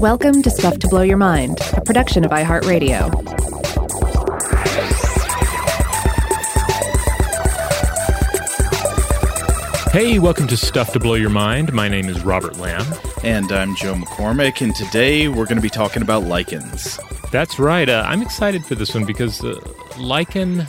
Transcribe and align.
Welcome 0.00 0.40
to 0.42 0.50
Stuff 0.50 0.78
to 0.78 0.88
Blow 0.88 1.02
Your 1.02 1.18
Mind, 1.18 1.58
a 1.74 1.82
production 1.82 2.24
of 2.24 2.30
iHeartRadio. 2.30 3.10
Hey, 9.90 10.18
welcome 10.18 10.46
to 10.46 10.56
Stuff 10.56 10.94
to 10.94 11.00
Blow 11.00 11.12
Your 11.12 11.28
Mind. 11.28 11.74
My 11.74 11.88
name 11.88 12.08
is 12.08 12.24
Robert 12.24 12.56
Lamb. 12.56 12.86
And 13.22 13.52
I'm 13.52 13.76
Joe 13.76 13.94
McCormick, 13.94 14.62
and 14.62 14.74
today 14.74 15.28
we're 15.28 15.44
going 15.44 15.56
to 15.56 15.62
be 15.62 15.68
talking 15.68 16.00
about 16.00 16.22
lichens. 16.22 16.98
That's 17.30 17.58
right. 17.58 17.88
Uh, 17.88 18.02
I'm 18.06 18.22
excited 18.22 18.64
for 18.64 18.76
this 18.76 18.94
one 18.94 19.04
because 19.04 19.44
uh, 19.44 19.60
lichen 19.98 20.66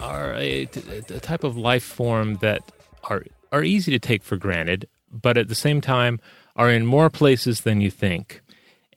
are 0.00 0.34
a, 0.34 0.62
a 0.62 1.20
type 1.20 1.44
of 1.44 1.56
life 1.56 1.84
form 1.84 2.38
that 2.38 2.72
are 3.04 3.22
are 3.52 3.62
easy 3.62 3.92
to 3.92 3.98
take 3.98 4.22
for 4.22 4.36
granted, 4.36 4.88
but 5.12 5.36
at 5.36 5.48
the 5.48 5.54
same 5.54 5.80
time 5.80 6.20
are 6.56 6.70
in 6.70 6.86
more 6.86 7.10
places 7.10 7.62
than 7.62 7.80
you 7.80 7.90
think, 7.90 8.42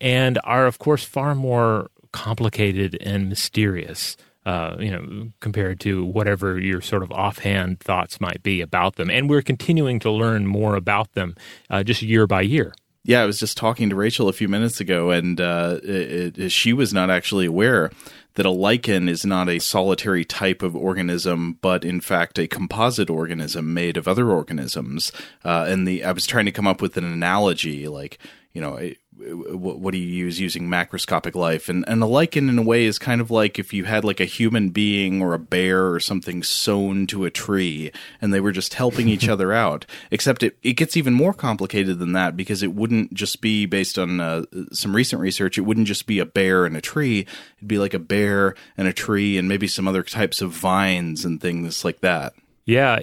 and 0.01 0.39
are 0.43 0.65
of 0.65 0.79
course 0.79 1.03
far 1.03 1.35
more 1.35 1.89
complicated 2.11 2.97
and 3.01 3.29
mysterious. 3.29 4.17
Uh, 4.45 4.75
you 4.79 4.91
know, 4.91 5.31
compared 5.39 5.79
to 5.79 6.05
whatever 6.05 6.59
your 6.59 6.79
sort 6.79 7.01
of 7.01 7.11
offhand 7.11 7.79
thoughts 7.79 8.21
might 8.21 8.43
be 8.43 8.61
about 8.61 8.95
them, 8.95 9.09
and 9.09 9.27
we're 9.27 9.41
continuing 9.41 9.99
to 9.99 10.11
learn 10.11 10.45
more 10.45 10.75
about 10.75 11.11
them 11.13 11.35
uh, 11.71 11.81
just 11.81 12.03
year 12.03 12.27
by 12.27 12.41
year. 12.41 12.71
Yeah, 13.03 13.21
I 13.21 13.25
was 13.25 13.39
just 13.39 13.57
talking 13.57 13.89
to 13.89 13.95
Rachel 13.95 14.29
a 14.29 14.33
few 14.33 14.47
minutes 14.47 14.79
ago, 14.79 15.09
and 15.09 15.41
uh, 15.41 15.79
it, 15.83 16.37
it, 16.37 16.51
she 16.51 16.73
was 16.73 16.93
not 16.93 17.09
actually 17.09 17.47
aware 17.47 17.89
that 18.35 18.45
a 18.45 18.51
lichen 18.51 19.09
is 19.09 19.25
not 19.25 19.49
a 19.49 19.59
solitary 19.59 20.23
type 20.23 20.61
of 20.61 20.75
organism, 20.75 21.57
but 21.61 21.83
in 21.83 21.99
fact 21.99 22.37
a 22.37 22.47
composite 22.47 23.09
organism 23.09 23.73
made 23.73 23.97
of 23.97 24.07
other 24.07 24.31
organisms. 24.31 25.11
Uh, 25.43 25.65
and 25.67 25.87
the 25.87 26.03
I 26.03 26.11
was 26.11 26.27
trying 26.27 26.45
to 26.45 26.51
come 26.51 26.67
up 26.67 26.81
with 26.81 26.97
an 26.97 27.05
analogy, 27.05 27.87
like 27.87 28.19
you 28.53 28.61
know, 28.61 28.79
what 29.17 29.91
do 29.91 29.97
you 29.97 30.07
use 30.07 30.39
using 30.39 30.67
macroscopic 30.67 31.35
life? 31.35 31.69
And 31.69 31.83
and 31.87 32.03
a 32.03 32.05
lichen 32.05 32.49
in 32.49 32.59
a 32.59 32.63
way 32.63 32.85
is 32.85 32.99
kind 32.99 33.21
of 33.21 33.31
like 33.31 33.57
if 33.57 33.73
you 33.73 33.85
had 33.85 34.03
like 34.03 34.19
a 34.19 34.25
human 34.25 34.69
being 34.69 35.21
or 35.21 35.33
a 35.33 35.39
bear 35.39 35.91
or 35.91 35.99
something 35.99 36.43
sewn 36.43 37.07
to 37.07 37.25
a 37.25 37.31
tree 37.31 37.91
and 38.21 38.33
they 38.33 38.39
were 38.39 38.51
just 38.51 38.73
helping 38.75 39.07
each 39.07 39.29
other 39.35 39.53
out. 39.53 39.85
Except 40.11 40.43
it, 40.43 40.57
it 40.61 40.73
gets 40.73 40.97
even 40.97 41.13
more 41.13 41.33
complicated 41.33 41.99
than 41.99 42.13
that 42.13 42.37
because 42.37 42.61
it 42.61 42.73
wouldn't 42.73 43.13
just 43.13 43.41
be 43.41 43.65
based 43.65 43.97
on 43.97 44.19
uh, 44.19 44.43
some 44.71 44.95
recent 44.95 45.21
research. 45.21 45.57
It 45.57 45.61
wouldn't 45.61 45.87
just 45.87 46.05
be 46.05 46.19
a 46.19 46.25
bear 46.25 46.65
and 46.65 46.75
a 46.75 46.81
tree. 46.81 47.25
It'd 47.57 47.67
be 47.67 47.79
like 47.79 47.93
a 47.93 47.99
bear 47.99 48.55
and 48.77 48.87
a 48.87 48.93
tree 48.93 49.37
and 49.37 49.47
maybe 49.47 49.67
some 49.67 49.87
other 49.87 50.03
types 50.03 50.41
of 50.41 50.51
vines 50.51 51.25
and 51.25 51.41
things 51.41 51.83
like 51.83 52.01
that. 52.01 52.33
Yeah 52.65 52.99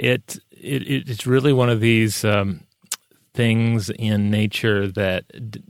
it, 0.62 0.86
it 0.86 1.08
it's 1.08 1.26
really 1.26 1.52
one 1.52 1.68
of 1.68 1.80
these 1.80 2.24
um, 2.24 2.60
things 3.34 3.90
in 3.90 4.30
nature 4.30 4.88
that 4.88 5.50
d- 5.50 5.62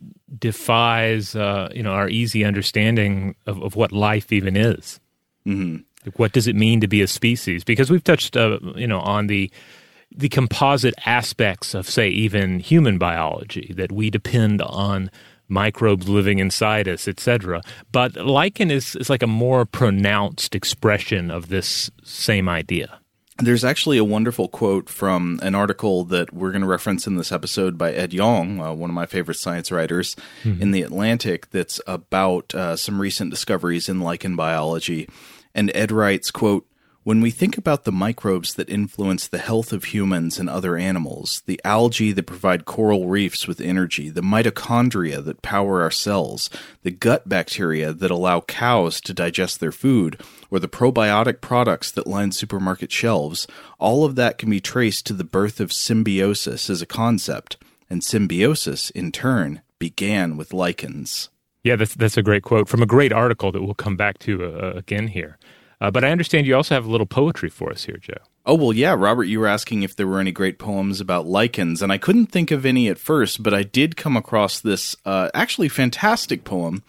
defies 0.42 1.34
uh, 1.36 1.70
you 1.72 1.82
know 1.82 1.92
our 1.92 2.08
easy 2.08 2.44
understanding 2.44 3.34
of, 3.46 3.62
of 3.62 3.76
what 3.76 3.92
life 3.92 4.30
even 4.30 4.56
is. 4.56 5.00
Mm-hmm. 5.46 5.76
Like 6.04 6.18
what 6.18 6.32
does 6.32 6.46
it 6.48 6.56
mean 6.56 6.80
to 6.80 6.88
be 6.88 7.00
a 7.00 7.06
species? 7.06 7.64
Because 7.64 7.90
we've 7.90 8.04
touched 8.04 8.36
uh, 8.36 8.58
you 8.74 8.86
know 8.86 9.00
on 9.00 9.28
the 9.28 9.50
the 10.14 10.28
composite 10.28 10.94
aspects 11.06 11.74
of 11.74 11.88
say 11.88 12.08
even 12.08 12.58
human 12.58 12.98
biology 12.98 13.72
that 13.76 13.90
we 13.90 14.10
depend 14.10 14.60
on 14.60 15.10
microbes 15.48 16.08
living 16.08 16.40
inside 16.40 16.88
us, 16.88 17.06
etc. 17.06 17.62
But 17.92 18.16
lichen 18.16 18.70
is, 18.70 18.96
is 18.96 19.08
like 19.08 19.22
a 19.22 19.26
more 19.26 19.64
pronounced 19.64 20.54
expression 20.54 21.30
of 21.30 21.48
this 21.48 21.90
same 22.02 22.48
idea. 22.48 22.98
There's 23.38 23.64
actually 23.64 23.96
a 23.96 24.04
wonderful 24.04 24.46
quote 24.46 24.90
from 24.90 25.40
an 25.42 25.54
article 25.54 26.04
that 26.04 26.34
we're 26.34 26.52
going 26.52 26.62
to 26.62 26.68
reference 26.68 27.06
in 27.06 27.16
this 27.16 27.32
episode 27.32 27.78
by 27.78 27.92
Ed 27.92 28.12
Yong, 28.12 28.60
uh, 28.60 28.72
one 28.74 28.90
of 28.90 28.94
my 28.94 29.06
favorite 29.06 29.38
science 29.38 29.72
writers 29.72 30.14
mm-hmm. 30.42 30.60
in 30.60 30.70
the 30.70 30.82
Atlantic, 30.82 31.50
that's 31.50 31.80
about 31.86 32.54
uh, 32.54 32.76
some 32.76 33.00
recent 33.00 33.30
discoveries 33.30 33.88
in 33.88 34.00
lichen 34.00 34.36
biology. 34.36 35.08
And 35.54 35.70
Ed 35.74 35.90
writes, 35.90 36.30
quote, 36.30 36.66
when 37.04 37.20
we 37.20 37.30
think 37.30 37.58
about 37.58 37.82
the 37.82 37.90
microbes 37.90 38.54
that 38.54 38.68
influence 38.68 39.26
the 39.26 39.38
health 39.38 39.72
of 39.72 39.84
humans 39.84 40.38
and 40.38 40.48
other 40.48 40.76
animals, 40.76 41.42
the 41.46 41.60
algae 41.64 42.12
that 42.12 42.26
provide 42.26 42.64
coral 42.64 43.08
reefs 43.08 43.48
with 43.48 43.60
energy, 43.60 44.08
the 44.08 44.20
mitochondria 44.20 45.24
that 45.24 45.42
power 45.42 45.82
our 45.82 45.90
cells, 45.90 46.48
the 46.82 46.92
gut 46.92 47.28
bacteria 47.28 47.92
that 47.92 48.12
allow 48.12 48.40
cows 48.42 49.00
to 49.00 49.12
digest 49.12 49.58
their 49.58 49.72
food, 49.72 50.20
or 50.48 50.60
the 50.60 50.68
probiotic 50.68 51.40
products 51.40 51.90
that 51.90 52.06
line 52.06 52.30
supermarket 52.30 52.92
shelves, 52.92 53.48
all 53.80 54.04
of 54.04 54.14
that 54.14 54.38
can 54.38 54.48
be 54.48 54.60
traced 54.60 55.04
to 55.06 55.12
the 55.12 55.24
birth 55.24 55.58
of 55.58 55.72
symbiosis 55.72 56.70
as 56.70 56.82
a 56.82 56.86
concept, 56.86 57.56
and 57.90 58.04
symbiosis, 58.04 58.90
in 58.90 59.10
turn, 59.10 59.60
began 59.80 60.36
with 60.36 60.52
lichens. 60.52 61.30
Yeah, 61.64 61.76
that's, 61.76 61.94
that's 61.94 62.16
a 62.16 62.22
great 62.22 62.42
quote 62.42 62.68
from 62.68 62.82
a 62.82 62.86
great 62.86 63.12
article 63.12 63.52
that 63.52 63.62
we'll 63.62 63.74
come 63.74 63.96
back 63.96 64.18
to 64.20 64.44
uh, 64.44 64.72
again 64.76 65.08
here. 65.08 65.38
Uh, 65.82 65.90
but 65.90 66.04
I 66.04 66.12
understand 66.12 66.46
you 66.46 66.54
also 66.54 66.76
have 66.76 66.86
a 66.86 66.90
little 66.90 67.08
poetry 67.08 67.50
for 67.50 67.72
us 67.72 67.86
here, 67.86 67.96
Joe. 67.96 68.14
Oh, 68.46 68.54
well, 68.54 68.72
yeah, 68.72 68.94
Robert, 68.96 69.24
you 69.24 69.40
were 69.40 69.48
asking 69.48 69.82
if 69.82 69.96
there 69.96 70.06
were 70.06 70.20
any 70.20 70.30
great 70.30 70.60
poems 70.60 71.00
about 71.00 71.26
lichens, 71.26 71.82
and 71.82 71.90
I 71.90 71.98
couldn't 71.98 72.26
think 72.26 72.52
of 72.52 72.64
any 72.64 72.86
at 72.86 72.98
first, 72.98 73.42
but 73.42 73.52
I 73.52 73.64
did 73.64 73.96
come 73.96 74.16
across 74.16 74.60
this 74.60 74.94
uh, 75.04 75.30
actually 75.34 75.68
fantastic 75.68 76.44
poem 76.44 76.84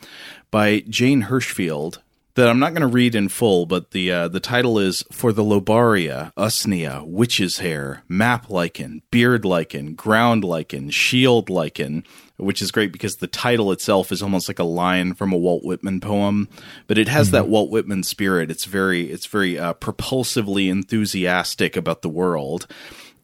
by 0.51 0.81
Jane 0.81 1.23
Hirshfield 1.23 2.03
that 2.35 2.47
I'm 2.47 2.59
not 2.59 2.73
going 2.73 2.81
to 2.81 2.88
read 2.88 3.16
in 3.16 3.29
full, 3.29 3.66
but 3.66 3.91
the 3.91 4.11
uh, 4.11 4.27
the 4.27 4.39
title 4.39 4.79
is 4.79 5.03
For 5.11 5.31
the 5.31 5.44
Lobaria, 5.44 6.33
Usnea, 6.35 7.05
Witch's 7.05 7.59
Hair, 7.59 8.03
Map 8.07 8.49
Lichen, 8.49 9.01
Beard 9.11 9.45
Lichen, 9.45 9.94
Ground 9.94 10.43
Lichen, 10.43 10.89
Shield 10.89 11.49
Lichen, 11.49 12.03
which 12.38 12.61
is 12.61 12.72
great 12.72 12.91
because 12.91 13.17
the 13.17 13.27
title 13.27 13.72
itself 13.72 14.11
is 14.11 14.23
almost 14.23 14.47
like 14.47 14.59
a 14.59 14.63
line 14.63 15.13
from 15.13 15.31
a 15.31 15.38
Walt 15.38 15.63
Whitman 15.63 15.99
poem, 15.99 16.49
but 16.88 16.97
it 16.97 17.07
has 17.07 17.27
mm-hmm. 17.27 17.35
that 17.35 17.47
Walt 17.47 17.69
Whitman 17.69 18.03
spirit. 18.03 18.49
It's 18.49 18.66
very 18.66 19.11
it's 19.11 19.27
very 19.27 19.59
uh, 19.59 19.73
propulsively 19.75 20.69
enthusiastic 20.69 21.75
about 21.75 22.01
the 22.01 22.09
world. 22.09 22.67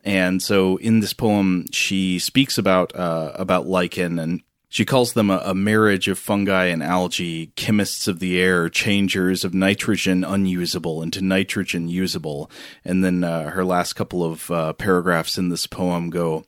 And 0.04 0.42
so 0.42 0.78
in 0.78 1.02
this 1.02 1.14
poem, 1.14 1.66
she 1.72 2.20
speaks 2.20 2.58
about 2.58 2.96
uh, 2.96 3.32
about 3.36 3.68
lichen 3.68 4.18
and 4.18 4.42
she 4.70 4.86
calls 4.86 5.14
them 5.14 5.32
a, 5.32 5.42
a, 5.44 5.56
marriage 5.56 6.08
of 6.08 6.20
fungi 6.20 6.66
and 6.66 6.84
algae, 6.84 7.48
chemists 7.56 8.08
of 8.08 8.20
the 8.20 8.40
air, 8.40 8.70
changers 8.70 9.44
of 9.44 9.54
nitrogen 9.54 10.24
unusable 10.24 11.02
into 11.02 11.22
nitrogen 11.22 11.90
usable. 11.90 12.50
And 12.86 13.04
then 13.04 13.24
uh, 13.24 13.50
her 13.50 13.66
last 13.66 13.94
couple 13.94 14.24
of 14.24 14.50
uh, 14.52 14.74
paragraphs 14.74 15.40
in 15.40 15.50
this 15.50 15.66
poem 15.66 16.12
go 16.12 16.46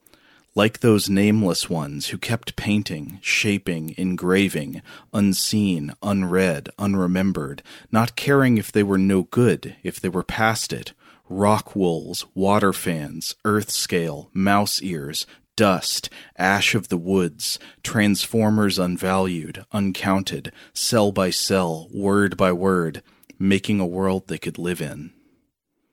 like 0.54 0.80
those 0.80 1.10
nameless 1.10 1.70
ones 1.70 2.08
who 2.08 2.18
kept 2.18 2.56
painting, 2.56 3.20
shaping, 3.22 3.96
engraving, 3.98 4.82
unseen, 5.14 5.94
unread, 6.04 6.70
unremembered, 6.78 7.62
not 7.92 8.16
caring 8.16 8.58
if 8.58 8.72
they 8.72 8.84
were 8.84 8.98
no 8.98 9.24
good, 9.24 9.76
if 9.82 10.00
they 10.00 10.10
were 10.10 10.24
past 10.24 10.74
it. 10.74 10.94
Rock 11.30 11.78
wools, 11.78 12.26
water 12.36 12.74
fans, 12.74 13.36
earth 13.46 13.70
scale, 13.70 14.30
mouse 14.34 14.82
ears, 14.82 15.26
dust, 15.56 16.10
ash 16.38 16.76
of 16.76 16.88
the 16.90 16.98
woods, 16.98 17.60
transformers 17.84 18.80
unvalued, 18.80 19.66
uncounted, 19.72 20.52
cell 20.74 21.12
by 21.12 21.30
cell, 21.30 21.88
word 21.94 22.38
by 22.38 22.52
word, 22.52 23.02
making 23.40 23.80
a 23.80 23.86
world 23.86 24.28
they 24.28 24.38
could 24.38 24.58
live 24.58 24.82
in. 24.82 25.12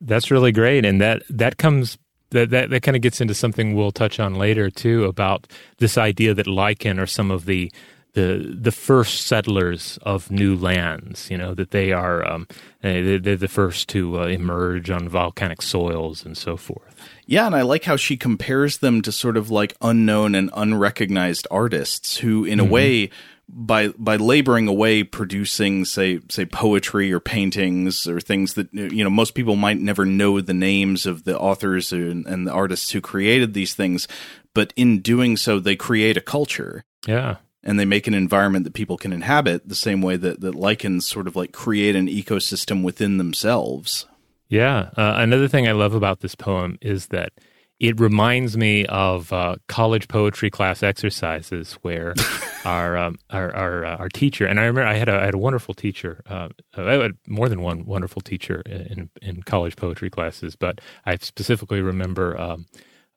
That's 0.00 0.30
really 0.30 0.52
great. 0.52 0.84
And 0.84 1.00
that, 1.00 1.22
that 1.28 1.58
comes 1.58 1.98
that, 2.30 2.50
that, 2.50 2.70
that 2.70 2.82
kind 2.82 2.96
of 2.96 3.02
gets 3.02 3.20
into 3.20 3.34
something 3.34 3.74
we'll 3.74 3.90
touch 3.90 4.20
on 4.20 4.34
later 4.34 4.70
too 4.70 5.04
about 5.04 5.46
this 5.78 5.96
idea 5.96 6.34
that 6.34 6.46
lichen 6.46 6.98
are 6.98 7.06
some 7.06 7.30
of 7.30 7.46
the 7.46 7.72
the 8.18 8.56
the 8.60 8.72
first 8.72 9.26
settlers 9.26 9.98
of 10.02 10.30
new 10.30 10.56
lands. 10.56 11.30
You 11.30 11.38
know 11.38 11.54
that 11.54 11.70
they 11.70 11.92
are 11.92 12.26
um, 12.26 12.48
eh, 12.82 13.18
they're 13.18 13.36
the 13.36 13.48
first 13.48 13.88
to 13.90 14.20
uh, 14.20 14.26
emerge 14.26 14.90
on 14.90 15.08
volcanic 15.08 15.62
soils 15.62 16.24
and 16.24 16.36
so 16.36 16.56
forth. 16.56 16.96
Yeah, 17.26 17.46
and 17.46 17.54
I 17.54 17.62
like 17.62 17.84
how 17.84 17.96
she 17.96 18.16
compares 18.16 18.78
them 18.78 19.02
to 19.02 19.12
sort 19.12 19.36
of 19.36 19.50
like 19.50 19.74
unknown 19.80 20.34
and 20.34 20.50
unrecognized 20.54 21.46
artists 21.50 22.16
who, 22.16 22.44
in 22.44 22.58
mm-hmm. 22.58 22.68
a 22.68 22.72
way, 22.72 23.10
by 23.48 23.88
by 23.88 24.16
laboring 24.16 24.66
away 24.66 25.04
producing 25.04 25.84
say 25.84 26.20
say 26.28 26.44
poetry 26.44 27.12
or 27.12 27.20
paintings 27.20 28.08
or 28.08 28.20
things 28.20 28.54
that 28.54 28.72
you 28.74 29.04
know 29.04 29.10
most 29.10 29.34
people 29.34 29.54
might 29.54 29.78
never 29.78 30.04
know 30.04 30.40
the 30.40 30.54
names 30.54 31.06
of 31.06 31.24
the 31.24 31.38
authors 31.38 31.92
and, 31.92 32.26
and 32.26 32.46
the 32.46 32.52
artists 32.52 32.90
who 32.90 33.00
created 33.00 33.54
these 33.54 33.74
things 33.74 34.06
but 34.54 34.74
in 34.76 35.00
doing 35.00 35.36
so 35.36 35.58
they 35.58 35.76
create 35.76 36.16
a 36.18 36.20
culture 36.20 36.84
yeah 37.06 37.36
and 37.62 37.78
they 37.78 37.84
make 37.84 38.06
an 38.06 38.14
environment 38.14 38.64
that 38.64 38.74
people 38.74 38.96
can 38.96 39.12
inhabit 39.12 39.68
the 39.68 39.74
same 39.74 40.00
way 40.00 40.16
that, 40.16 40.40
that 40.40 40.54
lichens 40.54 41.06
sort 41.06 41.26
of 41.26 41.36
like 41.36 41.52
create 41.52 41.96
an 41.96 42.06
ecosystem 42.06 42.82
within 42.82 43.18
themselves 43.18 44.06
yeah 44.48 44.90
uh, 44.96 45.14
another 45.16 45.48
thing 45.48 45.68
i 45.68 45.72
love 45.72 45.94
about 45.94 46.20
this 46.20 46.34
poem 46.34 46.78
is 46.80 47.08
that 47.08 47.32
it 47.80 48.00
reminds 48.00 48.56
me 48.56 48.84
of 48.86 49.32
uh, 49.32 49.56
college 49.68 50.08
poetry 50.08 50.50
class 50.50 50.82
exercises 50.82 51.74
where 51.82 52.14
our, 52.64 52.96
um, 52.96 53.18
our 53.30 53.54
our 53.54 53.84
uh, 53.84 53.96
our 53.96 54.08
teacher 54.08 54.46
and 54.46 54.58
I 54.58 54.64
remember 54.64 54.88
I 54.88 54.94
had 54.94 55.08
a 55.08 55.14
I 55.14 55.24
had 55.26 55.34
a 55.34 55.38
wonderful 55.38 55.74
teacher. 55.74 56.22
Uh, 56.26 56.48
I 56.76 56.92
had 56.94 57.12
more 57.26 57.48
than 57.48 57.62
one 57.62 57.84
wonderful 57.84 58.20
teacher 58.20 58.62
in 58.66 59.10
in 59.22 59.42
college 59.42 59.76
poetry 59.76 60.10
classes, 60.10 60.56
but 60.56 60.80
I 61.06 61.16
specifically 61.16 61.80
remember 61.80 62.38
um, 62.38 62.66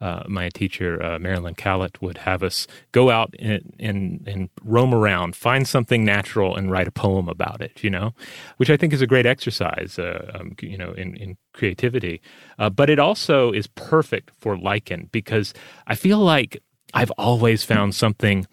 uh, 0.01 0.23
my 0.27 0.49
teacher 0.49 1.01
uh, 1.01 1.19
Marilyn 1.19 1.55
Callett 1.55 2.01
would 2.01 2.17
have 2.19 2.43
us 2.43 2.67
go 2.91 3.09
out 3.09 3.33
and, 3.39 3.73
and, 3.79 4.27
and 4.27 4.49
roam 4.63 4.93
around, 4.93 5.35
find 5.35 5.67
something 5.67 6.03
natural, 6.03 6.55
and 6.55 6.71
write 6.71 6.87
a 6.87 6.91
poem 6.91 7.29
about 7.29 7.61
it. 7.61 7.83
You 7.83 7.91
know, 7.91 8.13
which 8.57 8.69
I 8.69 8.77
think 8.77 8.93
is 8.93 9.01
a 9.01 9.07
great 9.07 9.25
exercise. 9.25 9.99
Uh, 9.99 10.31
um, 10.33 10.55
you 10.61 10.77
know, 10.77 10.91
in, 10.93 11.15
in 11.15 11.37
creativity, 11.53 12.21
uh, 12.59 12.69
but 12.69 12.89
it 12.89 12.99
also 12.99 13.51
is 13.51 13.67
perfect 13.67 14.31
for 14.39 14.57
lichen 14.57 15.09
because 15.11 15.53
I 15.87 15.95
feel 15.95 16.19
like 16.19 16.61
I've 16.93 17.11
always 17.11 17.63
found 17.63 17.95
something 17.95 18.47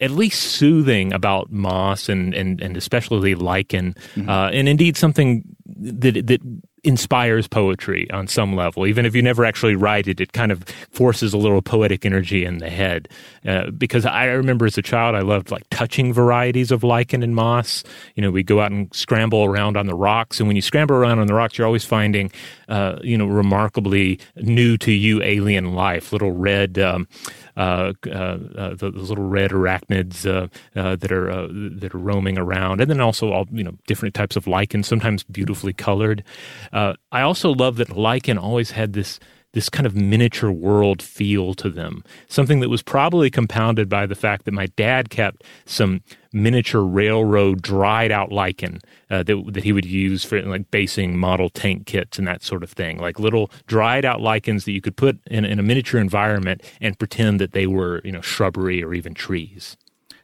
at 0.00 0.10
least 0.10 0.42
soothing 0.42 1.12
about 1.12 1.50
moss 1.50 2.08
and 2.08 2.34
and, 2.34 2.60
and 2.60 2.76
especially 2.76 3.34
lichen, 3.34 3.94
mm-hmm. 4.14 4.28
uh, 4.28 4.50
and 4.50 4.68
indeed 4.68 4.96
something 4.96 5.44
that 5.66 6.26
that 6.26 6.40
inspires 6.84 7.48
poetry 7.48 8.10
on 8.10 8.28
some 8.28 8.54
level. 8.54 8.86
Even 8.86 9.06
if 9.06 9.14
you 9.14 9.22
never 9.22 9.44
actually 9.44 9.74
write 9.74 10.06
it, 10.06 10.20
it 10.20 10.32
kind 10.32 10.52
of 10.52 10.64
forces 10.90 11.32
a 11.32 11.38
little 11.38 11.62
poetic 11.62 12.04
energy 12.04 12.44
in 12.44 12.58
the 12.58 12.70
head. 12.70 13.08
Uh, 13.46 13.70
because 13.70 14.06
I 14.06 14.26
remember 14.26 14.66
as 14.66 14.78
a 14.78 14.82
child, 14.82 15.16
I 15.16 15.20
loved 15.20 15.50
like 15.50 15.64
touching 15.70 16.12
varieties 16.12 16.70
of 16.70 16.84
lichen 16.84 17.22
and 17.22 17.34
moss. 17.34 17.82
You 18.14 18.22
know, 18.22 18.30
we 18.30 18.42
go 18.42 18.60
out 18.60 18.70
and 18.70 18.94
scramble 18.94 19.44
around 19.44 19.76
on 19.76 19.86
the 19.86 19.94
rocks, 19.94 20.40
and 20.40 20.46
when 20.46 20.56
you 20.56 20.62
scramble 20.62 20.96
around 20.96 21.18
on 21.18 21.26
the 21.26 21.34
rocks, 21.34 21.58
you're 21.58 21.66
always 21.66 21.84
finding, 21.84 22.30
uh, 22.68 22.98
you 23.02 23.18
know, 23.18 23.26
remarkably 23.26 24.20
new 24.36 24.76
to 24.78 24.92
you 24.92 25.22
alien 25.22 25.74
life, 25.74 26.12
little 26.12 26.32
red. 26.32 26.78
Um, 26.78 27.08
Uh, 27.56 27.92
uh, 28.08 28.38
uh, 28.56 28.74
those 28.74 29.10
little 29.10 29.24
red 29.24 29.52
arachnids 29.52 30.22
that 30.22 31.12
are 31.12 31.48
that 31.78 31.94
are 31.94 31.98
roaming 31.98 32.36
around, 32.36 32.80
and 32.80 32.90
then 32.90 33.00
also 33.00 33.30
all 33.30 33.46
you 33.52 33.62
know 33.62 33.76
different 33.86 34.14
types 34.14 34.34
of 34.34 34.48
lichen, 34.48 34.82
sometimes 34.82 35.22
beautifully 35.22 35.72
colored. 35.72 36.24
I 36.72 36.96
also 37.12 37.50
love 37.50 37.76
that 37.76 37.96
lichen 37.96 38.38
always 38.38 38.72
had 38.72 38.92
this 38.94 39.20
this 39.54 39.70
kind 39.70 39.86
of 39.86 39.94
miniature 39.96 40.50
world 40.50 41.00
feel 41.00 41.54
to 41.54 41.70
them. 41.70 42.04
Something 42.28 42.60
that 42.60 42.68
was 42.68 42.82
probably 42.82 43.30
compounded 43.30 43.88
by 43.88 44.04
the 44.04 44.16
fact 44.16 44.44
that 44.44 44.52
my 44.52 44.66
dad 44.66 45.10
kept 45.10 45.44
some 45.64 46.02
miniature 46.32 46.82
railroad 46.82 47.62
dried 47.62 48.10
out 48.10 48.32
lichen 48.32 48.80
uh, 49.10 49.22
that, 49.22 49.52
that 49.52 49.62
he 49.62 49.72
would 49.72 49.84
use 49.84 50.24
for 50.24 50.42
like 50.42 50.70
basing 50.72 51.16
model 51.16 51.48
tank 51.48 51.86
kits 51.86 52.18
and 52.18 52.26
that 52.26 52.42
sort 52.42 52.64
of 52.64 52.70
thing. 52.70 52.98
Like 52.98 53.20
little 53.20 53.50
dried 53.66 54.04
out 54.04 54.20
lichens 54.20 54.64
that 54.64 54.72
you 54.72 54.80
could 54.80 54.96
put 54.96 55.20
in, 55.28 55.44
in 55.44 55.60
a 55.60 55.62
miniature 55.62 56.00
environment 56.00 56.60
and 56.80 56.98
pretend 56.98 57.40
that 57.40 57.52
they 57.52 57.68
were, 57.68 58.00
you 58.04 58.12
know, 58.12 58.20
shrubbery 58.20 58.82
or 58.82 58.92
even 58.92 59.14
trees. 59.14 59.76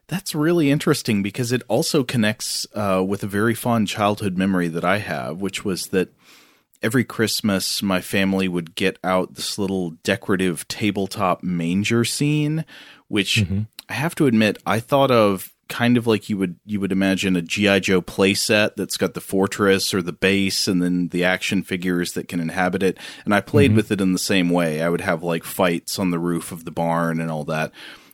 That's 0.08 0.34
really 0.34 0.72
interesting 0.72 1.22
because 1.22 1.52
it 1.52 1.62
also 1.68 2.02
connects 2.02 2.66
uh, 2.74 3.04
with 3.06 3.22
a 3.22 3.28
very 3.28 3.54
fond 3.54 3.86
childhood 3.86 4.36
memory 4.36 4.66
that 4.66 4.84
I 4.84 4.98
have, 4.98 5.40
which 5.40 5.64
was 5.64 5.86
that 5.88 6.08
every 6.82 7.04
Christmas, 7.04 7.82
my 7.82 8.00
family 8.00 8.48
would 8.48 8.74
get 8.74 8.98
out 9.04 9.34
this 9.34 9.58
little 9.58 9.90
decorative 10.02 10.66
tabletop 10.68 11.42
manger 11.42 12.04
scene, 12.04 12.64
which 13.08 13.36
mm-hmm. 13.36 13.62
I 13.88 13.94
have 13.94 14.14
to 14.16 14.26
admit, 14.26 14.58
I 14.66 14.80
thought 14.80 15.10
of 15.10 15.52
kind 15.68 15.96
of 15.96 16.04
like 16.04 16.28
you 16.28 16.36
would 16.36 16.56
you 16.66 16.80
would 16.80 16.90
imagine 16.90 17.36
a 17.36 17.42
GI 17.42 17.80
Joe 17.80 18.02
playset 18.02 18.74
that's 18.76 18.96
got 18.96 19.14
the 19.14 19.20
fortress 19.20 19.94
or 19.94 20.02
the 20.02 20.12
base 20.12 20.66
and 20.66 20.82
then 20.82 21.08
the 21.08 21.22
action 21.22 21.62
figures 21.62 22.12
that 22.14 22.26
can 22.26 22.40
inhabit 22.40 22.82
it 22.82 22.98
and 23.24 23.32
I 23.32 23.40
played 23.40 23.70
mm-hmm. 23.70 23.76
with 23.76 23.92
it 23.92 24.00
in 24.00 24.12
the 24.12 24.18
same 24.18 24.50
way 24.50 24.82
I 24.82 24.88
would 24.88 25.00
have 25.00 25.22
like 25.22 25.44
fights 25.44 25.96
on 25.96 26.10
the 26.10 26.18
roof 26.18 26.50
of 26.50 26.64
the 26.64 26.72
barn 26.72 27.20
and 27.20 27.30
all 27.30 27.44
that 27.44 27.70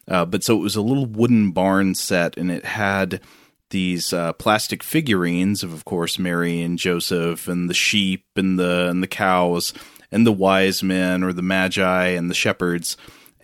uh, 0.07 0.27
but 0.27 0.45
so 0.45 0.55
it 0.55 0.63
was 0.63 0.77
a 0.77 0.83
little 0.83 1.07
wooden 1.07 1.51
barn 1.51 1.95
set 1.95 2.37
and 2.37 2.51
it 2.51 2.67
had 2.67 3.23
these 3.71 4.13
uh, 4.13 4.33
plastic 4.35 4.83
figurines 4.83 5.63
of, 5.63 5.73
of 5.73 5.85
course, 5.85 6.19
Mary 6.19 6.63
and 6.63 6.79
Joseph, 6.79 7.49
and 7.49 7.69
the 7.69 7.75
sheep, 7.75 8.25
and 8.37 8.59
the 8.59 8.89
and 8.89 9.03
the 9.03 9.09
cows, 9.09 9.73
and 10.11 10.27
the 10.27 10.33
wise 10.33 10.83
men 10.83 11.23
or 11.23 11.33
the 11.33 11.43
magi 11.43 12.09
and 12.09 12.31
the 12.31 12.35
shepherds. 12.35 12.97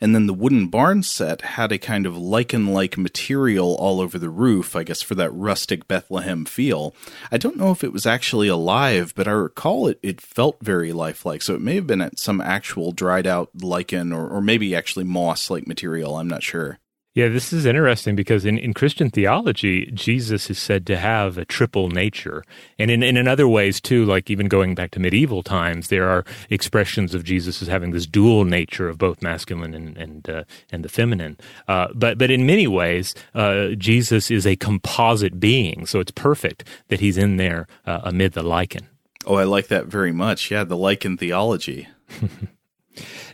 And 0.03 0.17
then 0.17 0.27
the 0.27 0.35
wooden 0.35 0.67
barn 0.67 1.05
set 1.05 1.43
had 1.43 1.71
a 1.71 1.79
kind 1.79 2.07
of 2.07 2.19
lichen 2.19 2.67
like 2.67 2.99
material 2.99 3.77
all 3.77 4.01
over 4.01 4.19
the 4.19 4.31
roof, 4.31 4.75
I 4.75 4.83
guess, 4.83 5.01
for 5.01 5.15
that 5.15 5.31
rustic 5.31 5.87
Bethlehem 5.87 6.45
feel. 6.45 6.93
I 7.31 7.39
don't 7.39 7.57
know 7.57 7.71
if 7.71 7.85
it 7.85 7.93
was 7.93 8.05
actually 8.05 8.49
alive, 8.49 9.13
but 9.15 9.29
I 9.29 9.31
recall 9.31 9.87
it, 9.87 10.01
it 10.03 10.21
felt 10.21 10.57
very 10.61 10.93
lifelike. 10.93 11.41
So 11.41 11.55
it 11.55 11.61
may 11.61 11.77
have 11.77 11.87
been 11.87 12.01
at 12.01 12.19
some 12.19 12.41
actual 12.41 12.91
dried 12.91 13.29
out 13.29 13.51
lichen 13.63 14.13
or, 14.13 14.29
or 14.29 14.41
maybe 14.41 14.75
actually 14.75 15.05
moss 15.05 15.51
like 15.51 15.69
material. 15.69 16.17
I'm 16.17 16.27
not 16.27 16.43
sure. 16.43 16.81
Yeah, 17.15 17.29
this 17.29 17.53
is 17.53 17.67
interesting 17.67 18.17
because 18.17 18.47
in, 18.47 18.57
in 18.57 18.73
Christian 18.73 19.11
theology, 19.11 19.91
Jesus 19.93 20.49
is 20.49 20.59
said 20.59 20.87
to 20.87 20.97
have 20.97 21.37
a 21.37 21.45
triple 21.45 21.91
nature. 21.91 22.43
And 22.79 22.91
in, 22.91 23.03
in, 23.03 23.19
in 23.19 23.29
other 23.29 23.47
ways, 23.47 23.83
too, 23.83 24.07
like 24.07 24.31
even 24.31 24.49
going 24.49 24.75
back 24.75 24.93
to 24.93 25.01
medieval 25.01 25.43
times, 25.43 25.89
there 25.89 26.09
are 26.09 26.25
expressions 26.49 27.15
of 27.15 27.23
Jesus 27.23 27.61
as 27.61 27.69
having 27.69 27.91
this 27.91 28.07
dual 28.07 28.47
nature 28.47 28.89
of 28.89 28.97
both 28.97 29.21
masculine 29.21 29.75
and, 29.75 29.95
and, 29.99 30.31
uh, 30.31 30.45
and 30.71 30.83
the 30.83 30.89
feminine. 30.89 31.37
Uh, 31.69 31.89
but, 31.95 32.17
but 32.17 32.31
in 32.31 32.47
many 32.47 32.67
ways, 32.67 33.15
uh, 33.35 33.69
Jesus 33.77 34.31
is 34.31 34.47
a 34.47 34.57
composite 34.57 35.39
being. 35.39 35.85
So 35.85 36.01
it's 36.01 36.13
perfect 36.13 36.67
that 36.89 37.01
he's 37.01 37.19
in 37.19 37.37
there 37.37 37.67
uh, 37.85 38.01
amid 38.05 38.33
the 38.33 38.43
lichen. 38.43 38.89
Oh, 39.27 39.35
I 39.35 39.45
like 39.45 39.69
that 39.69 39.85
very 39.85 40.13
much. 40.13 40.51
Yeah, 40.51 40.65
the 40.65 40.79
lichen 40.79 41.19
theology. 41.19 41.89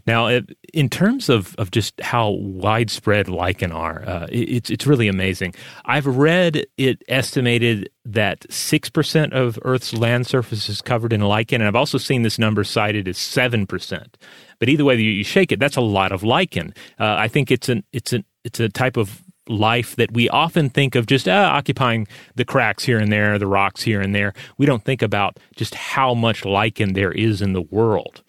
Now, 0.06 0.40
in 0.72 0.88
terms 0.88 1.28
of, 1.28 1.54
of 1.56 1.70
just 1.70 2.00
how 2.00 2.30
widespread 2.30 3.28
lichen 3.28 3.72
are, 3.72 4.04
uh, 4.06 4.26
it's 4.30 4.70
it's 4.70 4.86
really 4.86 5.08
amazing. 5.08 5.54
I've 5.84 6.06
read 6.06 6.66
it 6.76 7.02
estimated 7.08 7.90
that 8.04 8.46
six 8.50 8.88
percent 8.88 9.32
of 9.32 9.58
Earth's 9.62 9.92
land 9.92 10.26
surface 10.26 10.68
is 10.68 10.80
covered 10.80 11.12
in 11.12 11.20
lichen, 11.20 11.60
and 11.60 11.68
I've 11.68 11.76
also 11.76 11.98
seen 11.98 12.22
this 12.22 12.38
number 12.38 12.64
cited 12.64 13.08
as 13.08 13.18
seven 13.18 13.66
percent. 13.66 14.16
But 14.58 14.68
either 14.68 14.84
way 14.84 14.96
you 14.96 15.24
shake 15.24 15.52
it, 15.52 15.60
that's 15.60 15.76
a 15.76 15.80
lot 15.80 16.12
of 16.12 16.22
lichen. 16.22 16.74
Uh, 16.98 17.14
I 17.18 17.28
think 17.28 17.50
it's 17.50 17.68
an 17.68 17.84
it's 17.92 18.12
an 18.12 18.24
it's 18.44 18.60
a 18.60 18.68
type 18.68 18.96
of 18.96 19.22
life 19.48 19.96
that 19.96 20.12
we 20.12 20.28
often 20.28 20.68
think 20.68 20.94
of 20.94 21.06
just 21.06 21.26
uh, 21.26 21.50
occupying 21.52 22.06
the 22.34 22.44
cracks 22.44 22.84
here 22.84 22.98
and 22.98 23.10
there, 23.10 23.38
the 23.38 23.46
rocks 23.46 23.82
here 23.82 24.00
and 24.00 24.14
there. 24.14 24.34
We 24.58 24.66
don't 24.66 24.84
think 24.84 25.02
about 25.02 25.38
just 25.56 25.74
how 25.74 26.14
much 26.14 26.44
lichen 26.44 26.92
there 26.92 27.12
is 27.12 27.40
in 27.40 27.54
the 27.54 27.62
world. 27.62 28.22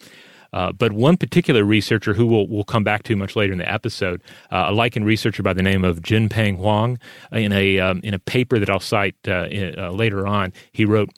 Uh, 0.53 0.71
but 0.71 0.91
one 0.93 1.17
particular 1.17 1.63
researcher 1.63 2.13
who 2.13 2.25
we'll, 2.25 2.47
we'll 2.47 2.63
come 2.63 2.83
back 2.83 3.03
to 3.03 3.15
much 3.15 3.35
later 3.35 3.53
in 3.53 3.59
the 3.59 3.71
episode, 3.71 4.21
uh, 4.51 4.65
a 4.69 4.73
lichen 4.73 5.03
researcher 5.03 5.43
by 5.43 5.53
the 5.53 5.63
name 5.63 5.83
of 5.83 6.01
Jen-Pan 6.01 6.55
Huang, 6.55 6.99
in 7.31 7.51
a 7.51 7.79
um, 7.79 8.01
in 8.03 8.13
a 8.13 8.19
paper 8.19 8.59
that 8.59 8.69
I'll 8.69 8.79
cite 8.79 9.15
uh, 9.27 9.45
in, 9.45 9.77
uh, 9.77 9.91
later 9.91 10.25
on, 10.25 10.53
he 10.71 10.85
wrote, 10.85 11.09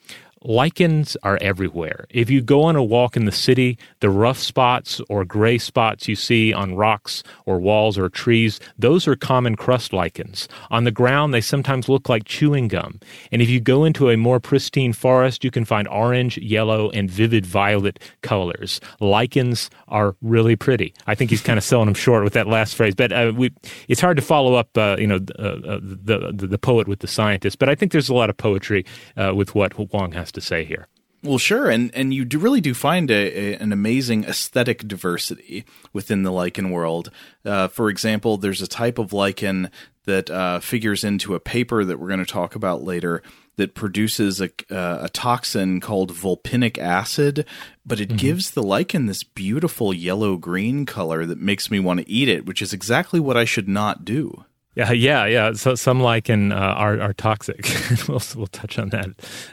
lichens 0.43 1.15
are 1.23 1.37
everywhere. 1.41 2.05
If 2.09 2.29
you 2.29 2.41
go 2.41 2.63
on 2.63 2.75
a 2.75 2.83
walk 2.83 3.15
in 3.15 3.25
the 3.25 3.31
city, 3.31 3.77
the 3.99 4.09
rough 4.09 4.39
spots 4.39 5.01
or 5.09 5.23
gray 5.25 5.57
spots 5.57 6.07
you 6.07 6.15
see 6.15 6.53
on 6.53 6.75
rocks 6.75 7.23
or 7.45 7.59
walls 7.59 7.97
or 7.97 8.09
trees, 8.09 8.59
those 8.77 9.07
are 9.07 9.15
common 9.15 9.55
crust 9.55 9.93
lichens. 9.93 10.47
On 10.69 10.83
the 10.83 10.91
ground, 10.91 11.33
they 11.33 11.41
sometimes 11.41 11.89
look 11.89 12.09
like 12.09 12.25
chewing 12.25 12.67
gum. 12.67 12.99
And 13.31 13.41
if 13.41 13.49
you 13.49 13.59
go 13.59 13.83
into 13.83 14.09
a 14.09 14.17
more 14.17 14.39
pristine 14.39 14.93
forest, 14.93 15.43
you 15.43 15.51
can 15.51 15.65
find 15.65 15.87
orange, 15.87 16.37
yellow, 16.37 16.89
and 16.91 17.09
vivid 17.09 17.45
violet 17.45 17.99
colors. 18.21 18.81
Lichens 18.99 19.69
are 19.87 20.15
really 20.21 20.55
pretty. 20.55 20.93
I 21.07 21.15
think 21.15 21.29
he's 21.29 21.41
kind 21.41 21.57
of 21.57 21.63
selling 21.63 21.85
them 21.85 21.95
short 21.95 22.23
with 22.23 22.33
that 22.33 22.47
last 22.47 22.75
phrase, 22.75 22.95
but 22.95 23.11
uh, 23.11 23.31
we, 23.35 23.51
it's 23.87 24.01
hard 24.01 24.17
to 24.17 24.23
follow 24.23 24.55
up, 24.55 24.75
uh, 24.77 24.95
you 24.97 25.07
know, 25.07 25.19
uh, 25.37 25.41
uh, 25.41 25.79
the, 25.81 26.31
the, 26.33 26.47
the 26.47 26.57
poet 26.57 26.87
with 26.87 26.99
the 26.99 27.07
scientist. 27.07 27.59
But 27.59 27.69
I 27.69 27.75
think 27.75 27.91
there's 27.91 28.09
a 28.09 28.13
lot 28.13 28.29
of 28.29 28.37
poetry 28.37 28.85
uh, 29.17 29.33
with 29.35 29.53
what 29.53 29.73
Huang 29.73 30.13
has 30.13 30.30
to 30.33 30.41
say 30.41 30.63
here. 30.63 30.87
Well, 31.23 31.37
sure, 31.37 31.69
and 31.69 31.93
and 31.93 32.13
you 32.13 32.25
do 32.25 32.39
really 32.39 32.61
do 32.61 32.73
find 32.73 33.11
a, 33.11 33.13
a, 33.13 33.55
an 33.57 33.71
amazing 33.71 34.23
aesthetic 34.23 34.87
diversity 34.87 35.65
within 35.93 36.23
the 36.23 36.31
lichen 36.31 36.71
world. 36.71 37.11
Uh, 37.45 37.67
for 37.67 37.89
example, 37.89 38.37
there's 38.37 38.61
a 38.61 38.67
type 38.67 38.97
of 38.97 39.13
lichen 39.13 39.69
that 40.05 40.31
uh, 40.31 40.59
figures 40.59 41.03
into 41.03 41.35
a 41.35 41.39
paper 41.39 41.85
that 41.85 41.99
we're 41.99 42.07
going 42.07 42.25
to 42.25 42.25
talk 42.25 42.55
about 42.55 42.81
later 42.81 43.21
that 43.57 43.75
produces 43.75 44.41
a, 44.41 44.49
uh, 44.71 45.03
a 45.03 45.09
toxin 45.09 45.79
called 45.79 46.11
vulpinic 46.11 46.79
acid, 46.79 47.45
but 47.85 47.99
it 47.99 48.09
mm-hmm. 48.09 48.17
gives 48.17 48.51
the 48.51 48.63
lichen 48.63 49.05
this 49.05 49.23
beautiful 49.23 49.93
yellow 49.93 50.37
green 50.37 50.87
color 50.87 51.27
that 51.27 51.37
makes 51.37 51.69
me 51.69 51.79
want 51.79 51.99
to 51.99 52.09
eat 52.09 52.29
it, 52.29 52.47
which 52.47 52.63
is 52.63 52.73
exactly 52.73 53.19
what 53.19 53.37
I 53.37 53.45
should 53.45 53.67
not 53.67 54.03
do. 54.03 54.45
Yeah, 54.73 54.93
yeah, 54.93 55.25
yeah. 55.25 55.53
So 55.53 55.75
some 55.75 55.99
lichen 55.99 56.53
uh, 56.53 56.55
are 56.55 56.99
are 57.01 57.13
toxic. 57.13 57.67
we'll 58.07 58.21
we'll 58.35 58.47
touch 58.47 58.79
on 58.79 58.89
that 58.89 59.09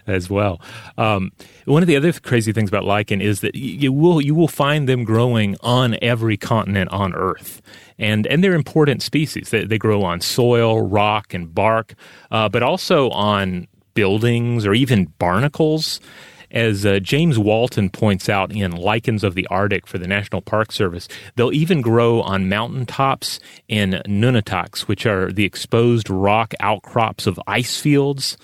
as 0.07 0.31
well. 0.31 0.61
Um, 0.97 1.33
one 1.65 1.83
of 1.83 1.89
the 1.89 1.97
other 1.97 2.13
crazy 2.13 2.53
things 2.53 2.69
about 2.69 2.85
lichen 2.85 3.21
is 3.21 3.41
that 3.41 3.57
you 3.57 3.93
will 3.93 4.21
you 4.21 4.35
will 4.37 4.47
find 4.47 4.89
them 4.89 5.03
growing 5.03 5.57
on 5.61 5.97
every 6.03 6.37
continent 6.37 6.91
on 6.93 7.15
Earth, 7.15 7.61
and 7.99 8.29
and 8.29 8.45
they're 8.45 8.55
important 8.55 9.03
species. 9.03 9.51
They, 9.51 9.65
they 9.65 9.79
grow 9.79 10.03
on 10.03 10.21
soil, 10.21 10.83
rock, 10.83 11.35
and 11.35 11.53
bark, 11.53 11.95
uh, 12.31 12.49
but 12.49 12.63
also 12.63 13.11
on 13.11 13.67
buildings 13.95 14.65
or 14.65 14.73
even 14.73 15.07
barnacles. 15.19 16.01
As 16.51 16.87
uh, 16.87 16.99
James 17.01 17.39
Walton 17.39 17.91
points 17.91 18.29
out 18.29 18.53
in 18.53 18.73
Lichens 18.73 19.23
of 19.23 19.35
the 19.35 19.47
Arctic 19.49 19.87
for 19.87 19.99
the 19.99 20.07
National 20.07 20.41
Park 20.41 20.73
Service, 20.73 21.09
they'll 21.37 21.53
even 21.53 21.81
grow 21.83 22.23
on 22.23 22.49
mountaintops 22.49 23.39
and 23.69 23.95
nunataks, 24.07 24.81
which 24.81 25.05
are 25.07 25.31
the 25.31 25.45
exposed 25.45 26.09
rock 26.09 26.55
outcrops 26.61 27.27
of 27.27 27.39
ice 27.47 27.81
fields. 27.81 28.37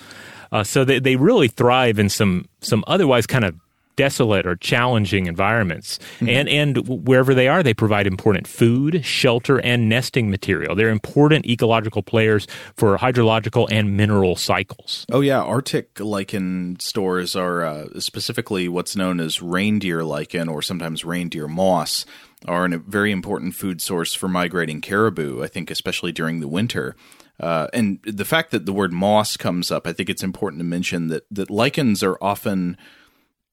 Uh, 0.53 0.63
so 0.63 0.85
they, 0.85 0.99
they 0.99 1.17
really 1.17 1.49
thrive 1.49 1.99
in 1.99 2.09
some 2.09 2.47
some 2.61 2.85
otherwise 2.87 3.27
kind 3.27 3.45
of 3.45 3.57
desolate 3.97 4.47
or 4.47 4.57
challenging 4.57 5.27
environments. 5.27 5.99
Mm-hmm. 6.17 6.29
And, 6.29 6.49
and 6.49 6.89
wherever 7.07 7.35
they 7.35 7.49
are, 7.49 7.63
they 7.63 7.75
provide 7.75 8.07
important 8.07 8.47
food, 8.47 9.05
shelter, 9.05 9.59
and 9.59 9.89
nesting 9.89 10.31
material. 10.31 10.75
They're 10.75 10.91
important 10.91 11.47
ecological 11.47 12.03
players 12.03 12.47
for 12.77 12.97
hydrological 12.99 13.69
and 13.71 13.97
mineral 13.97 14.37
cycles. 14.37 15.07
Oh, 15.13 15.21
yeah. 15.21 15.41
Arctic 15.41 16.01
lichen 16.01 16.79
stores 16.81 17.37
are 17.37 17.65
uh, 17.65 18.01
specifically 18.01 18.69
what's 18.69 18.97
known 18.97 19.21
as 19.21 19.43
reindeer 19.43 20.05
lichen 20.05 20.49
or 20.49 20.63
sometimes 20.63 21.05
reindeer 21.05 21.49
moss 21.49 22.07
are 22.47 22.67
a 22.67 22.79
very 22.79 23.11
important 23.11 23.55
food 23.55 23.81
source 23.81 24.15
for 24.15 24.29
migrating 24.29 24.81
caribou, 24.81 25.43
I 25.43 25.47
think, 25.47 25.71
especially 25.71 26.13
during 26.13 26.41
the 26.41 26.49
winter. 26.49 26.95
Uh, 27.41 27.69
and 27.73 27.99
the 28.05 28.25
fact 28.25 28.51
that 28.51 28.67
the 28.67 28.73
word 28.73 28.93
moss 28.93 29.37
comes 29.37 29.71
up, 29.71 29.87
I 29.87 29.93
think 29.93 30.09
it's 30.09 30.23
important 30.23 30.61
to 30.61 30.65
mention 30.65 31.09
that, 31.09 31.25
that 31.31 31.51
lichens 31.51 32.03
are 32.03 32.19
often 32.21 32.77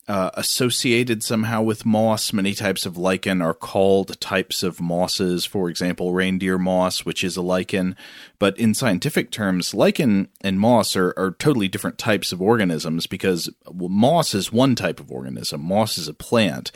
uh, 0.08 0.32
associated 0.34 1.24
somehow 1.24 1.62
with 1.62 1.86
moss. 1.86 2.34
Many 2.34 2.54
types 2.54 2.86
of 2.86 2.98
lichen 2.98 3.42
are 3.42 3.54
called 3.54 4.20
types 4.20 4.64
of 4.64 4.82
mosses. 4.82 5.46
For 5.46 5.70
example, 5.70 6.14
reindeer 6.14 6.58
moss, 6.58 7.06
which 7.06 7.24
is 7.24 7.38
a 7.38 7.42
lichen. 7.42 7.96
But 8.40 8.58
in 8.58 8.74
scientific 8.74 9.32
terms, 9.32 9.74
lichen 9.74 10.28
and 10.42 10.60
moss 10.60 10.96
are, 10.96 11.14
are 11.18 11.32
totally 11.32 11.68
different 11.68 11.98
types 11.98 12.32
of 12.32 12.42
organisms 12.42 13.08
because 13.08 13.50
moss 13.72 14.34
is 14.34 14.52
one 14.52 14.76
type 14.76 15.00
of 15.00 15.12
organism. 15.12 15.62
Moss 15.62 15.98
is 15.98 16.08
a 16.08 16.14
plant 16.14 16.72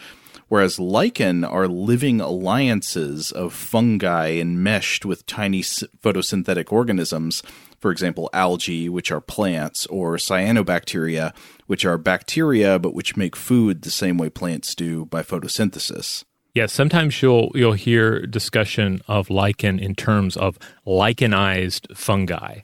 whereas 0.48 0.80
lichen 0.80 1.44
are 1.44 1.68
living 1.68 2.22
alliances 2.22 3.32
of 3.32 3.54
fungi 3.54 4.34
enmeshed 4.34 5.06
with 5.06 5.26
tiny 5.26 5.62
photosynthetic 5.62 6.72
organisms, 6.72 7.42
for 7.86 7.92
example, 7.92 8.32
algae, 8.34 8.90
which 8.90 9.12
are 9.12 9.22
plants, 9.22 9.86
or 9.86 10.16
cyanobacteria, 10.16 11.36
which 11.68 11.86
are 11.86 12.00
bacteria 12.00 12.80
but 12.80 12.96
which 12.96 13.16
make 13.16 13.36
food 13.36 13.84
the 13.84 13.92
same 13.92 14.18
way 14.18 14.28
plants 14.28 14.74
do 14.74 15.06
by 15.06 15.22
photosynthesis. 15.22 16.24
Yeah, 16.56 16.66
sometimes 16.66 17.22
you'll 17.22 17.52
you'll 17.54 17.74
hear 17.74 18.26
discussion 18.26 19.04
of 19.08 19.30
lichen 19.30 19.78
in 19.78 19.94
terms 19.94 20.36
of 20.36 20.58
lichenized 20.88 21.96
fungi, 21.96 22.62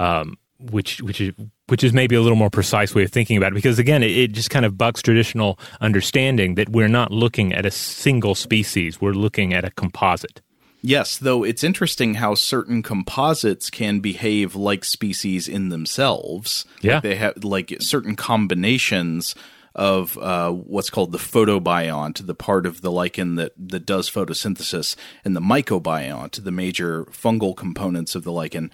um, 0.00 0.38
which 0.58 1.00
which 1.02 1.20
is 1.20 1.32
which 1.68 1.84
is 1.84 1.92
maybe 1.92 2.16
a 2.16 2.20
little 2.20 2.36
more 2.36 2.50
precise 2.50 2.96
way 2.96 3.04
of 3.04 3.12
thinking 3.12 3.36
about 3.36 3.52
it 3.52 3.54
because 3.54 3.78
again 3.78 4.02
it, 4.02 4.10
it, 4.10 4.32
just 4.32 4.50
kind 4.50 4.64
of 4.64 4.76
bucks 4.76 5.02
traditional 5.02 5.56
understanding 5.80 6.56
that 6.56 6.70
we're 6.70 6.88
not 6.88 7.12
looking 7.12 7.52
at 7.52 7.64
a 7.64 7.70
single 7.70 8.34
species 8.34 9.00
we're 9.00 9.12
looking 9.12 9.54
at 9.54 9.64
a 9.64 9.70
composite 9.70 10.42
yes 10.84 11.18
though 11.18 11.42
it's 11.42 11.64
interesting 11.64 12.14
how 12.14 12.34
certain 12.34 12.82
composites 12.82 13.70
can 13.70 14.00
behave 14.00 14.54
like 14.54 14.84
species 14.84 15.48
in 15.48 15.70
themselves 15.70 16.64
yeah 16.80 16.94
like 16.94 17.02
they 17.02 17.16
have 17.16 17.44
like 17.44 17.74
certain 17.80 18.14
combinations 18.14 19.34
of 19.74 20.16
uh, 20.18 20.52
what's 20.52 20.88
called 20.88 21.10
the 21.10 21.18
photobiont, 21.18 22.24
the 22.26 22.34
part 22.34 22.64
of 22.64 22.80
the 22.80 22.92
lichen 22.92 23.34
that, 23.34 23.50
that 23.58 23.84
does 23.84 24.08
photosynthesis, 24.08 24.94
and 25.24 25.34
the 25.34 25.40
mycobiont, 25.40 26.44
the 26.44 26.52
major 26.52 27.06
fungal 27.06 27.56
components 27.56 28.14
of 28.14 28.22
the 28.22 28.30
lichen 28.30 28.70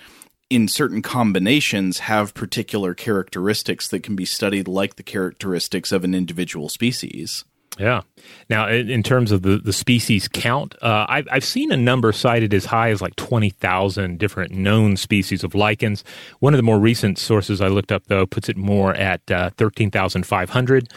in 0.50 0.67
certain 0.67 1.00
combinations 1.00 2.00
have 2.00 2.35
particular 2.35 2.93
characteristics 2.93 3.88
that 3.88 4.02
can 4.02 4.17
be 4.17 4.25
studied 4.25 4.67
like 4.67 4.97
the 4.97 5.02
characteristics 5.02 5.93
of 5.93 6.02
an 6.02 6.12
individual 6.12 6.69
species. 6.69 7.45
Yeah. 7.80 8.02
Now, 8.50 8.68
in 8.68 9.02
terms 9.02 9.32
of 9.32 9.40
the, 9.40 9.56
the 9.56 9.72
species 9.72 10.28
count, 10.28 10.75
uh, 10.82 11.06
I've, 11.08 11.26
I've 11.32 11.44
seen 11.44 11.72
a 11.72 11.78
number 11.78 12.12
cited 12.12 12.52
as 12.52 12.66
high 12.66 12.90
as 12.90 13.00
like 13.00 13.16
20,000 13.16 14.18
different 14.18 14.52
known 14.52 14.99
species 14.99 15.42
of 15.42 15.54
lichens. 15.54 16.04
One 16.40 16.52
of 16.52 16.58
the 16.58 16.62
more 16.62 16.78
recent 16.78 17.18
sources 17.18 17.62
I 17.62 17.68
looked 17.68 17.90
up, 17.90 18.04
though, 18.08 18.26
puts 18.26 18.50
it 18.50 18.58
more 18.58 18.92
at 18.94 19.22
uh, 19.30 19.49
13,500. 19.56 20.88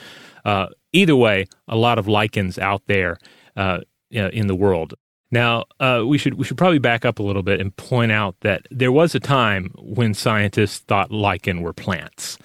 Uh, 0.43 0.67
either 0.91 1.15
way, 1.15 1.45
a 1.69 1.77
lot 1.77 1.97
of 1.97 2.09
lichens 2.09 2.59
out 2.59 2.81
there 2.87 3.17
uh, 3.55 3.79
in 4.11 4.47
the 4.47 4.55
world. 4.55 4.95
Now, 5.31 5.63
uh, 5.79 6.03
we 6.05 6.17
should 6.19 6.35
we 6.35 6.43
should 6.43 6.59
probably 6.59 6.77
back 6.77 7.05
up 7.05 7.17
a 7.17 7.23
little 7.23 7.41
bit 7.41 7.59
and 7.59 7.75
point 7.75 8.11
out 8.11 8.35
that 8.41 8.67
there 8.69 8.91
was 8.91 9.15
a 9.15 9.19
time 9.19 9.71
when 9.79 10.13
scientists 10.13 10.79
thought 10.79 11.11
lichen 11.11 11.61
were 11.61 11.73
plants. 11.73 12.37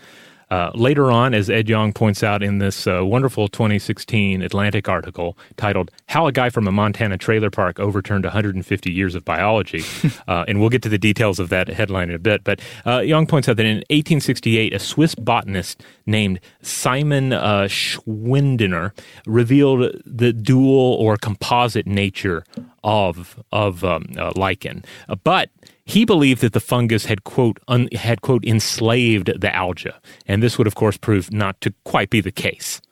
Uh, 0.51 0.71
later 0.75 1.11
on, 1.11 1.35
as 1.35 1.51
Ed 1.51 1.69
Yong 1.69 1.93
points 1.93 2.23
out 2.23 2.43
in 2.43 2.59
this 2.59 2.87
uh, 2.87 3.05
wonderful 3.05 3.49
2016 3.49 4.41
Atlantic 4.43 4.89
article 4.89 5.37
titled 5.57 5.91
"How 6.07 6.27
a 6.27 6.33
Guy 6.33 6.49
from 6.51 6.67
a 6.67 6.73
Montana 6.73 7.19
Trailer 7.19 7.51
Park 7.51 7.79
Overturned 7.79 8.25
150 8.25 8.91
Years 8.91 9.15
of 9.15 9.25
Biology," 9.25 9.83
uh, 10.29 10.45
and 10.49 10.61
we'll 10.61 10.71
get 10.71 10.83
to 10.83 10.89
the 10.89 10.99
details 10.99 11.39
of 11.39 11.51
that 11.51 11.69
headline 11.69 12.09
in 12.09 12.15
a 12.15 12.19
bit. 12.19 12.45
But 12.45 12.61
uh, 12.87 13.01
Yong 13.01 13.27
points 13.27 13.49
out 13.49 13.57
that 13.57 13.67
in 13.67 13.79
1868, 13.91 14.73
a 14.73 14.79
Swiss 14.79 15.15
botanist 15.15 15.83
named 16.07 16.41
Simon 16.63 17.33
uh, 17.33 17.65
Schwendener 17.65 18.93
revealed 19.27 20.01
the 20.07 20.33
dual 20.33 20.95
or 20.95 21.17
composite 21.17 21.87
nature 21.87 22.45
of 22.83 23.43
of 23.53 23.85
um, 23.85 24.07
uh, 24.17 24.33
lichen, 24.35 24.85
but 25.25 25.51
he 25.89 26.05
believed 26.05 26.43
that 26.43 26.53
the 26.53 26.61
fungus 26.61 27.07
had 27.07 27.25
quote 27.25 27.59
un, 27.67 27.89
had 27.93 28.21
quote 28.21 28.45
enslaved 28.45 29.33
the 29.41 29.55
alga, 29.57 29.99
and 30.27 30.43
this 30.43 30.59
would 30.59 30.67
of 30.67 30.75
course 30.75 30.99
prove 30.99 31.33
not 31.33 31.59
to 31.63 31.73
quite 31.85 32.11
be 32.11 32.21
the 32.21 32.31
case. 32.31 32.83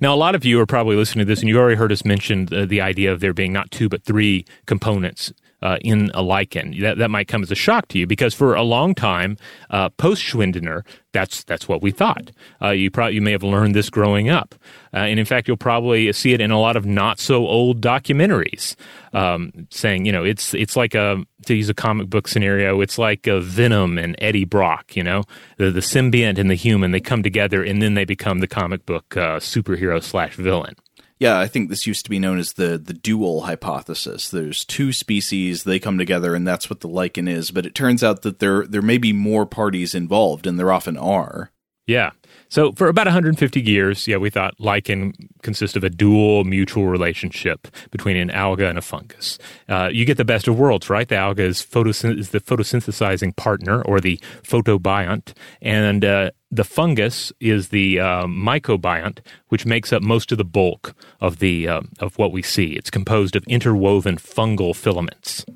Now, 0.00 0.14
a 0.14 0.16
lot 0.16 0.34
of 0.34 0.46
you 0.46 0.58
are 0.58 0.66
probably 0.66 0.96
listening 0.96 1.26
to 1.26 1.30
this, 1.30 1.40
and 1.40 1.48
you've 1.48 1.58
already 1.58 1.76
heard 1.76 1.92
us 1.92 2.04
mention 2.06 2.46
the, 2.46 2.64
the 2.64 2.80
idea 2.80 3.12
of 3.12 3.20
there 3.20 3.34
being 3.34 3.52
not 3.52 3.70
two 3.70 3.88
but 3.88 4.02
three 4.02 4.46
components 4.64 5.30
uh, 5.62 5.78
in 5.80 6.10
a 6.14 6.22
lichen. 6.22 6.78
That, 6.80 6.98
that 6.98 7.10
might 7.10 7.28
come 7.28 7.42
as 7.42 7.50
a 7.50 7.56
shock 7.56 7.88
to 7.88 7.98
you 7.98 8.06
because 8.06 8.34
for 8.34 8.54
a 8.54 8.62
long 8.62 8.94
time, 8.94 9.36
uh, 9.70 9.88
post 9.90 10.22
Schwendener, 10.22 10.84
that's 11.12 11.42
that's 11.44 11.66
what 11.68 11.82
we 11.82 11.90
thought. 11.90 12.30
Uh, 12.62 12.70
you 12.70 12.90
probably 12.90 13.14
you 13.14 13.22
may 13.22 13.32
have 13.32 13.42
learned 13.42 13.74
this 13.74 13.90
growing 13.90 14.28
up, 14.28 14.54
uh, 14.92 14.98
and 14.98 15.18
in 15.18 15.24
fact, 15.24 15.48
you'll 15.48 15.56
probably 15.56 16.12
see 16.12 16.32
it 16.32 16.40
in 16.40 16.50
a 16.50 16.60
lot 16.60 16.76
of 16.76 16.84
not 16.84 17.18
so 17.18 17.46
old 17.46 17.80
documentaries, 17.80 18.76
um, 19.12 19.52
saying 19.70 20.04
you 20.04 20.12
know 20.12 20.22
it's 20.22 20.54
it's 20.54 20.76
like 20.76 20.94
a 20.94 21.24
to 21.46 21.54
use 21.54 21.68
a 21.68 21.74
comic 21.74 22.10
book 22.10 22.28
scenario, 22.28 22.80
it's 22.80 22.98
like 22.98 23.26
a 23.26 23.40
Venom 23.40 23.96
and 23.96 24.16
Eddie 24.18 24.44
Brock. 24.44 24.94
You 24.96 25.02
know, 25.02 25.24
the 25.56 25.70
the 25.70 25.80
symbiont 25.80 26.38
and 26.38 26.50
the 26.50 26.54
human 26.54 26.90
they 26.90 27.00
come 27.00 27.22
together, 27.22 27.62
and 27.62 27.80
then 27.80 27.94
they 27.94 28.04
become 28.04 28.40
the 28.40 28.46
comic 28.46 28.84
book 28.86 29.16
uh, 29.16 29.38
superhero 29.38 30.02
slash 30.02 30.36
villain. 30.36 30.74
Yeah, 31.18 31.38
I 31.38 31.48
think 31.48 31.68
this 31.68 31.86
used 31.86 32.04
to 32.04 32.10
be 32.10 32.20
known 32.20 32.38
as 32.38 32.52
the 32.52 32.78
the 32.78 32.94
dual 32.94 33.42
hypothesis. 33.42 34.28
There's 34.28 34.64
two 34.64 34.92
species, 34.92 35.64
they 35.64 35.78
come 35.80 35.98
together, 35.98 36.34
and 36.34 36.46
that's 36.46 36.70
what 36.70 36.80
the 36.80 36.88
lichen 36.88 37.26
is. 37.26 37.50
But 37.50 37.66
it 37.66 37.74
turns 37.74 38.04
out 38.04 38.22
that 38.22 38.38
there 38.38 38.66
there 38.66 38.82
may 38.82 38.98
be 38.98 39.12
more 39.12 39.44
parties 39.44 39.94
involved, 39.94 40.46
and 40.46 40.58
there 40.58 40.72
often 40.72 40.96
are. 40.96 41.50
Yeah. 41.88 42.10
So 42.50 42.72
for 42.72 42.88
about 42.88 43.06
150 43.06 43.60
years, 43.62 44.06
yeah, 44.06 44.18
we 44.18 44.28
thought 44.28 44.60
lichen 44.60 45.14
consists 45.42 45.74
of 45.74 45.84
a 45.84 45.90
dual 45.90 46.44
mutual 46.44 46.86
relationship 46.86 47.66
between 47.90 48.16
an 48.16 48.30
alga 48.30 48.68
and 48.68 48.76
a 48.76 48.82
fungus. 48.82 49.38
Uh, 49.70 49.88
you 49.90 50.04
get 50.04 50.18
the 50.18 50.24
best 50.24 50.48
of 50.48 50.58
worlds, 50.58 50.90
right? 50.90 51.08
The 51.08 51.16
alga 51.16 51.44
is, 51.44 51.62
photosynth- 51.62 52.18
is 52.18 52.30
the 52.30 52.40
photosynthesizing 52.40 53.36
partner 53.36 53.80
or 53.82 54.00
the 54.00 54.18
photobiont, 54.42 55.32
and 55.62 56.04
uh, 56.04 56.30
the 56.50 56.64
fungus 56.64 57.32
is 57.40 57.68
the 57.68 58.00
uh, 58.00 58.24
mycobiont, 58.26 59.20
which 59.48 59.64
makes 59.64 59.90
up 59.90 60.02
most 60.02 60.30
of 60.30 60.36
the 60.36 60.44
bulk 60.44 60.94
of 61.20 61.38
the 61.38 61.68
uh, 61.68 61.80
of 62.00 62.18
what 62.18 62.32
we 62.32 62.42
see. 62.42 62.72
It's 62.72 62.90
composed 62.90 63.34
of 63.34 63.44
interwoven 63.44 64.16
fungal 64.16 64.76
filaments. 64.76 65.46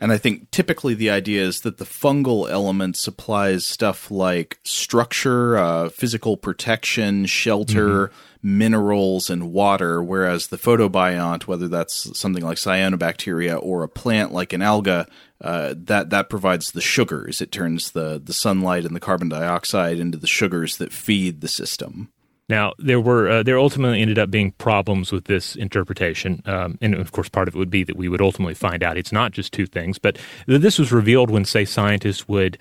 And 0.00 0.12
I 0.12 0.18
think 0.18 0.50
typically 0.50 0.94
the 0.94 1.10
idea 1.10 1.42
is 1.42 1.62
that 1.62 1.78
the 1.78 1.84
fungal 1.84 2.48
element 2.48 2.96
supplies 2.96 3.66
stuff 3.66 4.10
like 4.10 4.58
structure, 4.64 5.56
uh, 5.56 5.88
physical 5.88 6.36
protection, 6.36 7.26
shelter, 7.26 8.08
mm-hmm. 8.08 8.58
minerals, 8.58 9.28
and 9.28 9.52
water, 9.52 10.02
whereas 10.02 10.48
the 10.48 10.56
photobiont, 10.56 11.46
whether 11.46 11.66
that's 11.66 12.16
something 12.18 12.44
like 12.44 12.58
cyanobacteria 12.58 13.58
or 13.60 13.82
a 13.82 13.88
plant 13.88 14.32
like 14.32 14.52
an 14.52 14.62
alga, 14.62 15.06
uh, 15.40 15.74
that 15.76 16.10
that 16.10 16.30
provides 16.30 16.72
the 16.72 16.80
sugars. 16.80 17.40
It 17.40 17.50
turns 17.50 17.92
the 17.92 18.20
the 18.22 18.32
sunlight 18.32 18.84
and 18.84 18.94
the 18.94 19.00
carbon 19.00 19.28
dioxide 19.28 19.98
into 19.98 20.18
the 20.18 20.26
sugars 20.26 20.76
that 20.76 20.92
feed 20.92 21.40
the 21.40 21.48
system. 21.48 22.12
Now 22.48 22.72
there 22.78 23.00
were 23.00 23.28
uh, 23.28 23.42
there 23.42 23.58
ultimately 23.58 24.00
ended 24.00 24.18
up 24.18 24.30
being 24.30 24.52
problems 24.52 25.12
with 25.12 25.24
this 25.26 25.54
interpretation, 25.54 26.42
um, 26.46 26.78
and 26.80 26.94
of 26.94 27.12
course 27.12 27.28
part 27.28 27.46
of 27.46 27.54
it 27.54 27.58
would 27.58 27.70
be 27.70 27.84
that 27.84 27.96
we 27.96 28.08
would 28.08 28.22
ultimately 28.22 28.54
find 28.54 28.82
out 28.82 28.96
it's 28.96 29.12
not 29.12 29.32
just 29.32 29.52
two 29.52 29.66
things. 29.66 29.98
But 29.98 30.18
this 30.46 30.78
was 30.78 30.90
revealed 30.90 31.30
when, 31.30 31.44
say, 31.44 31.66
scientists 31.66 32.26
would 32.26 32.56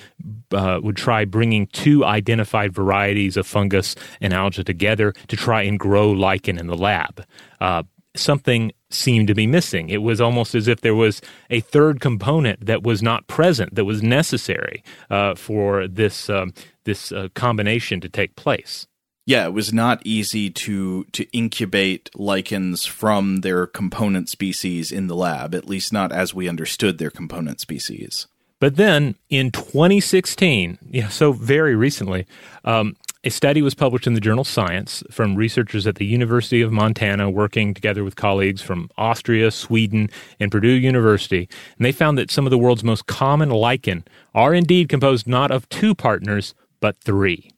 uh, 0.51 0.81
would 0.83 0.97
try 0.97 1.23
bringing 1.23 1.67
two 1.67 2.03
identified 2.03 2.73
varieties 2.73 3.37
of 3.37 3.47
fungus 3.47 3.95
and 4.19 4.33
algae 4.33 4.63
together 4.63 5.13
to 5.29 5.37
try 5.37 5.61
and 5.61 5.79
grow 5.79 6.11
lichen 6.11 6.57
in 6.57 6.67
the 6.67 6.77
lab. 6.77 7.25
Uh, 7.61 7.83
something 8.13 8.73
seemed 8.89 9.27
to 9.27 9.35
be 9.35 9.47
missing. 9.47 9.89
It 9.89 10.01
was 10.01 10.19
almost 10.19 10.53
as 10.53 10.67
if 10.67 10.81
there 10.81 10.95
was 10.95 11.21
a 11.49 11.61
third 11.61 12.01
component 12.01 12.65
that 12.65 12.83
was 12.83 13.01
not 13.01 13.27
present, 13.27 13.75
that 13.75 13.85
was 13.85 14.03
necessary 14.03 14.83
uh, 15.09 15.35
for 15.35 15.87
this 15.87 16.29
um, 16.29 16.53
this 16.83 17.13
uh, 17.13 17.29
combination 17.35 18.01
to 18.01 18.09
take 18.09 18.35
place 18.35 18.85
yeah, 19.27 19.45
it 19.45 19.51
was 19.51 19.73
not 19.73 20.01
easy 20.05 20.49
to 20.49 21.03
to 21.11 21.29
incubate 21.31 22.09
lichens 22.15 22.85
from 22.85 23.41
their 23.41 23.67
component 23.67 24.29
species 24.29 24.89
in 24.89 25.07
the 25.07 25.15
lab, 25.15 25.53
at 25.53 25.67
least 25.67 25.91
not 25.91 26.13
as 26.13 26.33
we 26.33 26.47
understood 26.47 26.97
their 26.97 27.11
component 27.11 27.59
species. 27.59 28.27
But 28.61 28.77
then 28.77 29.15
in 29.29 29.51
2016, 29.51 30.77
yeah, 30.89 31.09
so 31.09 31.33
very 31.33 31.75
recently, 31.75 32.25
um, 32.63 32.95
a 33.25 33.29
study 33.29 33.61
was 33.61 33.75
published 33.75 34.07
in 34.07 34.13
the 34.13 34.21
journal 34.21 34.45
Science 34.45 35.03
from 35.11 35.35
researchers 35.35 35.85
at 35.85 35.95
the 35.95 36.05
University 36.05 36.61
of 36.61 36.71
Montana 36.71 37.29
working 37.29 37.73
together 37.73 38.05
with 38.05 38.15
colleagues 38.15 38.61
from 38.61 38.89
Austria, 38.97 39.51
Sweden, 39.51 40.09
and 40.39 40.49
Purdue 40.49 40.69
University. 40.69 41.49
And 41.77 41.85
they 41.85 41.91
found 41.91 42.17
that 42.17 42.31
some 42.31 42.47
of 42.47 42.51
the 42.51 42.57
world's 42.57 42.83
most 42.83 43.07
common 43.07 43.49
lichen 43.49 44.05
are 44.33 44.53
indeed 44.53 44.87
composed 44.87 45.27
not 45.27 45.51
of 45.51 45.67
two 45.67 45.93
partners, 45.93 46.55
but 46.79 46.95
three. 47.01 47.51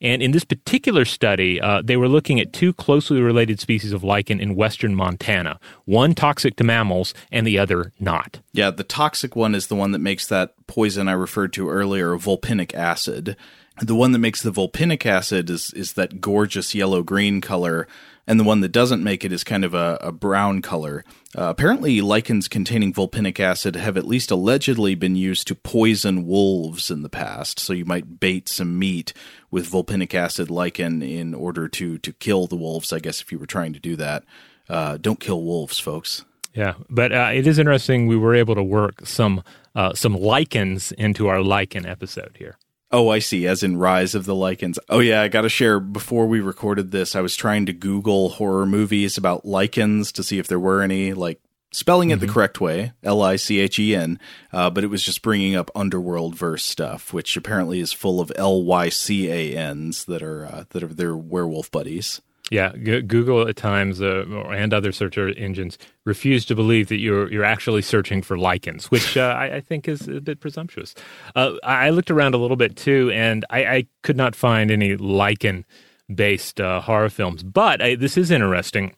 And 0.00 0.22
in 0.22 0.30
this 0.30 0.44
particular 0.44 1.04
study, 1.04 1.60
uh, 1.60 1.82
they 1.84 1.96
were 1.96 2.08
looking 2.08 2.38
at 2.38 2.52
two 2.52 2.72
closely 2.72 3.20
related 3.20 3.58
species 3.60 3.92
of 3.92 4.04
lichen 4.04 4.40
in 4.40 4.54
western 4.54 4.94
Montana, 4.94 5.58
one 5.86 6.14
toxic 6.14 6.56
to 6.56 6.64
mammals 6.64 7.14
and 7.32 7.46
the 7.46 7.58
other 7.58 7.92
not. 7.98 8.40
Yeah, 8.52 8.70
the 8.70 8.84
toxic 8.84 9.34
one 9.34 9.54
is 9.54 9.66
the 9.66 9.74
one 9.74 9.92
that 9.92 9.98
makes 9.98 10.26
that 10.28 10.54
poison 10.66 11.08
I 11.08 11.12
referred 11.12 11.52
to 11.54 11.68
earlier, 11.68 12.10
vulpinic 12.16 12.74
acid. 12.74 13.36
The 13.80 13.94
one 13.94 14.12
that 14.12 14.18
makes 14.18 14.42
the 14.42 14.50
vulpinic 14.50 15.06
acid 15.06 15.50
is 15.50 15.72
is 15.72 15.92
that 15.92 16.20
gorgeous 16.20 16.74
yellow 16.74 17.02
green 17.02 17.40
color, 17.40 17.86
and 18.28 18.38
the 18.38 18.44
one 18.44 18.60
that 18.60 18.72
doesn't 18.72 19.02
make 19.02 19.24
it 19.24 19.32
is 19.32 19.42
kind 19.42 19.64
of 19.64 19.72
a, 19.72 19.98
a 20.02 20.12
brown 20.12 20.60
color. 20.60 21.02
Uh, 21.36 21.44
apparently, 21.44 22.02
lichens 22.02 22.46
containing 22.46 22.92
vulpinic 22.92 23.40
acid 23.40 23.74
have 23.74 23.96
at 23.96 24.06
least 24.06 24.30
allegedly 24.30 24.94
been 24.94 25.16
used 25.16 25.48
to 25.48 25.54
poison 25.54 26.26
wolves 26.26 26.90
in 26.90 27.00
the 27.00 27.08
past. 27.08 27.58
So 27.58 27.72
you 27.72 27.86
might 27.86 28.20
bait 28.20 28.46
some 28.46 28.78
meat 28.78 29.14
with 29.50 29.70
vulpinic 29.70 30.14
acid 30.14 30.50
lichen 30.50 31.00
in 31.00 31.32
order 31.34 31.68
to 31.68 31.96
to 31.98 32.12
kill 32.12 32.46
the 32.46 32.56
wolves. 32.56 32.92
I 32.92 32.98
guess 32.98 33.22
if 33.22 33.32
you 33.32 33.38
were 33.38 33.46
trying 33.46 33.72
to 33.72 33.80
do 33.80 33.96
that, 33.96 34.24
uh, 34.68 34.98
don't 34.98 35.20
kill 35.20 35.42
wolves, 35.42 35.78
folks. 35.78 36.26
Yeah, 36.52 36.74
but 36.90 37.12
uh, 37.12 37.30
it 37.32 37.46
is 37.46 37.58
interesting. 37.58 38.08
We 38.08 38.16
were 38.16 38.34
able 38.34 38.56
to 38.56 38.62
work 38.62 39.06
some 39.06 39.42
uh, 39.74 39.94
some 39.94 40.14
lichens 40.14 40.92
into 40.92 41.28
our 41.28 41.40
lichen 41.40 41.86
episode 41.86 42.36
here. 42.38 42.58
Oh, 42.90 43.10
I 43.10 43.18
see. 43.18 43.46
As 43.46 43.62
in 43.62 43.76
Rise 43.76 44.14
of 44.14 44.24
the 44.24 44.34
Lichens. 44.34 44.78
Oh, 44.88 45.00
yeah. 45.00 45.22
I 45.22 45.28
got 45.28 45.42
to 45.42 45.48
share. 45.48 45.78
Before 45.78 46.26
we 46.26 46.40
recorded 46.40 46.90
this, 46.90 47.14
I 47.14 47.20
was 47.20 47.36
trying 47.36 47.66
to 47.66 47.72
Google 47.72 48.30
horror 48.30 48.66
movies 48.66 49.18
about 49.18 49.44
lichens 49.44 50.10
to 50.12 50.22
see 50.22 50.38
if 50.38 50.46
there 50.46 50.58
were 50.58 50.80
any, 50.82 51.12
like 51.12 51.40
spelling 51.70 52.10
it 52.10 52.14
mm-hmm. 52.14 52.26
the 52.26 52.32
correct 52.32 52.62
way, 52.62 52.92
L 53.02 53.22
I 53.22 53.36
C 53.36 53.60
H 53.60 53.78
E 53.78 53.94
N. 53.94 54.18
Uh, 54.52 54.70
but 54.70 54.84
it 54.84 54.86
was 54.86 55.02
just 55.02 55.20
bringing 55.20 55.54
up 55.54 55.70
underworld 55.74 56.34
verse 56.34 56.64
stuff, 56.64 57.12
which 57.12 57.36
apparently 57.36 57.80
is 57.80 57.92
full 57.92 58.22
of 58.22 58.32
L 58.36 58.62
Y 58.64 58.88
C 58.88 59.30
A 59.30 59.54
N's 59.54 60.06
that 60.06 60.22
are 60.22 60.46
uh, 60.46 60.64
that 60.70 60.82
are 60.82 60.88
their 60.88 61.14
werewolf 61.14 61.70
buddies. 61.70 62.22
Yeah, 62.50 62.72
G- 62.82 63.02
Google 63.02 63.46
at 63.46 63.56
times 63.56 64.00
uh, 64.00 64.24
and 64.50 64.72
other 64.72 64.92
search 64.92 65.18
engines 65.18 65.76
refuse 66.04 66.44
to 66.46 66.54
believe 66.54 66.88
that 66.88 66.96
you're 66.96 67.30
you're 67.30 67.44
actually 67.44 67.82
searching 67.82 68.22
for 68.22 68.38
lichens, 68.38 68.90
which 68.90 69.16
uh, 69.16 69.34
I, 69.38 69.56
I, 69.56 69.60
think 69.60 69.86
is 69.88 70.08
a 70.08 70.20
bit 70.20 70.40
presumptuous. 70.40 70.94
Uh, 71.36 71.54
I 71.62 71.90
looked 71.90 72.10
around 72.10 72.34
a 72.34 72.38
little 72.38 72.56
bit 72.56 72.76
too, 72.76 73.10
and 73.12 73.44
I, 73.50 73.64
I 73.64 73.86
could 74.02 74.16
not 74.16 74.34
find 74.34 74.70
any 74.70 74.96
lichen 74.96 75.66
based 76.12 76.60
uh, 76.60 76.80
horror 76.80 77.10
films. 77.10 77.42
But 77.42 77.82
I, 77.82 77.94
this 77.94 78.16
is 78.16 78.30
interesting. 78.30 78.94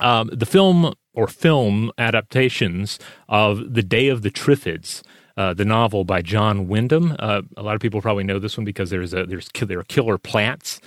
Um, 0.00 0.30
the 0.32 0.46
film 0.46 0.94
or 1.14 1.26
film 1.26 1.90
adaptations 1.98 3.00
of 3.28 3.74
The 3.74 3.82
Day 3.82 4.08
of 4.08 4.22
the 4.22 4.30
Triffids. 4.30 5.02
Uh, 5.36 5.54
the 5.54 5.64
novel 5.64 6.02
by 6.02 6.20
John 6.20 6.66
Wyndham. 6.66 7.14
Uh, 7.16 7.42
a 7.56 7.62
lot 7.62 7.76
of 7.76 7.80
people 7.80 8.02
probably 8.02 8.24
know 8.24 8.40
this 8.40 8.56
one 8.56 8.64
because 8.64 8.90
there's 8.90 9.14
a, 9.14 9.24
there's 9.24 9.48
there 9.54 9.78
are 9.78 9.84
killer 9.84 10.18
plants 10.18 10.80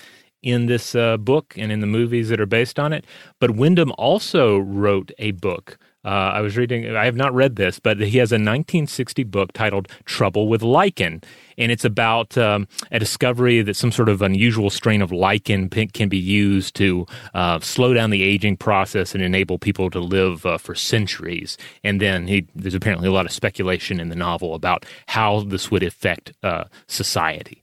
in 0.44 0.66
this 0.66 0.96
uh, 0.96 1.18
book 1.18 1.54
and 1.58 1.72
in 1.72 1.80
the 1.80 1.88
movies 1.88 2.30
that 2.30 2.42
are 2.42 2.46
based 2.46 2.80
on 2.80 2.94
it. 2.94 3.06
But 3.40 3.52
Wyndham 3.52 3.94
also 3.98 4.58
wrote 4.58 5.12
a 5.20 5.32
book. 5.32 5.78
Uh, 6.04 6.34
I 6.34 6.42
was 6.42 6.58
reading, 6.58 6.96
I 6.96 7.06
have 7.06 7.16
not 7.16 7.34
read 7.34 7.58
this, 7.58 7.80
but 7.80 8.00
he 8.00 8.18
has 8.18 8.32
a 8.32 8.36
1960 8.36 9.24
book 9.26 9.54
titled 9.54 9.88
Trouble 10.06 10.48
with 10.48 10.64
Lichen. 10.64 11.22
And 11.60 11.72
it's 11.72 11.86
about 11.86 12.36
um, 12.40 12.68
a 12.90 12.98
discovery 12.98 13.62
that 13.62 13.76
some 13.76 13.92
sort 13.92 14.10
of 14.10 14.24
unusual 14.24 14.72
strain 14.72 15.04
of 15.04 15.12
lichen 15.12 15.70
can 15.70 16.10
be 16.10 16.18
used 16.18 16.76
to 16.78 17.06
uh, 17.36 17.60
slow 17.60 17.94
down 17.94 18.10
the 18.10 18.24
aging 18.24 18.58
process 18.58 19.14
and 19.14 19.24
enable 19.24 19.60
people 19.60 19.92
to 19.92 20.00
live 20.00 20.44
uh, 20.44 20.58
for 20.58 20.74
centuries. 20.74 21.56
And 21.84 22.02
then 22.02 22.26
he, 22.26 22.48
there's 22.56 22.74
apparently 22.74 23.08
a 23.08 23.12
lot 23.12 23.28
of 23.28 23.32
speculation 23.32 24.00
in 24.00 24.10
the 24.10 24.16
novel 24.16 24.56
about 24.56 24.88
how 25.06 25.42
this 25.42 25.70
would 25.70 25.84
affect 25.84 26.34
uh, 26.42 26.64
society. 26.88 27.61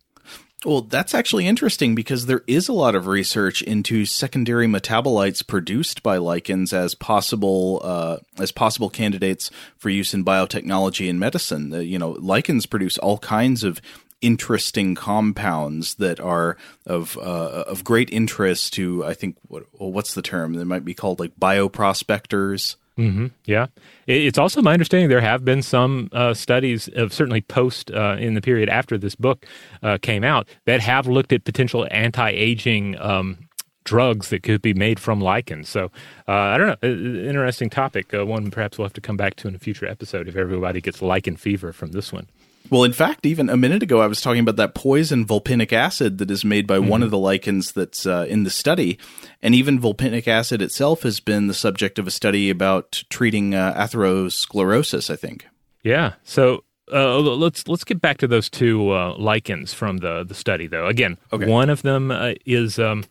Well, 0.65 0.81
that's 0.81 1.15
actually 1.15 1.47
interesting 1.47 1.95
because 1.95 2.27
there 2.27 2.43
is 2.49 2.69
a 2.69 2.73
lot 2.73 2.97
of 2.97 3.07
research 3.07 3.63
into 3.63 4.05
secondary 4.05 4.67
metabolites 4.67 5.47
produced 5.47 6.03
by 6.03 6.19
lichens 6.19 6.73
as 6.73 6.97
possible 6.97 7.81
uh, 7.85 8.17
as 8.41 8.51
possible 8.51 8.91
candidates 8.91 9.53
for 9.77 9.89
use 9.89 10.15
in 10.15 10.25
biotechnology 10.25 11.09
and 11.09 11.21
medicine. 11.21 11.73
Uh, 11.73 11.79
you 11.79 11.97
know, 11.97 12.11
lichens 12.19 12.67
produce 12.67 12.99
all 12.99 13.19
kinds 13.19 13.63
of 13.63 13.81
interesting 14.21 14.97
compounds 14.97 15.95
that 15.95 16.19
are 16.19 16.57
of 16.87 17.17
uh, 17.19 17.65
of 17.69 17.85
great 17.85 18.11
interest 18.11 18.73
to 18.75 19.05
I 19.05 19.15
think 19.15 19.37
what 19.47 19.65
what's 19.75 20.15
the 20.15 20.23
term? 20.23 20.55
They 20.55 20.65
might 20.65 20.85
be 20.85 20.95
called 20.95 21.21
like 21.21 21.37
bioprospectors. 21.39 22.75
Mm-hmm. 22.99 23.27
Yeah, 23.45 23.67
it's 24.09 24.39
also 24.39 24.61
my 24.61 24.73
understanding 24.73 25.09
there 25.09 25.21
have 25.21 25.45
been 25.45 25.63
some 25.63 26.09
uh, 26.13 26.35
studies 26.35 26.89
of 26.97 27.13
certainly 27.13 27.43
post 27.43 27.93
uh, 27.93 28.17
in 28.19 28.35
the 28.35 28.41
period 28.41 28.69
after 28.69 28.99
this 28.99 29.15
book 29.15 29.47
uh, 29.85 29.99
came 30.03 30.25
out 30.25 30.49
that 30.67 30.81
have 30.81 31.07
looked 31.07 31.33
at 31.33 31.45
potential 31.45 31.87
anti-aging 31.93 32.99
um, 32.99 33.49
drugs 33.85 34.31
that 34.31 34.43
could 34.43 34.61
be 34.61 34.75
made 34.75 34.99
from 34.99 35.21
lichens. 35.21 35.69
So 35.69 35.93
uh, 36.27 36.33
I 36.33 36.59
don't 36.59 36.83
know, 36.83 36.89
interesting 37.29 37.71
topic. 37.71 38.13
Uh, 38.13 38.27
one 38.27 38.51
perhaps 38.51 38.79
we'll 38.79 38.87
have 38.87 38.93
to 38.95 39.01
come 39.01 39.17
back 39.17 39.37
to 39.37 39.49
in 39.49 39.55
a 39.55 39.59
future 39.59 39.87
episode 39.87 40.29
if 40.29 40.37
everybody 40.37 40.81
gets 40.81 41.01
lichen 41.01 41.37
fever 41.37 41.73
from 41.73 41.93
this 41.93 42.13
one. 42.13 42.27
Well, 42.71 42.85
in 42.85 42.93
fact, 42.93 43.25
even 43.25 43.49
a 43.49 43.57
minute 43.57 43.83
ago, 43.83 44.01
I 44.01 44.07
was 44.07 44.21
talking 44.21 44.41
about 44.41 44.57
that 44.57 44.75
poison 44.75 45.25
vulpinic 45.25 45.73
acid 45.73 46.19
that 46.19 46.31
is 46.31 46.45
made 46.45 46.67
by 46.67 46.79
mm-hmm. 46.79 46.89
one 46.89 47.03
of 47.03 47.11
the 47.11 47.19
lichens 47.19 47.73
that's 47.73 48.07
uh, 48.07 48.27
in 48.29 48.45
the 48.45 48.51
study. 48.51 48.99
And 49.43 49.55
even 49.55 49.81
vulpinic 49.81 50.29
acid 50.29 50.61
itself 50.61 51.03
has 51.03 51.21
been 51.21 51.47
the 51.47 51.55
subject 51.55 51.99
of 51.99 52.07
a 52.07 52.11
study 52.11 52.51
about 52.51 53.05
treating 53.09 53.55
uh, 53.55 53.75
atherosclerosis, 53.75 55.11
I 55.11 55.17
think. 55.17 55.47
Yeah. 55.83 56.15
So 56.25 56.65
uh, 56.93 57.19
let's 57.19 57.69
let's 57.69 57.85
get 57.85 58.01
back 58.01 58.19
to 58.19 58.27
those 58.27 58.49
two 58.49 58.91
uh, 58.91 59.15
lichens 59.17 59.73
from 59.73 59.99
the, 59.99 60.25
the 60.25 60.35
study, 60.35 60.67
though. 60.67 60.87
Again, 60.87 61.19
okay. 61.33 61.47
one 61.47 61.71
of 61.71 61.83
them 61.83 62.11
uh, 62.11 62.35
is 62.45 62.79
um, 62.79 63.05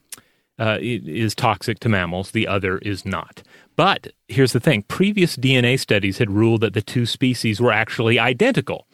uh, 0.60 0.78
is 0.82 1.36
toxic 1.36 1.80
to 1.80 1.90
mammals, 1.90 2.32
the 2.32 2.48
other 2.48 2.78
is 2.80 3.06
not. 3.06 3.44
But 3.76 4.08
here's 4.28 4.54
the 4.54 4.60
thing: 4.60 4.84
previous 4.84 5.38
DNA 5.38 5.80
studies 5.80 6.18
had 6.18 6.32
ruled 6.32 6.62
that 6.62 6.74
the 6.74 6.82
two 6.82 7.06
species 7.06 7.62
were 7.62 7.72
actually 7.72 8.20
identical 8.20 8.87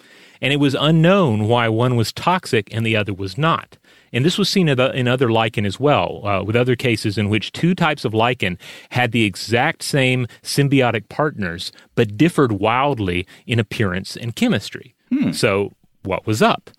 and 0.43 0.51
it 0.51 0.57
was 0.57 0.75
unknown 0.77 1.47
why 1.47 1.69
one 1.69 1.95
was 1.95 2.11
toxic 2.11 2.67
and 2.73 2.85
the 2.85 2.97
other 2.97 3.13
was 3.13 3.37
not. 3.37 3.77
And 4.11 4.25
this 4.25 4.37
was 4.37 4.49
seen 4.49 4.67
in 4.67 5.07
other 5.07 5.31
lichen 5.31 5.65
as 5.65 5.79
well, 5.79 6.27
uh, 6.27 6.43
with 6.43 6.55
other 6.55 6.75
cases 6.75 7.17
in 7.17 7.29
which 7.29 7.53
two 7.53 7.73
types 7.73 8.03
of 8.03 8.13
lichen 8.13 8.59
had 8.89 9.13
the 9.13 9.23
exact 9.23 9.83
same 9.83 10.27
symbiotic 10.43 11.07
partners, 11.07 11.71
but 11.95 12.17
differed 12.17 12.51
wildly 12.51 13.25
in 13.47 13.57
appearance 13.57 14.17
and 14.17 14.35
chemistry. 14.35 14.93
Hmm. 15.09 15.31
So, 15.31 15.71
what 16.03 16.27
was 16.27 16.41
up? 16.41 16.69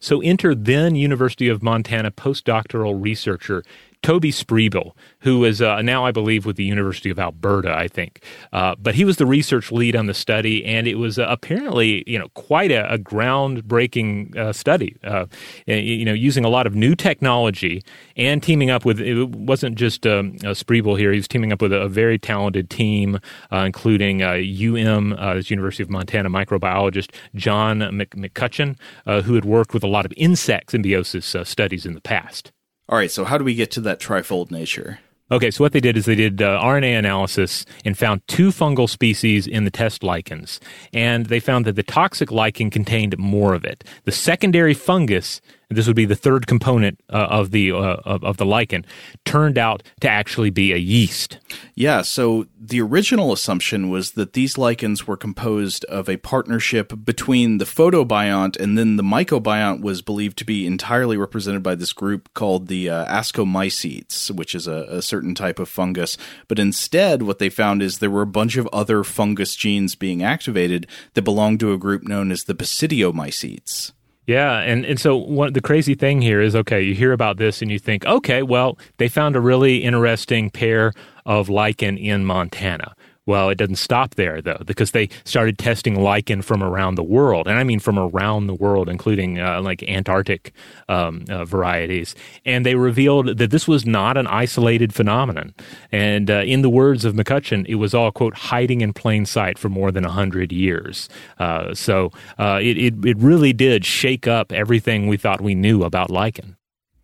So, 0.00 0.20
enter 0.20 0.52
then 0.52 0.96
University 0.96 1.48
of 1.48 1.62
Montana 1.62 2.10
postdoctoral 2.10 3.00
researcher 3.00 3.62
Toby 4.02 4.32
Spribille, 4.32 4.92
who 5.20 5.44
is 5.44 5.62
uh, 5.62 5.80
now, 5.80 6.04
I 6.04 6.10
believe, 6.10 6.44
with 6.44 6.56
the 6.56 6.64
University 6.64 7.08
of 7.08 7.18
Alberta, 7.18 7.72
I 7.72 7.86
think. 7.86 8.24
Uh, 8.52 8.74
but 8.76 8.96
he 8.96 9.04
was 9.04 9.16
the 9.16 9.26
research 9.26 9.70
lead 9.70 9.94
on 9.94 10.06
the 10.06 10.14
study, 10.14 10.64
and 10.64 10.88
it 10.88 10.96
was 10.96 11.18
uh, 11.18 11.26
apparently, 11.28 12.02
you 12.06 12.18
know, 12.18 12.28
quite 12.30 12.72
a, 12.72 12.92
a 12.92 12.98
groundbreaking 12.98 14.36
uh, 14.36 14.52
study. 14.52 14.96
Uh, 15.04 15.26
you 15.66 16.04
know, 16.04 16.12
using 16.12 16.44
a 16.44 16.48
lot 16.48 16.66
of 16.66 16.74
new 16.74 16.94
technology 16.96 17.82
and 18.16 18.42
teaming 18.42 18.70
up 18.70 18.84
with. 18.84 19.00
It 19.00 19.28
wasn't 19.30 19.76
just 19.76 20.06
um, 20.06 20.32
Spribille 20.38 20.98
here; 20.98 21.12
he 21.12 21.18
was 21.18 21.28
teaming 21.28 21.52
up 21.52 21.62
with 21.62 21.72
a, 21.72 21.82
a 21.82 21.88
very 21.88 22.18
talented 22.18 22.70
team, 22.70 23.20
uh, 23.52 23.58
including 23.58 24.22
UM, 24.22 25.10
the 25.10 25.44
University 25.46 25.82
of 25.82 25.90
Montana 25.90 26.28
microbiologist 26.28 27.14
John 27.36 27.80
McCutcheon, 27.80 28.76
who 29.06 29.34
had 29.34 29.44
worked 29.44 29.72
with 29.72 29.84
a 29.84 29.88
lot 29.88 30.04
of 30.04 30.12
insect 30.16 30.72
symbiosis 30.72 31.36
studies 31.44 31.86
in 31.86 31.94
the 31.94 32.00
past. 32.00 32.52
All 32.92 32.98
right, 32.98 33.10
so 33.10 33.24
how 33.24 33.38
do 33.38 33.44
we 33.44 33.54
get 33.54 33.70
to 33.70 33.80
that 33.80 34.00
trifold 34.00 34.50
nature? 34.50 34.98
Okay, 35.30 35.50
so 35.50 35.64
what 35.64 35.72
they 35.72 35.80
did 35.80 35.96
is 35.96 36.04
they 36.04 36.14
did 36.14 36.42
uh, 36.42 36.60
RNA 36.60 36.98
analysis 36.98 37.64
and 37.86 37.96
found 37.96 38.20
two 38.28 38.48
fungal 38.50 38.86
species 38.86 39.46
in 39.46 39.64
the 39.64 39.70
test 39.70 40.02
lichens. 40.02 40.60
And 40.92 41.24
they 41.24 41.40
found 41.40 41.64
that 41.64 41.76
the 41.76 41.82
toxic 41.82 42.30
lichen 42.30 42.68
contained 42.68 43.16
more 43.16 43.54
of 43.54 43.64
it. 43.64 43.82
The 44.04 44.12
secondary 44.12 44.74
fungus 44.74 45.40
this 45.72 45.86
would 45.86 45.96
be 45.96 46.04
the 46.04 46.14
third 46.14 46.46
component 46.46 47.00
uh, 47.10 47.26
of 47.30 47.50
the 47.50 47.72
uh, 47.72 47.96
of, 48.04 48.24
of, 48.24 48.36
the 48.36 48.46
lichen, 48.46 48.84
turned 49.24 49.58
out 49.58 49.82
to 50.00 50.08
actually 50.08 50.50
be 50.50 50.72
a 50.72 50.76
yeast. 50.76 51.38
Yeah, 51.74 52.02
so 52.02 52.46
the 52.60 52.80
original 52.80 53.32
assumption 53.32 53.90
was 53.90 54.12
that 54.12 54.34
these 54.34 54.56
lichens 54.56 55.06
were 55.06 55.16
composed 55.16 55.84
of 55.86 56.08
a 56.08 56.16
partnership 56.18 56.92
between 57.04 57.58
the 57.58 57.64
photobiont 57.64 58.58
and 58.58 58.78
then 58.78 58.96
the 58.96 59.02
mycobiont 59.02 59.82
was 59.82 60.02
believed 60.02 60.38
to 60.38 60.44
be 60.44 60.66
entirely 60.66 61.16
represented 61.16 61.62
by 61.62 61.74
this 61.74 61.92
group 61.92 62.32
called 62.34 62.68
the 62.68 62.88
uh, 62.88 63.04
ascomycetes, 63.06 64.30
which 64.30 64.54
is 64.54 64.66
a, 64.66 64.86
a 64.88 65.02
certain 65.02 65.34
type 65.34 65.58
of 65.58 65.68
fungus. 65.68 66.16
But 66.48 66.58
instead, 66.58 67.22
what 67.22 67.38
they 67.38 67.50
found 67.50 67.82
is 67.82 67.98
there 67.98 68.10
were 68.10 68.22
a 68.22 68.26
bunch 68.26 68.56
of 68.56 68.68
other 68.72 69.02
fungus 69.04 69.56
genes 69.56 69.94
being 69.94 70.22
activated 70.22 70.86
that 71.14 71.22
belonged 71.22 71.60
to 71.60 71.72
a 71.72 71.78
group 71.78 72.04
known 72.04 72.30
as 72.30 72.44
the 72.44 72.54
basidiomycetes. 72.54 73.92
Yeah, 74.26 74.58
and, 74.58 74.84
and 74.84 75.00
so 75.00 75.48
the 75.50 75.60
crazy 75.60 75.94
thing 75.94 76.22
here 76.22 76.40
is 76.40 76.54
okay, 76.54 76.80
you 76.80 76.94
hear 76.94 77.12
about 77.12 77.38
this 77.38 77.60
and 77.60 77.70
you 77.72 77.78
think, 77.78 78.06
okay, 78.06 78.42
well, 78.42 78.78
they 78.98 79.08
found 79.08 79.34
a 79.34 79.40
really 79.40 79.78
interesting 79.78 80.48
pair 80.48 80.92
of 81.26 81.48
lichen 81.48 81.98
in 81.98 82.24
Montana. 82.24 82.94
Well, 83.24 83.50
it 83.50 83.54
doesn't 83.56 83.76
stop 83.76 84.16
there 84.16 84.42
though, 84.42 84.62
because 84.66 84.90
they 84.90 85.08
started 85.24 85.56
testing 85.56 86.00
lichen 86.00 86.42
from 86.42 86.62
around 86.62 86.96
the 86.96 87.04
world, 87.04 87.46
and 87.46 87.56
I 87.56 87.62
mean 87.62 87.78
from 87.78 87.98
around 87.98 88.48
the 88.48 88.54
world, 88.54 88.88
including 88.88 89.38
uh, 89.38 89.60
like 89.62 89.82
Antarctic 89.84 90.52
um, 90.88 91.24
uh, 91.28 91.44
varieties. 91.44 92.16
And 92.44 92.66
they 92.66 92.74
revealed 92.74 93.38
that 93.38 93.50
this 93.50 93.68
was 93.68 93.86
not 93.86 94.16
an 94.16 94.26
isolated 94.26 94.92
phenomenon. 94.92 95.54
And 95.92 96.30
uh, 96.30 96.42
in 96.44 96.62
the 96.62 96.70
words 96.70 97.04
of 97.04 97.14
McCutcheon, 97.14 97.64
it 97.68 97.76
was 97.76 97.94
all 97.94 98.10
quote 98.10 98.34
hiding 98.34 98.80
in 98.80 98.92
plain 98.92 99.24
sight 99.24 99.56
for 99.56 99.68
more 99.68 99.92
than 99.92 100.02
hundred 100.02 100.50
years. 100.50 101.08
Uh, 101.38 101.74
so 101.74 102.10
uh, 102.38 102.58
it, 102.60 102.76
it 102.76 102.94
it 103.04 103.16
really 103.18 103.52
did 103.52 103.84
shake 103.84 104.26
up 104.26 104.52
everything 104.52 105.06
we 105.06 105.16
thought 105.16 105.40
we 105.40 105.54
knew 105.54 105.84
about 105.84 106.10
lichen. 106.10 106.56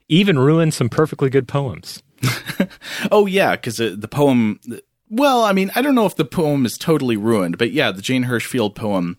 Even 0.08 0.38
ruined 0.38 0.74
some 0.74 0.88
perfectly 0.88 1.30
good 1.30 1.46
poems. 1.46 2.02
oh 3.12 3.26
yeah, 3.26 3.54
because 3.54 3.80
uh, 3.80 3.94
the 3.96 4.08
poem 4.08 4.58
well, 5.10 5.42
I 5.42 5.52
mean, 5.52 5.70
I 5.74 5.82
don't 5.82 5.94
know 5.94 6.06
if 6.06 6.16
the 6.16 6.24
poem 6.24 6.66
is 6.66 6.78
totally 6.78 7.16
ruined, 7.16 7.58
but 7.58 7.72
yeah, 7.72 7.90
the 7.92 8.02
Jane 8.02 8.24
Hirshfield 8.24 8.74
poem 8.74 9.18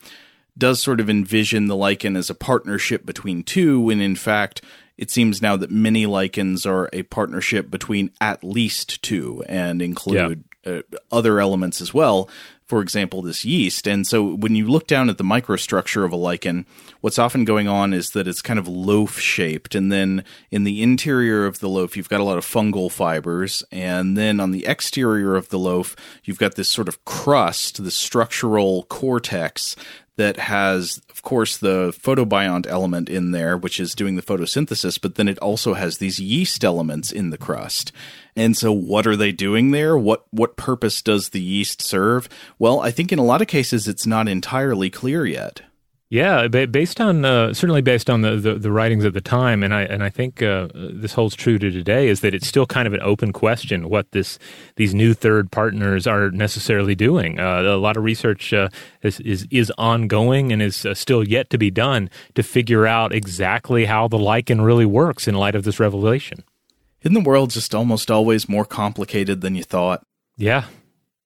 does 0.58 0.82
sort 0.82 1.00
of 1.00 1.10
envision 1.10 1.68
the 1.68 1.76
lichen 1.76 2.16
as 2.16 2.30
a 2.30 2.36
partnership 2.36 3.06
between 3.06 3.44
two, 3.44 3.80
when 3.80 4.02
in 4.02 4.16
fact, 4.16 4.62
it 4.98 5.10
seems 5.10 5.42
now 5.42 5.56
that 5.56 5.72
many 5.72 6.06
lichens 6.06 6.66
are 6.66 6.90
a 6.92 7.04
partnership 7.04 7.72
between 7.72 8.12
at 8.20 8.44
least 8.44 9.02
two 9.02 9.44
and 9.48 9.82
include 9.82 10.44
yeah. 10.66 10.80
uh, 10.80 10.82
other 11.12 11.40
elements 11.40 11.80
as 11.80 11.94
well 11.94 12.30
for 12.70 12.82
example, 12.82 13.24
this 13.24 13.44
yeast. 13.44 13.88
And 13.88 14.06
so 14.06 14.36
when 14.36 14.56
you 14.56 14.68
look 14.68 14.86
down 14.86 15.10
at 15.10 15.18
the 15.18 15.24
microstructure 15.24 16.06
of 16.06 16.12
a 16.12 16.16
lichen, 16.16 16.68
what's 17.02 17.18
often 17.18 17.44
going 17.44 17.68
on 17.68 17.94
is 17.94 18.12
that 18.12 18.28
it's 18.28 18.44
kind 18.44 18.60
of 18.60 18.68
loaf 18.68 19.20
shaped. 19.20 19.74
And 19.74 19.92
then 19.92 20.24
in 20.52 20.66
the 20.66 20.84
interior 20.84 21.48
of 21.48 21.60
the 21.60 21.68
loaf, 21.68 21.98
you've 21.98 22.10
got 22.10 22.20
a 22.20 22.24
lot 22.24 22.38
of 22.38 22.46
fungal 22.46 22.92
fibers. 22.92 23.64
And 23.72 24.16
then 24.16 24.40
on 24.40 24.52
the 24.52 24.68
exterior 24.68 25.36
of 25.36 25.50
the 25.50 25.58
loaf, 25.58 25.96
you've 26.24 26.38
got 26.38 26.56
this 26.56 26.70
sort 26.70 26.88
of 26.88 27.04
crust, 27.06 27.84
the 27.84 27.90
structural 27.90 28.84
cortex 28.84 29.76
that 30.20 30.38
has, 30.38 31.02
of 31.10 31.22
course, 31.22 31.58
the 31.58 31.92
photobiont 31.92 32.68
element 32.68 33.08
in 33.08 33.32
there, 33.32 33.58
which 33.58 33.80
is 33.80 33.96
doing 33.96 34.18
the 34.18 34.22
photosynthesis, 34.22 35.00
but 35.02 35.16
then 35.16 35.30
it 35.30 35.40
also 35.40 35.76
has 35.76 35.98
these 35.98 36.20
yeast 36.20 36.66
elements 36.66 37.10
in 37.10 37.30
the 37.30 37.38
crust. 37.38 37.94
And 38.40 38.56
so 38.56 38.72
what 38.72 39.06
are 39.06 39.18
they 39.18 39.34
doing 39.34 39.72
there? 39.72 39.98
What 39.98 40.24
what 40.32 40.56
purpose 40.56 41.02
does 41.02 41.30
the 41.30 41.42
yeast 41.42 41.82
serve? 41.82 42.30
Well, 42.58 42.80
I 42.80 42.90
think 42.90 43.12
in 43.12 43.20
a 43.20 43.24
lot 43.24 43.42
of 43.42 43.50
cases 43.50 43.86
it's 43.86 44.08
not 44.08 44.30
entirely 44.30 44.90
clear 44.90 45.26
yet. 45.26 45.62
Yeah, 46.10 46.48
based 46.48 47.02
on 47.02 47.26
uh, 47.26 47.54
certainly 47.54 47.82
based 47.82 48.10
on 48.10 48.22
the, 48.22 48.38
the, 48.38 48.56
the, 48.56 48.72
writings 48.72 49.04
at 49.04 49.14
the 49.14 49.22
time, 49.22 49.62
and 49.62 49.74
I 49.74 49.82
and 49.82 50.04
I 50.04 50.10
think 50.10 50.42
uh, 50.42 50.70
this 50.74 51.14
holds 51.14 51.36
true 51.36 51.60
to 51.60 51.70
today, 51.70 52.08
is 52.08 52.22
that 52.22 52.34
it's 52.34 52.48
still 52.48 52.66
kind 52.66 52.88
of 52.88 52.94
an 52.94 53.02
open 53.04 53.34
question 53.34 53.90
what 53.90 54.10
this 54.12 54.40
these 54.78 54.96
new 54.96 55.14
third 55.14 55.52
partners 55.52 56.08
are 56.08 56.32
necessarily 56.32 56.96
doing. 56.96 57.40
Uh, 57.40 57.62
a 57.62 57.78
lot 57.78 57.98
of 57.98 58.04
research 58.04 58.54
uh, 58.54 58.70
is, 59.04 59.20
is, 59.20 59.48
is 59.52 59.72
ongoing 59.78 60.52
and 60.52 60.62
is 60.62 60.84
uh, 60.86 60.96
still 60.96 61.28
yet 61.28 61.50
to 61.52 61.58
be 61.58 61.70
done 61.70 62.10
to 62.34 62.42
figure 62.42 62.88
out 62.88 63.14
exactly 63.14 63.86
how 63.86 64.08
the 64.08 64.18
lichen 64.18 64.62
really 64.62 64.86
works 64.86 65.28
in 65.28 65.36
light 65.36 65.56
of 65.56 65.64
this 65.64 65.80
revelation. 65.80 66.44
Isn't 67.02 67.14
the 67.14 67.22
world 67.22 67.52
just 67.52 67.74
almost 67.74 68.12
always 68.12 68.50
more 68.50 68.66
complicated 68.66 69.42
than 69.42 69.56
you 69.56 69.64
thought? 69.64 70.04
Yeah, 70.38 70.66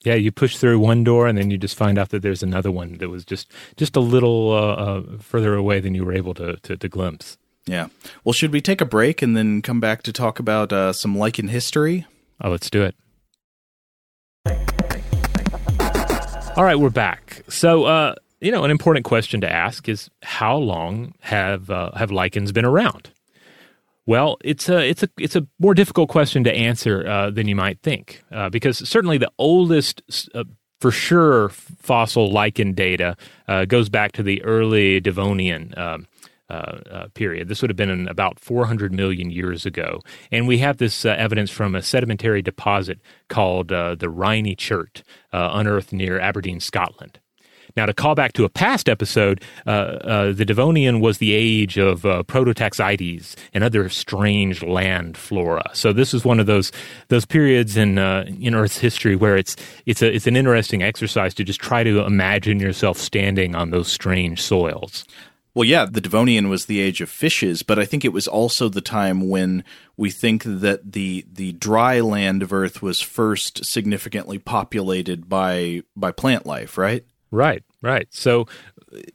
yeah, 0.03 0.15
you 0.15 0.31
push 0.31 0.57
through 0.57 0.79
one 0.79 1.03
door 1.03 1.27
and 1.27 1.37
then 1.37 1.49
you 1.49 1.57
just 1.57 1.77
find 1.77 1.97
out 1.97 2.09
that 2.09 2.21
there's 2.21 2.43
another 2.43 2.71
one 2.71 2.97
that 2.97 3.09
was 3.09 3.23
just 3.23 3.49
just 3.77 3.95
a 3.95 4.01
little 4.01 4.51
uh, 4.51 4.73
uh, 4.75 5.17
further 5.19 5.55
away 5.55 5.79
than 5.79 5.95
you 5.95 6.03
were 6.03 6.13
able 6.13 6.33
to, 6.35 6.57
to, 6.57 6.75
to 6.75 6.89
glimpse. 6.89 7.37
Yeah. 7.65 7.87
Well, 8.23 8.33
should 8.33 8.51
we 8.51 8.59
take 8.59 8.81
a 8.81 8.85
break 8.85 9.21
and 9.21 9.37
then 9.37 9.61
come 9.61 9.79
back 9.79 10.03
to 10.03 10.11
talk 10.11 10.39
about 10.39 10.73
uh, 10.73 10.91
some 10.91 11.17
lichen 11.17 11.47
history? 11.47 12.05
Oh, 12.41 12.51
let's 12.51 12.69
do 12.69 12.83
it. 12.83 12.95
All 16.55 16.63
right, 16.63 16.77
we're 16.77 16.89
back. 16.89 17.41
So, 17.47 17.85
uh, 17.85 18.15
you 18.41 18.51
know, 18.51 18.65
an 18.65 18.71
important 18.71 19.05
question 19.05 19.39
to 19.41 19.51
ask 19.51 19.87
is 19.87 20.09
how 20.21 20.57
long 20.57 21.13
have 21.21 21.69
uh, 21.69 21.91
have 21.95 22.11
lichens 22.11 22.51
been 22.51 22.65
around? 22.65 23.11
Well, 24.05 24.37
it's 24.43 24.67
a 24.67 24.85
it's 24.87 25.03
a 25.03 25.09
it's 25.17 25.35
a 25.35 25.47
more 25.59 25.73
difficult 25.73 26.09
question 26.09 26.43
to 26.43 26.53
answer 26.53 27.07
uh, 27.07 27.29
than 27.29 27.47
you 27.47 27.55
might 27.55 27.81
think, 27.81 28.23
uh, 28.31 28.49
because 28.49 28.77
certainly 28.87 29.17
the 29.17 29.31
oldest, 29.37 30.01
uh, 30.35 30.43
for 30.81 30.91
sure, 30.91 31.49
fossil 31.49 32.29
lichen 32.29 32.73
data 32.73 33.15
uh, 33.47 33.63
goes 33.65 33.87
back 33.87 34.11
to 34.13 34.23
the 34.23 34.43
early 34.43 34.99
Devonian. 34.99 35.73
Um, 35.77 36.07
uh, 36.49 36.77
uh, 36.91 37.07
period. 37.15 37.47
This 37.47 37.61
would 37.61 37.69
have 37.71 37.77
been 37.77 38.07
about 38.09 38.37
400 38.37 38.91
million 38.91 39.31
years 39.31 39.65
ago. 39.65 40.01
And 40.29 40.45
we 40.45 40.59
have 40.59 40.77
this 40.77 41.03
evidence 41.03 41.49
from 41.49 41.73
a 41.73 41.81
sedimentary 41.81 42.43
deposit 42.43 42.99
called 43.27 43.69
the 43.69 43.97
Rhynie 44.01 44.55
Chert, 44.55 45.01
unearthed 45.31 45.93
near 45.93 46.19
Aberdeen, 46.19 46.59
Scotland. 46.59 47.19
Now, 47.75 47.87
to 47.87 47.93
call 47.93 48.13
back 48.13 48.33
to 48.33 48.45
a 48.45 48.49
past 48.49 48.87
episode, 48.87 49.41
uh, 49.65 49.69
uh, 49.69 50.31
the 50.31 50.45
Devonian 50.45 50.99
was 50.99 51.17
the 51.17 51.33
age 51.33 51.77
of 51.77 52.05
uh, 52.05 52.23
Prototaxites 52.23 53.35
and 53.53 53.63
other 53.63 53.89
strange 53.89 54.61
land 54.61 55.17
flora. 55.17 55.63
So 55.73 55.91
this 55.91 56.13
is 56.13 56.23
one 56.23 56.39
of 56.39 56.45
those 56.45 56.71
those 57.07 57.25
periods 57.25 57.75
in 57.75 57.97
uh, 57.97 58.25
in 58.39 58.53
Earth's 58.53 58.77
history 58.77 59.15
where 59.15 59.37
it's 59.37 59.55
it's 59.85 60.01
a 60.01 60.13
it's 60.13 60.27
an 60.27 60.35
interesting 60.35 60.83
exercise 60.83 61.33
to 61.35 61.43
just 61.43 61.59
try 61.59 61.83
to 61.83 62.01
imagine 62.01 62.59
yourself 62.59 62.97
standing 62.97 63.55
on 63.55 63.71
those 63.71 63.91
strange 63.91 64.41
soils. 64.41 65.05
Well, 65.55 65.65
yeah, 65.65 65.85
the 65.85 66.01
Devonian 66.01 66.49
was 66.49 66.65
the 66.65 66.79
age 66.79 66.99
of 66.99 67.09
fishes, 67.09 67.61
but 67.61 67.77
I 67.77 67.85
think 67.85 68.03
it 68.03 68.13
was 68.13 68.27
also 68.27 68.69
the 68.69 68.81
time 68.81 69.29
when 69.29 69.63
we 69.97 70.09
think 70.09 70.43
that 70.43 70.93
the 70.93 71.25
the 71.31 71.53
dry 71.53 71.99
land 71.99 72.41
of 72.41 72.51
Earth 72.51 72.81
was 72.81 73.01
first 73.01 73.63
significantly 73.63 74.39
populated 74.39 75.29
by 75.29 75.83
by 75.95 76.11
plant 76.11 76.45
life, 76.45 76.77
right? 76.77 77.05
Right, 77.33 77.63
right. 77.81 78.07
So, 78.11 78.45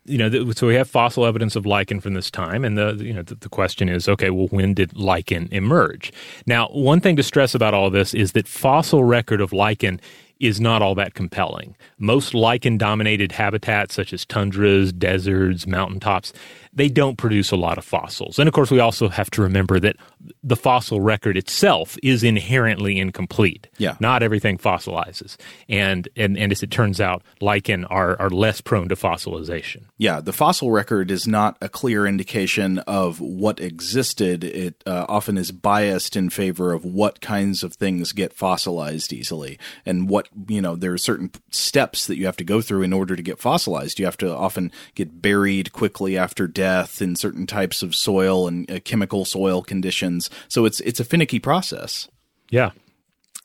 you 0.04 0.18
know, 0.18 0.50
so 0.50 0.66
we 0.66 0.74
have 0.74 0.90
fossil 0.90 1.24
evidence 1.24 1.54
of 1.54 1.64
lichen 1.64 2.00
from 2.00 2.14
this 2.14 2.32
time, 2.32 2.64
and 2.64 2.76
the 2.76 2.96
you 2.96 3.12
know 3.12 3.22
the, 3.22 3.36
the, 3.36 3.48
question 3.48 3.88
is, 3.88 4.08
okay, 4.08 4.28
well, 4.30 4.48
when 4.48 4.74
did 4.74 4.96
lichen 4.96 5.48
emerge? 5.52 6.12
Now, 6.44 6.66
one 6.70 7.00
thing 7.00 7.14
to 7.14 7.22
stress 7.22 7.54
about 7.54 7.74
all 7.74 7.90
this 7.90 8.14
is 8.14 8.32
that 8.32 8.48
fossil 8.48 9.04
record 9.04 9.40
of 9.40 9.52
lichen 9.52 10.00
is 10.40 10.60
not 10.60 10.82
all 10.82 10.96
that 10.96 11.14
compelling. 11.14 11.76
Most 11.96 12.34
lichen 12.34 12.76
dominated 12.76 13.30
habitats, 13.30 13.94
such 13.94 14.12
as 14.12 14.24
tundras, 14.24 14.92
deserts, 14.92 15.68
mountaintops, 15.68 16.32
they 16.78 16.88
don't 16.88 17.18
produce 17.18 17.50
a 17.50 17.56
lot 17.56 17.76
of 17.76 17.84
fossils. 17.84 18.38
And 18.38 18.46
of 18.46 18.54
course, 18.54 18.70
we 18.70 18.78
also 18.78 19.08
have 19.08 19.30
to 19.32 19.42
remember 19.42 19.80
that 19.80 19.96
the 20.44 20.54
fossil 20.54 21.00
record 21.00 21.36
itself 21.36 21.98
is 22.04 22.22
inherently 22.22 22.98
incomplete. 22.98 23.66
Yeah. 23.78 23.96
Not 23.98 24.22
everything 24.22 24.58
fossilizes. 24.58 25.36
And, 25.68 26.08
and, 26.16 26.38
and 26.38 26.52
as 26.52 26.62
it 26.62 26.70
turns 26.70 27.00
out, 27.00 27.22
lichen 27.40 27.84
are, 27.86 28.18
are 28.20 28.30
less 28.30 28.60
prone 28.60 28.88
to 28.90 28.94
fossilization. 28.94 29.86
Yeah, 29.98 30.20
the 30.20 30.32
fossil 30.32 30.70
record 30.70 31.10
is 31.10 31.26
not 31.26 31.58
a 31.60 31.68
clear 31.68 32.06
indication 32.06 32.78
of 32.80 33.20
what 33.20 33.58
existed. 33.58 34.44
It 34.44 34.82
uh, 34.86 35.04
often 35.08 35.36
is 35.36 35.50
biased 35.50 36.14
in 36.14 36.30
favor 36.30 36.72
of 36.72 36.84
what 36.84 37.20
kinds 37.20 37.64
of 37.64 37.74
things 37.74 38.12
get 38.12 38.32
fossilized 38.32 39.12
easily 39.12 39.58
and 39.84 40.08
what, 40.08 40.28
you 40.46 40.62
know, 40.62 40.76
there 40.76 40.92
are 40.92 40.98
certain 40.98 41.32
steps 41.50 42.06
that 42.06 42.18
you 42.18 42.26
have 42.26 42.36
to 42.36 42.44
go 42.44 42.60
through 42.60 42.82
in 42.82 42.92
order 42.92 43.16
to 43.16 43.22
get 43.22 43.40
fossilized. 43.40 43.98
You 43.98 44.04
have 44.04 44.16
to 44.18 44.32
often 44.32 44.70
get 44.94 45.20
buried 45.20 45.72
quickly 45.72 46.16
after 46.16 46.46
death 46.46 46.67
in 47.00 47.16
certain 47.16 47.46
types 47.46 47.82
of 47.82 47.94
soil 47.94 48.48
and 48.48 48.70
uh, 48.70 48.80
chemical 48.80 49.24
soil 49.24 49.62
conditions. 49.62 50.30
So 50.48 50.64
it's 50.64 50.80
it's 50.80 51.00
a 51.00 51.04
finicky 51.04 51.38
process. 51.38 52.08
Yeah. 52.50 52.70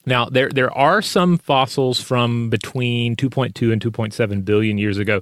Now 0.06 0.26
there 0.26 0.50
there 0.50 0.76
are 0.76 1.02
some 1.02 1.38
fossils 1.38 2.02
from 2.02 2.50
between 2.50 3.16
2.2 3.16 3.72
and 3.72 3.82
2.7 3.82 4.46
billion 4.46 4.78
years 4.78 4.98
ago 4.98 5.22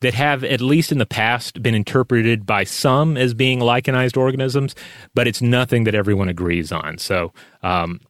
that 0.00 0.14
have 0.14 0.44
at 0.44 0.60
least 0.60 0.92
in 0.92 0.98
the 0.98 1.06
past 1.06 1.62
been 1.62 1.74
interpreted 1.74 2.44
by 2.44 2.64
some 2.64 3.16
as 3.16 3.32
being 3.32 3.60
lichenized 3.60 4.16
organisms, 4.16 4.74
but 5.14 5.26
it's 5.26 5.40
nothing 5.40 5.84
that 5.84 5.94
everyone 5.94 6.28
agrees 6.28 6.70
on. 6.70 6.98
So 6.98 7.32
um, 7.62 8.00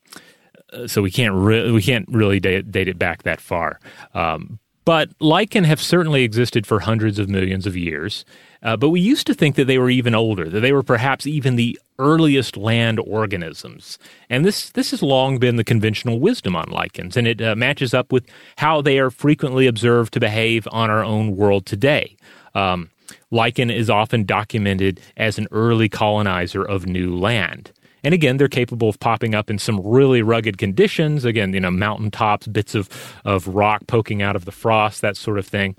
so 0.87 1.03
we 1.03 1.11
can't 1.11 1.35
re- 1.35 1.71
we 1.71 1.83
can't 1.83 2.07
really 2.09 2.41
date, 2.41 2.71
date, 2.71 2.89
it 2.89 2.99
back 2.99 3.23
that 3.23 3.41
far. 3.41 3.79
Um, 4.15 4.59
but 4.85 5.11
lichen 5.21 5.65
have 5.65 5.81
certainly 5.81 6.23
existed 6.23 6.67
for 6.67 6.81
hundreds 6.81 7.19
of 7.19 7.29
millions 7.29 7.67
of 7.67 7.77
years. 7.77 8.25
Uh, 8.67 8.77
but 8.77 8.91
we 8.91 8.99
used 9.01 9.29
to 9.29 9.33
think 9.33 9.55
that 9.55 9.67
they 9.67 9.79
were 9.79 9.89
even 9.89 10.13
older, 10.13 10.51
that 10.51 10.59
they 10.59 10.73
were 10.73 10.83
perhaps 10.83 11.25
even 11.25 11.55
the 11.55 11.79
earliest 12.01 12.57
land 12.57 12.99
organisms. 12.99 13.97
And 14.29 14.45
this, 14.45 14.71
this 14.71 14.91
has 14.91 15.05
long 15.05 15.39
been 15.39 15.55
the 15.55 15.63
conventional 15.63 16.19
wisdom 16.19 16.57
on 16.57 16.69
lichens, 16.69 17.17
and 17.17 17.29
it 17.29 17.41
uh, 17.41 17.55
matches 17.55 17.95
up 17.95 18.11
with 18.11 18.27
how 18.59 18.83
they 18.83 18.99
are 18.99 19.11
frequently 19.11 19.69
observed 19.69 20.13
to 20.15 20.21
behave 20.21 20.67
on 20.73 20.91
our 20.91 21.05
own 21.05 21.37
world 21.37 21.65
today. 21.65 22.17
Um, 22.57 22.91
lichen 23.31 23.71
is 23.71 23.89
often 23.89 24.25
documented 24.25 25.01
as 25.17 25.39
an 25.39 25.47
early 25.53 25.89
colonizer 25.89 26.65
of 26.65 26.87
new 26.87 27.17
land. 27.17 27.71
And 28.03 28.15
again, 28.15 28.37
they're 28.37 28.49
capable 28.49 28.89
of 28.89 28.99
popping 28.99 29.33
up 29.33 29.49
in 29.49 29.61
some 29.61 29.81
really 29.81 30.23
rugged 30.23 30.59
conditions. 30.59 31.25
Again, 31.25 31.55
you 31.55 31.61
know, 31.61 31.71
mountaintops, 31.71 32.49
bits 32.49 32.75
of, 32.75 32.89
of 33.25 33.47
rock 33.47 33.87
poking 33.87 34.23
out 34.23 34.35
of 34.35 34.45
the 34.45 34.51
frost, 34.53 35.03
that 35.03 35.17
sort 35.17 35.39
of 35.39 35.47
thing. 35.47 35.77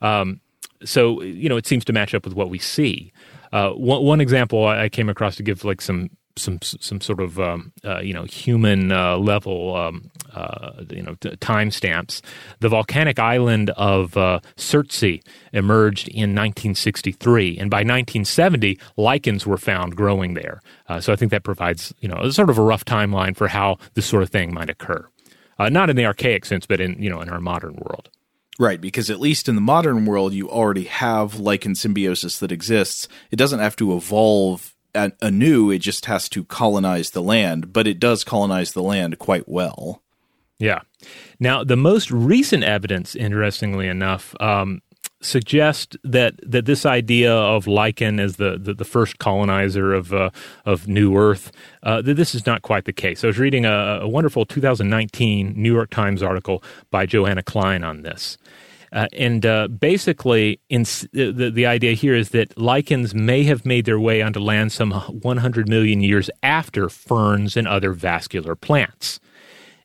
Um, 0.00 0.40
so 0.84 1.22
you 1.22 1.48
know, 1.48 1.56
it 1.56 1.66
seems 1.66 1.84
to 1.86 1.92
match 1.92 2.14
up 2.14 2.24
with 2.24 2.34
what 2.34 2.50
we 2.50 2.58
see. 2.58 3.12
Uh, 3.52 3.70
one, 3.70 4.04
one 4.04 4.20
example 4.20 4.66
I 4.66 4.88
came 4.88 5.08
across 5.08 5.36
to 5.36 5.42
give 5.42 5.64
like 5.64 5.80
some 5.80 6.10
some 6.36 6.58
some 6.62 7.00
sort 7.00 7.20
of 7.20 7.38
um, 7.38 7.72
uh, 7.84 8.00
you 8.00 8.14
know 8.14 8.24
human 8.24 8.92
uh, 8.92 9.16
level 9.16 9.76
um, 9.76 10.10
uh, 10.34 10.72
you 10.90 11.02
know 11.02 11.14
t- 11.16 11.30
timestamps. 11.36 12.20
The 12.60 12.68
volcanic 12.68 13.18
island 13.18 13.70
of 13.70 14.16
uh, 14.16 14.40
Surtsey 14.56 15.22
emerged 15.52 16.08
in 16.08 16.34
1963, 16.34 17.58
and 17.58 17.70
by 17.70 17.78
1970, 17.78 18.78
lichens 18.96 19.46
were 19.46 19.58
found 19.58 19.96
growing 19.96 20.34
there. 20.34 20.60
Uh, 20.88 21.00
so 21.00 21.12
I 21.12 21.16
think 21.16 21.30
that 21.30 21.44
provides 21.44 21.94
you 22.00 22.08
know 22.08 22.30
sort 22.30 22.50
of 22.50 22.58
a 22.58 22.62
rough 22.62 22.84
timeline 22.84 23.36
for 23.36 23.48
how 23.48 23.78
this 23.94 24.06
sort 24.06 24.22
of 24.22 24.30
thing 24.30 24.52
might 24.54 24.70
occur. 24.70 25.06
Uh, 25.58 25.68
not 25.68 25.90
in 25.90 25.96
the 25.96 26.06
archaic 26.06 26.44
sense, 26.44 26.66
but 26.66 26.80
in 26.80 27.00
you 27.02 27.10
know 27.10 27.20
in 27.20 27.28
our 27.28 27.40
modern 27.40 27.76
world. 27.76 28.08
Right, 28.60 28.78
because 28.78 29.08
at 29.08 29.20
least 29.20 29.48
in 29.48 29.54
the 29.54 29.62
modern 29.62 30.04
world, 30.04 30.34
you 30.34 30.50
already 30.50 30.84
have 30.84 31.40
lichen 31.40 31.74
symbiosis 31.74 32.38
that 32.40 32.52
exists. 32.52 33.08
It 33.30 33.36
doesn't 33.36 33.58
have 33.58 33.74
to 33.76 33.96
evolve 33.96 34.74
anew, 34.94 35.70
it 35.70 35.78
just 35.78 36.04
has 36.04 36.28
to 36.28 36.44
colonize 36.44 37.10
the 37.10 37.22
land, 37.22 37.72
but 37.72 37.86
it 37.86 37.98
does 37.98 38.22
colonize 38.22 38.72
the 38.72 38.82
land 38.82 39.18
quite 39.18 39.48
well. 39.48 40.02
Yeah. 40.58 40.80
Now, 41.38 41.64
the 41.64 41.76
most 41.76 42.10
recent 42.10 42.62
evidence, 42.62 43.14
interestingly 43.14 43.88
enough, 43.88 44.34
um, 44.40 44.82
suggests 45.20 45.96
that 46.02 46.34
that 46.42 46.64
this 46.64 46.86
idea 46.86 47.32
of 47.32 47.66
lichen 47.66 48.18
as 48.18 48.36
the, 48.36 48.58
the, 48.58 48.72
the 48.72 48.84
first 48.84 49.18
colonizer 49.18 49.92
of 49.92 50.12
uh, 50.12 50.30
of 50.64 50.88
New 50.88 51.16
Earth 51.16 51.52
uh, 51.82 52.00
that 52.02 52.14
this 52.14 52.34
is 52.34 52.46
not 52.46 52.62
quite 52.62 52.84
the 52.84 52.92
case. 52.92 53.22
I 53.22 53.26
was 53.26 53.38
reading 53.38 53.64
a, 53.64 54.00
a, 54.02 54.08
wonderful 54.08 54.46
2019 54.46 55.54
New 55.56 55.72
York 55.72 55.90
Times 55.90 56.22
article 56.22 56.62
by 56.90 57.06
Joanna 57.06 57.42
Klein 57.42 57.84
on 57.84 58.02
this. 58.02 58.38
Uh, 58.92 59.06
and 59.12 59.46
uh, 59.46 59.68
basically, 59.68 60.58
in, 60.68 60.82
the, 61.12 61.50
the 61.54 61.64
idea 61.64 61.92
here 61.92 62.14
is 62.14 62.30
that 62.30 62.58
lichens 62.58 63.14
may 63.14 63.44
have 63.44 63.64
made 63.64 63.84
their 63.84 64.00
way 64.00 64.20
onto 64.20 64.40
land 64.40 64.72
some 64.72 64.90
100 64.90 65.68
million 65.68 66.00
years 66.00 66.28
after 66.42 66.88
ferns 66.88 67.56
and 67.56 67.68
other 67.68 67.92
vascular 67.92 68.56
plants. 68.56 69.20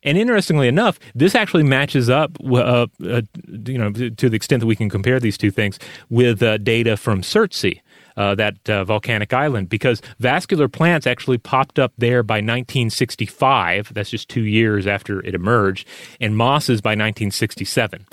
And 0.06 0.18
interestingly 0.18 0.68
enough, 0.68 1.00
this 1.16 1.36
actually 1.36 1.64
matches 1.64 2.10
up, 2.10 2.38
uh, 2.46 2.88
uh, 3.04 3.22
you 3.68 3.78
know, 3.78 3.92
to 3.92 4.30
the 4.30 4.36
extent 4.36 4.62
that 4.62 4.68
we 4.68 4.76
can 4.76 4.90
compare 4.90 5.20
these 5.20 5.38
two 5.38 5.52
things 5.52 5.80
with 6.10 6.42
uh, 6.42 6.58
data 6.60 6.96
from 6.96 7.22
Surtsey. 7.22 7.82
Uh, 8.18 8.34
that 8.34 8.70
uh, 8.70 8.86
volcanic 8.86 9.34
island 9.34 9.68
because 9.68 10.02
vascular 10.20 10.70
plants 10.70 11.06
actually 11.06 11.38
popped 11.38 11.78
up 11.78 11.92
there 11.98 12.24
by 12.24 12.36
1965. 12.36 13.94
That's 13.94 14.10
just 14.10 14.30
two 14.30 14.46
years 14.46 14.88
after 14.88 15.20
it 15.20 15.36
emerged, 15.36 15.86
and 16.22 16.38
mosses 16.38 16.80
by 16.80 16.92
1967. 16.92 18.06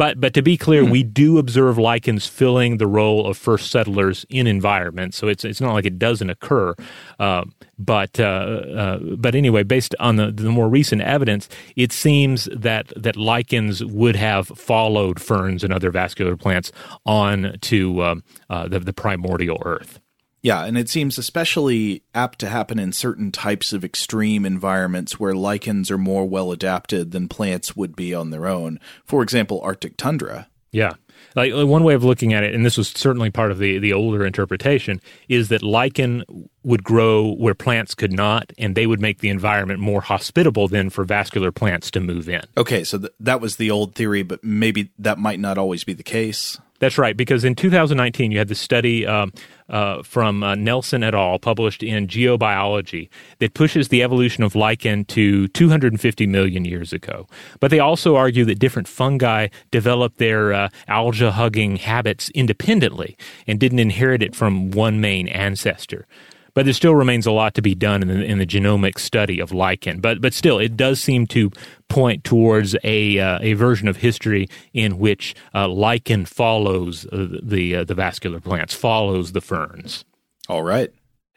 But 0.00 0.18
but 0.18 0.32
to 0.32 0.40
be 0.40 0.56
clear, 0.56 0.80
mm-hmm. 0.80 0.92
we 0.92 1.02
do 1.02 1.36
observe 1.36 1.76
lichens 1.76 2.26
filling 2.26 2.78
the 2.78 2.86
role 2.86 3.26
of 3.26 3.36
first 3.36 3.70
settlers 3.70 4.24
in 4.30 4.46
environments. 4.46 5.18
So 5.18 5.28
it's 5.28 5.44
it's 5.44 5.60
not 5.60 5.74
like 5.74 5.84
it 5.84 5.98
doesn't 5.98 6.30
occur. 6.30 6.74
Uh, 7.18 7.44
but 7.78 8.18
uh, 8.18 8.22
uh, 8.24 8.98
but 9.18 9.34
anyway, 9.34 9.62
based 9.62 9.94
on 10.00 10.16
the, 10.16 10.32
the 10.32 10.48
more 10.48 10.70
recent 10.70 11.02
evidence, 11.02 11.50
it 11.76 11.92
seems 11.92 12.48
that 12.50 12.90
that 12.96 13.16
lichens 13.16 13.84
would 13.84 14.16
have 14.16 14.48
followed 14.48 15.20
ferns 15.20 15.62
and 15.62 15.70
other 15.70 15.90
vascular 15.90 16.34
plants 16.34 16.72
on 17.04 17.58
to 17.60 18.02
um, 18.02 18.24
uh, 18.48 18.68
the, 18.68 18.80
the 18.80 18.94
primordial 18.94 19.60
Earth. 19.66 20.00
Yeah, 20.42 20.64
and 20.64 20.78
it 20.78 20.88
seems 20.88 21.18
especially 21.18 22.02
apt 22.14 22.38
to 22.38 22.48
happen 22.48 22.78
in 22.78 22.92
certain 22.92 23.30
types 23.30 23.72
of 23.72 23.84
extreme 23.84 24.46
environments 24.46 25.20
where 25.20 25.34
lichens 25.34 25.90
are 25.90 25.98
more 25.98 26.26
well 26.26 26.50
adapted 26.50 27.10
than 27.10 27.28
plants 27.28 27.76
would 27.76 27.94
be 27.94 28.14
on 28.14 28.30
their 28.30 28.46
own. 28.46 28.80
For 29.04 29.22
example, 29.22 29.60
Arctic 29.62 29.96
tundra. 29.96 30.48
Yeah. 30.72 30.94
Like 31.36 31.52
one 31.52 31.84
way 31.84 31.94
of 31.94 32.02
looking 32.02 32.32
at 32.32 32.42
it, 32.42 32.54
and 32.54 32.64
this 32.64 32.76
was 32.76 32.88
certainly 32.88 33.30
part 33.30 33.50
of 33.50 33.58
the, 33.58 33.78
the 33.78 33.92
older 33.92 34.26
interpretation, 34.26 35.00
is 35.28 35.48
that 35.48 35.62
lichen 35.62 36.24
would 36.64 36.82
grow 36.82 37.34
where 37.34 37.54
plants 37.54 37.94
could 37.94 38.12
not, 38.12 38.52
and 38.58 38.74
they 38.74 38.86
would 38.86 39.00
make 39.00 39.18
the 39.18 39.28
environment 39.28 39.80
more 39.80 40.00
hospitable 40.00 40.66
then 40.66 40.90
for 40.90 41.04
vascular 41.04 41.52
plants 41.52 41.90
to 41.92 42.00
move 42.00 42.28
in. 42.28 42.42
Okay, 42.56 42.82
so 42.82 42.98
th- 42.98 43.12
that 43.20 43.40
was 43.40 43.56
the 43.56 43.70
old 43.70 43.94
theory, 43.94 44.22
but 44.22 44.42
maybe 44.42 44.90
that 44.98 45.18
might 45.18 45.38
not 45.38 45.58
always 45.58 45.84
be 45.84 45.92
the 45.92 46.02
case. 46.02 46.58
That's 46.80 46.98
right, 46.98 47.16
because 47.16 47.44
in 47.44 47.54
2019 47.54 48.32
you 48.32 48.38
had 48.38 48.48
the 48.48 48.54
study 48.54 49.06
um, 49.06 49.32
uh, 49.70 50.02
from 50.02 50.42
uh, 50.42 50.54
Nelsen 50.54 51.02
et 51.02 51.14
al. 51.14 51.38
published 51.38 51.82
in 51.82 52.06
Geobiology 52.06 53.08
that 53.38 53.54
pushes 53.54 53.88
the 53.88 54.02
evolution 54.02 54.44
of 54.44 54.54
lichen 54.54 55.04
to 55.06 55.48
250 55.48 56.26
million 56.26 56.64
years 56.64 56.92
ago. 56.92 57.26
But 57.60 57.70
they 57.70 57.78
also 57.78 58.16
argue 58.16 58.44
that 58.44 58.58
different 58.58 58.88
fungi 58.88 59.48
developed 59.70 60.18
their 60.18 60.52
uh, 60.52 60.68
alga 60.88 61.32
hugging 61.32 61.76
habits 61.76 62.30
independently 62.30 63.16
and 63.46 63.58
didn't 63.58 63.78
inherit 63.78 64.22
it 64.22 64.34
from 64.34 64.70
one 64.70 65.00
main 65.00 65.28
ancestor 65.28 66.06
but 66.54 66.64
there 66.64 66.74
still 66.74 66.94
remains 66.94 67.26
a 67.26 67.32
lot 67.32 67.54
to 67.54 67.62
be 67.62 67.74
done 67.74 68.02
in 68.02 68.08
the, 68.08 68.24
in 68.24 68.38
the 68.38 68.46
genomic 68.46 68.98
study 68.98 69.40
of 69.40 69.52
lichen. 69.52 70.00
But 70.00 70.20
but 70.20 70.34
still, 70.34 70.58
it 70.58 70.76
does 70.76 71.00
seem 71.00 71.26
to 71.28 71.50
point 71.88 72.24
towards 72.24 72.76
a 72.84 73.18
uh, 73.18 73.38
a 73.42 73.54
version 73.54 73.88
of 73.88 73.96
history 73.96 74.48
in 74.72 74.98
which 74.98 75.34
uh, 75.54 75.68
lichen 75.68 76.24
follows 76.24 77.06
uh, 77.06 77.28
the 77.42 77.76
uh, 77.76 77.84
the 77.84 77.94
vascular 77.94 78.40
plants, 78.40 78.74
follows 78.74 79.32
the 79.32 79.40
ferns. 79.40 80.04
All 80.48 80.62
right. 80.62 80.92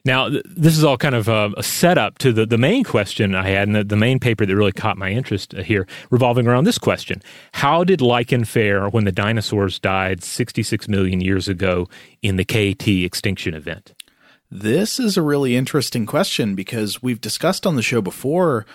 Now, 0.05 0.27
th- 0.27 0.43
this 0.45 0.77
is 0.77 0.83
all 0.83 0.97
kind 0.97 1.15
of 1.15 1.29
uh, 1.29 1.51
a 1.55 1.63
setup 1.63 2.17
to 2.17 2.33
the, 2.33 2.45
the 2.45 2.57
main 2.57 2.83
question 2.83 3.35
I 3.35 3.47
had, 3.47 3.69
and 3.69 3.75
the, 3.75 3.83
the 3.85 3.95
main 3.95 4.19
paper 4.19 4.45
that 4.45 4.53
really 4.53 4.73
caught 4.73 4.97
my 4.97 5.09
interest 5.09 5.53
here, 5.53 5.87
revolving 6.09 6.45
around 6.45 6.65
this 6.65 6.77
question 6.77 7.21
How 7.53 7.83
did 7.83 8.01
lichen 8.01 8.43
fare 8.43 8.89
when 8.89 9.05
the 9.05 9.11
dinosaurs 9.11 9.79
died 9.79 10.23
66 10.23 10.89
million 10.89 11.21
years 11.21 11.47
ago 11.47 11.87
in 12.21 12.35
the 12.35 12.43
KT 12.43 13.05
extinction 13.05 13.53
event? 13.53 13.93
This 14.55 14.99
is 14.99 15.17
a 15.17 15.23
really 15.23 15.55
interesting 15.55 16.05
question 16.05 16.53
because 16.53 17.01
we've 17.01 17.19
discussed 17.19 17.65
on 17.65 17.75
the 17.75 17.81
show 17.81 18.03
before 18.03 18.67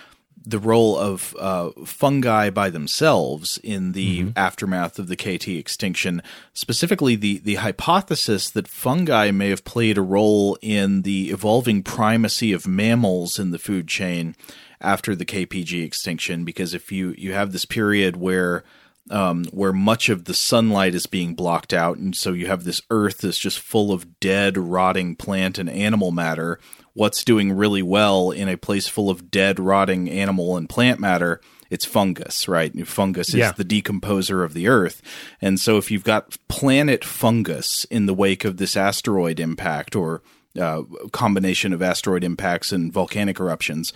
the 0.45 0.59
role 0.59 0.99
of 0.99 1.37
uh, 1.39 1.71
fungi 1.85 2.51
by 2.51 2.69
themselves 2.69 3.61
in 3.63 3.93
the 3.93 4.23
mm-hmm. 4.23 4.31
aftermath 4.35 4.99
of 4.99 5.07
the 5.07 5.15
KT 5.15 5.47
extinction. 5.51 6.21
Specifically, 6.53 7.15
the 7.15 7.39
the 7.39 7.55
hypothesis 7.57 8.51
that 8.51 8.67
fungi 8.67 9.31
may 9.31 9.51
have 9.51 9.65
played 9.65 9.97
a 9.97 10.03
role 10.03 10.59
in 10.63 11.03
the 11.03 11.31
evolving 11.31 11.85
primacy 11.85 12.53
of 12.53 12.67
mammals 12.67 13.39
in 13.39 13.53
the 13.53 13.59
food 13.59 13.87
chain 13.87 14.35
after 14.81 15.15
the 15.15 15.25
KPG 15.25 15.85
extinction. 15.85 16.45
Because 16.45 16.75
if 16.75 16.91
you 16.91 17.15
you 17.17 17.35
have 17.35 17.53
this 17.53 17.65
period 17.65 18.17
where 18.17 18.65
um, 19.11 19.45
where 19.47 19.73
much 19.73 20.09
of 20.09 20.25
the 20.25 20.35
sunlight 20.35 20.95
is 20.95 21.07
being 21.07 21.35
blocked 21.35 21.73
out, 21.73 21.99
and 21.99 22.15
so 22.17 22.33
you 22.33 22.47
have 22.47 22.65
this 22.65 22.83
earth 22.91 23.19
that's 23.19 23.39
just 23.39 23.59
full 23.59 23.93
of 23.93 24.21
dead, 24.21 24.57
rotting 24.57 25.17
plant 25.17 25.59
and 25.59 25.69
animal 25.69 26.11
matter. 26.11 26.59
What's 26.95 27.25
doing 27.25 27.53
really 27.53 27.83
well 27.83 28.31
in 28.31 28.49
a 28.49 28.57
place 28.57 28.89
full 28.89 29.09
of 29.09 29.31
dead, 29.31 29.61
rotting 29.61 30.11
animal 30.11 30.57
and 30.57 30.69
plant 30.69 30.99
matter? 31.01 31.41
It's 31.71 31.85
fungus, 31.85 32.49
right? 32.49 32.73
Fungus 32.87 33.29
is 33.29 33.35
yeah. 33.35 33.53
the 33.53 33.65
decomposer 33.65 34.45
of 34.45 34.55
the 34.55 34.69
earth. 34.69 35.03
And 35.41 35.61
so 35.61 35.77
if 35.77 35.91
you've 35.91 36.05
got 36.05 36.37
planet 36.49 37.05
fungus 37.05 37.85
in 37.85 38.07
the 38.07 38.15
wake 38.15 38.45
of 38.45 38.57
this 38.57 38.77
asteroid 38.77 39.39
impact 39.39 39.95
or 39.95 40.23
uh, 40.59 40.83
combination 41.13 41.73
of 41.73 41.83
asteroid 41.83 42.25
impacts 42.25 42.73
and 42.73 42.93
volcanic 42.93 43.39
eruptions, 43.39 43.93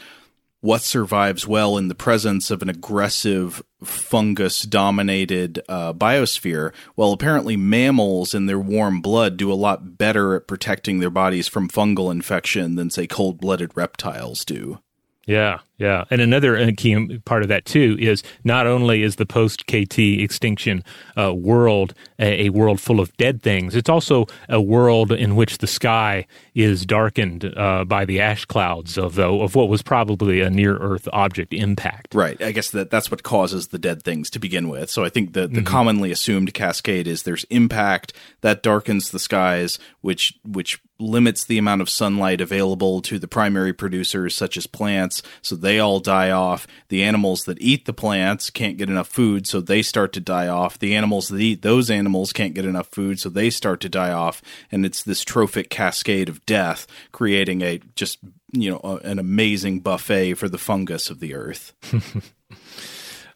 what 0.63 0.81
survives 0.81 1.47
well 1.47 1.77
in 1.77 1.89
the 1.89 1.95
presence 1.95 2.51
of 2.51 2.63
an 2.63 2.69
aggressive 2.69 3.63
fungus 3.83 4.63
dominated 4.63 5.61
uh, 5.69 5.93
biosphere. 5.93 6.73
Well, 6.97 7.13
apparently, 7.13 7.57
mammals 7.57 8.33
in 8.33 8.47
their 8.47 8.61
warm 8.61 9.03
blood 9.03 9.37
do 9.37 9.53
a 9.53 9.55
lot 9.55 9.99
better 9.99 10.37
at 10.37 10.47
protecting 10.47 11.01
their 11.01 11.11
bodies 11.11 11.49
from 11.49 11.69
fungal 11.69 12.13
infection 12.13 12.77
than, 12.77 12.91
say, 12.91 13.09
cold 13.09 13.41
blooded 13.41 13.77
reptiles 13.77 14.45
do. 14.45 14.79
Yeah, 15.27 15.59
yeah. 15.83 16.05
And 16.11 16.21
another 16.21 16.57
uh, 16.57 16.71
key 16.77 17.19
part 17.25 17.43
of 17.43 17.49
that, 17.49 17.65
too, 17.65 17.97
is 17.99 18.23
not 18.45 18.69
only 18.69 19.03
is 19.03 19.17
the 19.17 19.27
post 19.27 19.67
KT 19.67 19.99
extinction 19.99 20.85
uh, 21.19 21.35
world 21.35 21.93
a, 22.21 22.47
a, 22.47 22.49
world 22.51 22.81
full 22.81 23.01
of 23.01 23.15
dead 23.17 23.43
things, 23.43 23.75
it's 23.75 23.89
also 23.89 24.27
a 24.49 24.61
world 24.61 25.11
in 25.11 25.35
which 25.35 25.59
the 25.59 25.67
sky 25.67 26.25
is 26.55 26.87
darkened 26.87 27.53
uh, 27.57 27.85
by 27.85 28.05
the 28.05 28.21
ash 28.21 28.45
clouds 28.45 28.97
of, 28.97 29.17
the, 29.17 29.27
of 29.27 29.57
what 29.57 29.69
was 29.69 29.83
probably 29.83 30.41
a 30.41 30.51
near 30.51 30.77
Earth 30.77 31.09
object 31.13 31.53
impact. 31.53 32.15
Right. 32.15 32.41
I 32.41 32.53
guess 32.53 32.71
that 32.71 32.91
that's 32.91 33.11
what 33.11 33.25
causes 33.25 33.69
the 33.69 33.79
dead 33.79 34.05
things 34.05 34.31
to 34.31 34.39
begin 34.39 34.69
with. 34.69 34.89
So 34.89 35.05
I 35.05 35.09
think 35.09 35.33
the, 35.33 35.43
the 35.43 35.49
mm-hmm. 35.49 35.65
commonly 35.65 36.13
assumed 36.13 36.55
cascade 36.55 37.09
is 37.09 37.25
there's 37.25 37.45
impact 37.45 38.13
that 38.43 38.63
darkens 38.63 39.11
the 39.11 39.19
skies, 39.19 39.81
which 40.01 40.39
which 40.45 40.81
limits 41.03 41.45
the 41.45 41.59
amount 41.59 41.83
of 41.83 41.91
sunlight 41.91 42.41
available 42.41 43.03
to 43.03 43.19
the 43.19 43.29
primary 43.29 43.73
producers, 43.73 44.35
such 44.35 44.57
as 44.57 44.67
plants, 44.67 45.23
so 45.43 45.57
they 45.57 45.72
all 45.79 46.01
die 46.01 46.31
off. 46.31 46.67
The 46.89 47.03
animals 47.03 47.45
that 47.45 47.61
eat 47.61 47.85
the 47.85 47.93
plants 47.93 48.51
can't 48.51 48.77
get 48.77 48.89
enough 48.89 49.09
food, 49.09 49.47
so 49.47 49.61
they 49.61 49.83
start 49.83 50.13
to 50.15 50.21
die 50.21 50.49
off. 50.49 50.79
The 50.79 50.95
animals 50.95 51.29
that 51.29 51.41
eat 51.41 51.63
those 51.63 51.91
animals 51.91 52.33
can't 52.33 52.55
get 52.55 52.65
enough 52.65 52.89
food, 52.89 53.21
so 53.21 53.29
they 53.29 53.51
start 53.51 53.81
to 53.81 53.89
die 53.89 54.13
off. 54.13 54.43
And 54.71 54.85
it's 54.87 55.03
this 55.03 55.25
trophic 55.25 55.71
cascade 55.71 56.29
of 56.29 56.45
death, 56.47 56.87
creating 57.13 57.63
a 57.63 57.81
just, 57.95 58.19
you 58.53 58.71
know, 58.71 59.01
an 59.05 59.19
amazing 59.19 59.81
buffet 59.81 60.35
for 60.35 60.49
the 60.49 60.59
fungus 60.59 61.11
of 61.11 61.21
the 61.21 61.35
earth. 61.35 61.73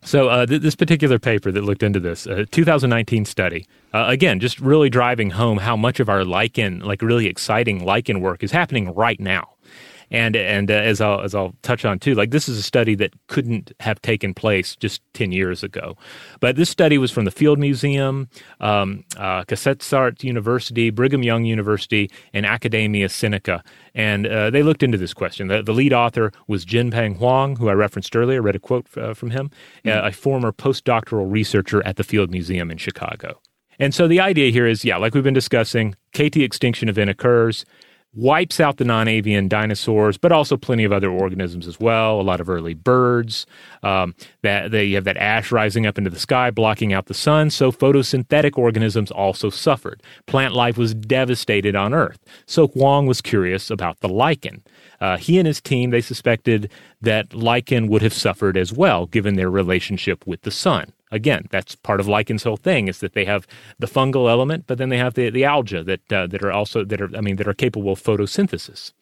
So 0.06 0.28
uh, 0.28 0.46
th- 0.46 0.62
this 0.62 0.76
particular 0.76 1.18
paper 1.18 1.50
that 1.50 1.64
looked 1.64 1.82
into 1.82 1.98
this, 1.98 2.28
uh, 2.28 2.44
2019 2.52 3.24
study, 3.24 3.66
uh, 3.92 4.04
again, 4.08 4.38
just 4.38 4.60
really 4.60 4.88
driving 4.88 5.30
home 5.30 5.58
how 5.58 5.76
much 5.76 5.98
of 5.98 6.08
our 6.08 6.24
lichen, 6.24 6.78
like 6.78 7.02
really 7.02 7.26
exciting 7.26 7.84
lichen 7.84 8.20
work, 8.20 8.44
is 8.44 8.52
happening 8.52 8.94
right 8.94 9.18
now. 9.18 9.55
And 10.10 10.36
and 10.36 10.70
uh, 10.70 10.74
as 10.74 11.00
I'll 11.00 11.20
as 11.20 11.34
I'll 11.34 11.54
touch 11.62 11.84
on 11.84 11.98
too, 11.98 12.14
like 12.14 12.30
this 12.30 12.48
is 12.48 12.58
a 12.58 12.62
study 12.62 12.94
that 12.96 13.12
couldn't 13.26 13.72
have 13.80 14.00
taken 14.02 14.34
place 14.34 14.76
just 14.76 15.02
ten 15.14 15.32
years 15.32 15.62
ago, 15.62 15.96
but 16.40 16.56
this 16.56 16.70
study 16.70 16.96
was 16.98 17.10
from 17.10 17.24
the 17.24 17.30
Field 17.30 17.58
Museum, 17.58 18.28
um, 18.60 19.04
uh, 19.16 19.42
Kasetsart 19.44 20.22
University, 20.22 20.90
Brigham 20.90 21.22
Young 21.22 21.44
University, 21.44 22.10
and 22.32 22.46
Academia 22.46 23.08
Sinica, 23.08 23.62
and 23.94 24.26
uh, 24.26 24.50
they 24.50 24.62
looked 24.62 24.82
into 24.82 24.98
this 24.98 25.14
question. 25.14 25.48
The, 25.48 25.62
the, 25.62 25.72
lead 25.72 25.92
author 25.92 26.32
was 26.46 26.64
Jen-Pan 26.64 27.14
Huang, 27.14 27.56
who 27.56 27.68
I 27.68 27.72
referenced 27.72 28.14
earlier. 28.14 28.40
I 28.40 28.44
read 28.44 28.56
a 28.56 28.60
quote 28.60 28.86
uh, 28.96 29.14
from 29.14 29.30
him, 29.30 29.50
mm-hmm. 29.84 30.06
a 30.06 30.12
former 30.12 30.52
postdoctoral 30.52 31.30
researcher 31.30 31.84
at 31.84 31.96
the 31.96 32.04
Field 32.04 32.30
Museum 32.30 32.70
in 32.70 32.76
Chicago. 32.76 33.40
And 33.78 33.94
so 33.94 34.08
the 34.08 34.20
idea 34.20 34.50
here 34.50 34.66
is, 34.66 34.84
yeah, 34.84 34.96
like 34.96 35.14
we've 35.14 35.24
been 35.24 35.34
discussing, 35.34 35.94
KT 36.14 36.36
extinction 36.36 36.88
event 36.88 37.10
occurs 37.10 37.64
wipes 38.16 38.58
out 38.58 38.78
the 38.78 38.84
non 38.84 39.06
avian 39.08 39.48
dinosaurs, 39.48 40.16
but 40.16 40.32
also 40.32 40.56
plenty 40.56 40.84
of 40.84 40.92
other 40.92 41.10
organisms 41.10 41.66
as 41.68 41.78
well. 41.78 42.20
A 42.20 42.22
lot 42.22 42.40
of 42.40 42.48
early 42.48 42.74
birds. 42.74 43.46
Um, 43.82 44.14
that 44.42 44.70
they 44.70 44.92
have 44.92 45.04
that 45.04 45.16
ash 45.16 45.52
rising 45.52 45.86
up 45.86 45.98
into 45.98 46.10
the 46.10 46.18
sky, 46.18 46.50
blocking 46.50 46.92
out 46.92 47.06
the 47.06 47.14
sun. 47.14 47.50
So 47.50 47.70
photosynthetic 47.70 48.58
organisms 48.58 49.10
also 49.10 49.50
suffered. 49.50 50.02
Plant 50.26 50.54
life 50.54 50.76
was 50.76 50.94
devastated 50.94 51.76
on 51.76 51.94
Earth. 51.94 52.18
So 52.46 52.68
Huang 52.68 53.06
was 53.06 53.20
curious 53.20 53.70
about 53.70 54.00
the 54.00 54.08
lichen. 54.08 54.62
Uh, 55.00 55.16
he 55.18 55.38
and 55.38 55.46
his 55.46 55.60
team 55.60 55.90
they 55.90 56.00
suspected 56.00 56.70
that 57.00 57.34
lichen 57.34 57.86
would 57.88 58.02
have 58.02 58.14
suffered 58.14 58.56
as 58.56 58.72
well, 58.72 59.06
given 59.06 59.36
their 59.36 59.50
relationship 59.50 60.26
with 60.26 60.42
the 60.42 60.50
sun 60.50 60.92
again, 61.10 61.46
that's 61.50 61.74
part 61.74 62.00
of 62.00 62.08
lichen's 62.08 62.42
whole 62.42 62.56
thing 62.56 62.88
is 62.88 63.00
that 63.00 63.14
they 63.14 63.24
have 63.24 63.46
the 63.78 63.86
fungal 63.86 64.28
element, 64.30 64.64
but 64.66 64.78
then 64.78 64.88
they 64.88 64.98
have 64.98 65.14
the, 65.14 65.30
the 65.30 65.44
algae 65.44 65.82
that 65.82 66.12
uh, 66.12 66.26
that 66.26 66.42
are 66.42 66.52
also 66.52 66.84
that 66.84 67.00
are 67.00 67.10
I 67.16 67.20
mean 67.20 67.36
that 67.36 67.48
are 67.48 67.54
capable 67.54 67.92
of 67.92 68.02
photosynthesis. 68.02 68.92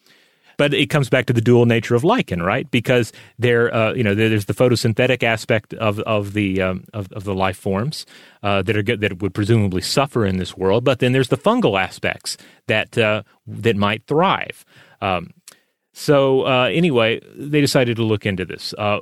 But 0.57 0.73
it 0.73 0.89
comes 0.89 1.09
back 1.09 1.27
to 1.27 1.33
the 1.33 1.41
dual 1.41 1.67
nature 1.67 1.97
of 1.97 2.05
lichen, 2.05 2.41
right? 2.41 2.71
Because 2.71 3.13
there, 3.41 3.75
uh, 3.75 3.93
you 3.93 4.05
know, 4.05 4.15
there's 4.15 4.45
the 4.45 4.55
photosynthetic 4.55 5.25
aspect 5.25 5.75
of 5.75 5.99
of 6.01 6.33
the 6.33 6.63
um, 6.63 6.85
of, 6.93 7.11
of, 7.13 7.25
the 7.25 7.35
life 7.35 7.57
forms 7.57 8.07
uh, 8.45 8.63
that 8.63 8.77
are 8.77 8.97
that 8.97 9.21
would 9.21 9.35
presumably 9.35 9.83
suffer 9.83 10.25
in 10.25 10.37
this 10.37 10.57
world, 10.57 10.85
but 10.85 11.01
then 11.01 11.13
there's 11.13 11.29
the 11.29 11.37
fungal 11.37 11.81
aspects 11.81 12.37
that 12.69 12.97
uh, 12.97 13.23
that 13.47 13.77
might 13.77 14.07
thrive. 14.07 14.65
Um, 15.01 15.31
so 15.93 16.47
uh, 16.47 16.71
anyway, 16.73 17.21
they 17.37 17.61
decided 17.61 17.97
to 17.97 18.05
look 18.05 18.27
into 18.27 18.45
this. 18.45 18.75
Uh, 18.79 19.01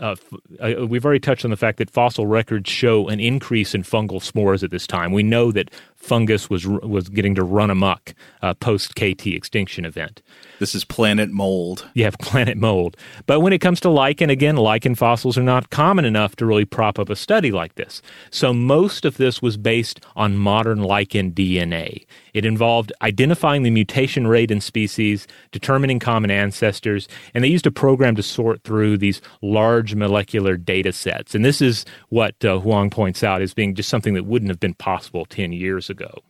uh, 0.00 0.16
uh, 0.60 0.86
we've 0.86 1.04
already 1.04 1.20
touched 1.20 1.44
on 1.44 1.50
the 1.50 1.56
fact 1.56 1.78
that 1.78 1.90
fossil 1.90 2.26
records 2.26 2.70
show 2.70 3.08
an 3.08 3.20
increase 3.20 3.74
in 3.74 3.82
fungal 3.82 4.22
spores 4.22 4.62
at 4.62 4.70
this 4.70 4.86
time. 4.86 5.12
We 5.12 5.22
know 5.22 5.52
that 5.52 5.70
fungus 5.98 6.48
was 6.48 6.66
was 6.66 7.08
getting 7.08 7.34
to 7.34 7.42
run 7.42 7.70
amok 7.70 8.14
uh, 8.40 8.54
post 8.54 8.94
KT 8.94 9.26
extinction 9.26 9.84
event. 9.84 10.22
This 10.58 10.74
is 10.74 10.84
planet 10.84 11.30
mold. 11.30 11.86
You 11.94 12.04
have 12.04 12.18
planet 12.20 12.56
mold. 12.56 12.96
But 13.26 13.40
when 13.40 13.52
it 13.52 13.60
comes 13.60 13.80
to 13.80 13.90
lichen, 13.90 14.30
again, 14.30 14.56
lichen 14.56 14.94
fossils 14.94 15.36
are 15.36 15.42
not 15.42 15.70
common 15.70 16.04
enough 16.04 16.36
to 16.36 16.46
really 16.46 16.64
prop 16.64 16.98
up 16.98 17.10
a 17.10 17.16
study 17.16 17.50
like 17.50 17.74
this. 17.74 18.00
So 18.30 18.52
most 18.52 19.04
of 19.04 19.16
this 19.16 19.42
was 19.42 19.56
based 19.56 20.00
on 20.16 20.36
modern 20.36 20.82
lichen 20.82 21.32
DNA. 21.32 22.06
It 22.32 22.44
involved 22.44 22.92
identifying 23.02 23.64
the 23.64 23.70
mutation 23.70 24.26
rate 24.26 24.50
in 24.50 24.60
species, 24.60 25.26
determining 25.50 25.98
common 25.98 26.30
ancestors, 26.30 27.08
and 27.34 27.42
they 27.42 27.48
used 27.48 27.66
a 27.66 27.70
program 27.72 28.14
to 28.14 28.22
sort 28.22 28.62
through 28.62 28.98
these 28.98 29.20
large 29.42 29.94
molecular 29.94 30.56
data 30.56 30.92
sets. 30.92 31.34
And 31.34 31.44
this 31.44 31.60
is 31.60 31.84
what 32.10 32.44
uh, 32.44 32.58
Huang 32.58 32.90
points 32.90 33.24
out 33.24 33.42
as 33.42 33.54
being 33.54 33.74
just 33.74 33.88
something 33.88 34.14
that 34.14 34.24
wouldn't 34.24 34.50
have 34.50 34.60
been 34.60 34.74
possible 34.74 35.24
10 35.24 35.52
years 35.52 35.87
ago. 35.90 36.22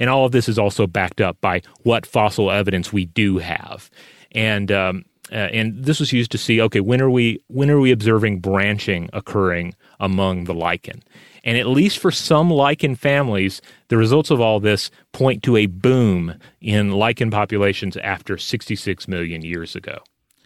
And 0.00 0.10
all 0.10 0.26
of 0.26 0.32
this 0.32 0.48
is 0.48 0.58
also 0.58 0.86
backed 0.86 1.20
up 1.20 1.40
by 1.40 1.62
what 1.82 2.06
fossil 2.06 2.50
evidence 2.50 2.92
we 2.92 3.04
do 3.06 3.38
have. 3.38 3.90
And 4.32 4.72
um, 4.72 5.04
uh, 5.32 5.36
and 5.36 5.84
this 5.84 6.00
was 6.00 6.12
used 6.12 6.30
to 6.30 6.38
see 6.38 6.60
okay 6.60 6.80
when 6.80 7.00
are 7.00 7.10
we 7.10 7.40
when 7.48 7.70
are 7.70 7.80
we 7.80 7.90
observing 7.90 8.40
branching 8.40 9.08
occurring 9.12 9.74
among 9.98 10.44
the 10.44 10.54
lichen 10.54 11.02
and 11.44 11.56
at 11.56 11.66
least 11.66 11.98
for 11.98 12.10
some 12.10 12.50
lichen 12.50 12.94
families 12.94 13.62
the 13.88 13.96
results 13.96 14.30
of 14.30 14.40
all 14.40 14.60
this 14.60 14.90
point 15.12 15.42
to 15.42 15.56
a 15.56 15.66
boom 15.66 16.38
in 16.60 16.92
lichen 16.92 17.30
populations 17.30 17.96
after 17.98 18.36
66 18.36 19.08
million 19.08 19.42
years 19.42 19.74
ago 19.74 19.98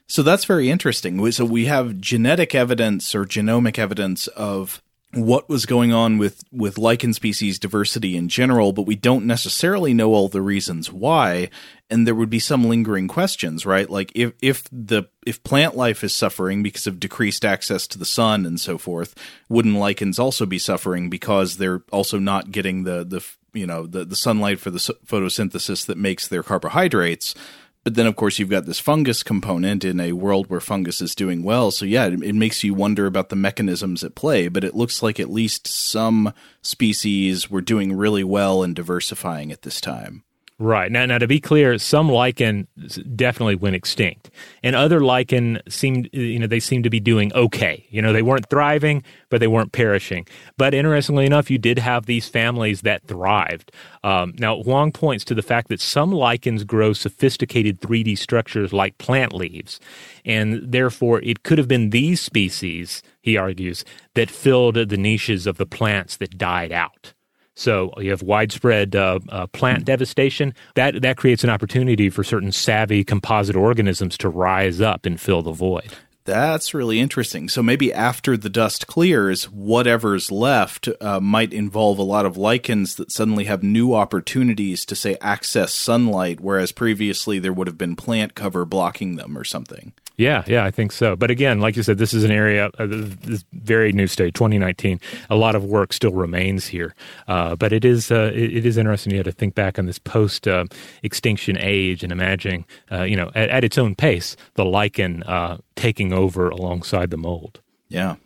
so 0.07 0.23
that's 0.23 0.45
very 0.45 0.71
interesting 0.71 1.29
so 1.33 1.45
we 1.45 1.67
have 1.67 2.01
genetic 2.01 2.55
evidence 2.55 3.15
or 3.15 3.25
genomic 3.25 3.79
evidence 3.79 4.29
of 4.29 4.81
what 5.15 5.49
was 5.49 5.65
going 5.65 5.93
on 5.93 6.19
with 6.19 6.45
with 6.53 6.77
lichen 6.77 7.15
species 7.15 7.59
diversity 7.59 8.17
in 8.17 8.29
general, 8.29 8.73
but 8.73 8.83
we 8.83 8.95
don't 8.95 9.27
necessarily 9.27 9.95
know 9.95 10.13
all 10.13 10.29
the 10.29 10.43
reasons 10.43 10.93
why, 10.93 11.49
and 11.89 12.07
there 12.07 12.15
would 12.15 12.29
be 12.29 12.39
some 12.39 12.65
lingering 12.65 13.09
questions, 13.09 13.65
right? 13.65 13.89
Like 13.89 14.13
if 14.15 14.33
if 14.43 14.65
the 14.71 15.05
if 15.27 15.43
plant 15.43 15.77
life 15.77 16.05
is 16.05 16.15
suffering 16.15 16.63
because 16.63 16.87
of 16.87 17.01
decreased 17.01 17.45
access 17.45 17.87
to 17.89 17.99
the 17.99 18.05
sun 18.05 18.45
and 18.45 18.61
so 18.61 18.77
forth, 18.77 19.15
wouldn't 19.49 19.77
lichens 19.77 20.19
also 20.19 20.45
be 20.45 20.59
suffering 20.59 21.09
because 21.09 21.57
they're 21.57 21.83
also 21.91 22.19
not 22.19 22.51
getting 22.51 22.85
the 22.85 23.03
the 23.05 23.25
you 23.55 23.67
know 23.67 23.87
the 23.87 24.05
the 24.05 24.17
sunlight 24.17 24.61
for 24.61 24.71
the 24.71 24.79
photosynthesis 24.79 25.87
that 25.87 25.97
makes 25.97 26.29
their 26.29 26.43
carbohydrates? 26.43 27.35
But 27.85 27.95
then, 27.95 28.07
of 28.07 28.17
course, 28.17 28.39
you've 28.39 28.51
got 28.51 28.67
this 28.67 28.81
fungus 28.81 29.23
component 29.23 29.85
in 29.85 30.01
a 30.01 30.13
world 30.13 30.49
where 30.49 30.61
fungus 30.61 31.01
is 31.01 31.15
doing 31.15 31.43
well. 31.43 31.71
So, 31.71 31.85
yeah, 31.87 32.07
it, 32.07 32.23
it, 32.23 32.35
makes 32.35 32.63
you 32.63 32.75
wonder 32.75 33.07
about 33.07 33.29
the 33.29 33.37
mechanisms 33.37 34.05
at 34.05 34.15
play. 34.15 34.49
But 34.49 34.65
it 34.65 34.75
looks 34.75 35.03
like 35.03 35.19
at 35.19 35.31
least 35.31 35.67
some 35.67 36.35
species 36.61 37.51
were 37.51 37.63
doing 37.63 37.95
really 37.95 38.25
well 38.25 38.63
in 38.63 38.75
diversifying 38.75 39.53
at 39.53 39.63
this 39.63 39.81
time. 39.81 40.25
Right. 40.61 40.91
Now, 40.91 41.07
now 41.07 41.19
to 41.19 41.29
be 41.29 41.39
clear, 41.39 41.79
some 41.79 42.09
lichen 42.09 42.67
definitely 43.15 43.55
went 43.55 43.77
extinct, 43.77 44.29
and 44.61 44.75
other 44.75 44.99
lichen 44.99 45.61
seemed, 45.69 46.11
you 46.13 46.37
know, 46.37 46.49
they 46.49 46.59
seemed 46.59 46.83
to 46.83 46.91
be 46.91 46.99
doing 46.99 47.33
okay. 47.33 47.87
You 47.91 48.03
know, 48.03 48.13
they 48.13 48.23
weren't 48.23 48.51
thriving, 48.51 49.05
but 49.29 49.39
they 49.39 49.47
weren't 49.47 49.71
perishing. 49.71 50.27
But 50.57 50.75
interestingly 50.75 51.27
enough, 51.27 51.49
you 51.49 51.59
did 51.59 51.79
have 51.79 52.07
these 52.07 52.29
families 52.29 52.81
that 52.81 53.07
thrived. 53.07 53.71
Um, 54.03 54.35
now, 54.41 54.61
Huang 54.61 54.91
points 54.91 55.25
to 55.27 55.35
the 55.35 55.43
fact 55.43 55.69
that 55.69 55.81
some 55.81 56.11
lichens 56.11 56.65
grow 56.65 56.93
sophisticated 56.93 57.81
3D 57.81 58.19
structures 58.19 58.73
like 58.73 58.99
plant 58.99 59.33
leaves, 59.33 59.79
and 60.25 60.73
therefore 60.73 61.21
it 61.23 61.45
could 61.45 61.59
have 61.59 61.69
been 61.69 61.91
these 61.91 62.21
species, 62.21 63.01
he 63.21 63.37
argues, 63.37 63.85
that 64.15 64.29
filled 64.29 64.75
the 64.75 64.97
niches 64.97 65.47
of 65.47 65.57
the 65.57 65.67
plants 65.67 66.17
that 66.17 66.37
died 66.37 66.73
out. 66.73 67.15
So 67.59 67.93
you 67.99 68.11
have 68.11 68.23
widespread 68.23 68.95
uh, 68.95 69.19
uh, 69.29 69.49
plant 69.49 69.85
devastation. 69.85 70.55
That 70.77 71.03
that 71.03 71.17
creates 71.17 71.43
an 71.43 71.51
opportunity 71.51 72.09
for 72.09 72.23
certain 72.23 72.53
savvy 72.53 73.03
composite 73.03 73.57
organisms 73.57 74.17
to 74.19 74.29
rise 74.29 74.81
up 74.81 75.05
and 75.05 75.21
fill 75.21 75.43
the 75.43 75.51
void. 75.51 75.93
That's 76.25 76.73
really 76.73 77.01
interesting. 77.01 77.49
So 77.49 77.63
maybe 77.63 77.93
after 77.93 78.37
the 78.37 78.51
dust 78.51 78.87
clears, 78.87 79.45
whatever's 79.45 80.31
left 80.31 80.89
uh, 81.01 81.21
might 81.21 81.55
involve 81.55 81.99
a 81.99 82.03
lot 82.03 82.27
of 82.27 82.37
lichens 82.37 82.95
that 82.97 83.11
suddenly 83.11 83.45
have 83.45 83.63
new 83.63 83.95
opportunities 83.95 84.85
to, 84.85 84.95
say, 84.95 85.17
access 85.23 85.73
sunlight, 85.73 86.39
whereas 86.39 86.71
previously 86.71 87.39
there 87.39 87.53
would 87.53 87.67
have 87.67 87.79
been 87.79 87.97
plant 87.97 88.35
cover 88.35 88.67
blocking 88.67 89.17
them 89.17 89.39
or 89.39 89.43
something. 89.43 89.95
Yeah, 90.19 90.43
yeah, 90.49 90.65
I 90.65 90.73
think 90.73 90.91
so. 90.91 91.15
But 91.15 91.31
again, 91.31 91.61
like 91.61 91.77
you 91.77 91.85
said, 91.85 91.99
this 91.99 92.13
is 92.13 92.25
an 92.25 92.33
area, 92.33 92.71
uh, 92.77 92.87
this 92.89 93.45
very 93.53 93.93
new 93.93 94.09
state, 94.09 94.35
2019. 94.35 95.01
A 95.31 95.37
lot 95.37 95.55
of 95.55 95.65
work 95.65 95.93
still 95.93 96.11
remains 96.11 96.67
here, 96.67 96.93
uh, 97.29 97.55
but 97.55 97.73
it 97.73 97.85
is 97.85 98.11
uh, 98.11 98.33
it, 98.35 98.57
it 98.57 98.67
is 98.67 98.77
interesting 98.77 99.15
yeah, 99.15 99.23
to 99.23 99.31
think 99.31 99.55
back 99.55 99.79
on 99.79 99.87
this 99.87 100.01
post 100.01 100.49
uh, 100.49 100.65
extinction 101.05 101.57
age 101.57 102.03
and 102.03 102.11
imagining, 102.11 102.65
uh, 102.91 103.05
you 103.05 103.15
know, 103.15 103.31
at, 103.37 103.49
at, 103.49 103.63
its 103.63 103.79
own 103.79 103.95
pace, 103.95 104.37
the 104.55 104.65
lichen 104.65 105.23
uh, 105.23 105.59
taking 105.77 106.13
over 106.13 106.49
alongside 106.49 107.11
the 107.11 107.17
mold. 107.17 107.61
Yeah. 107.89 108.17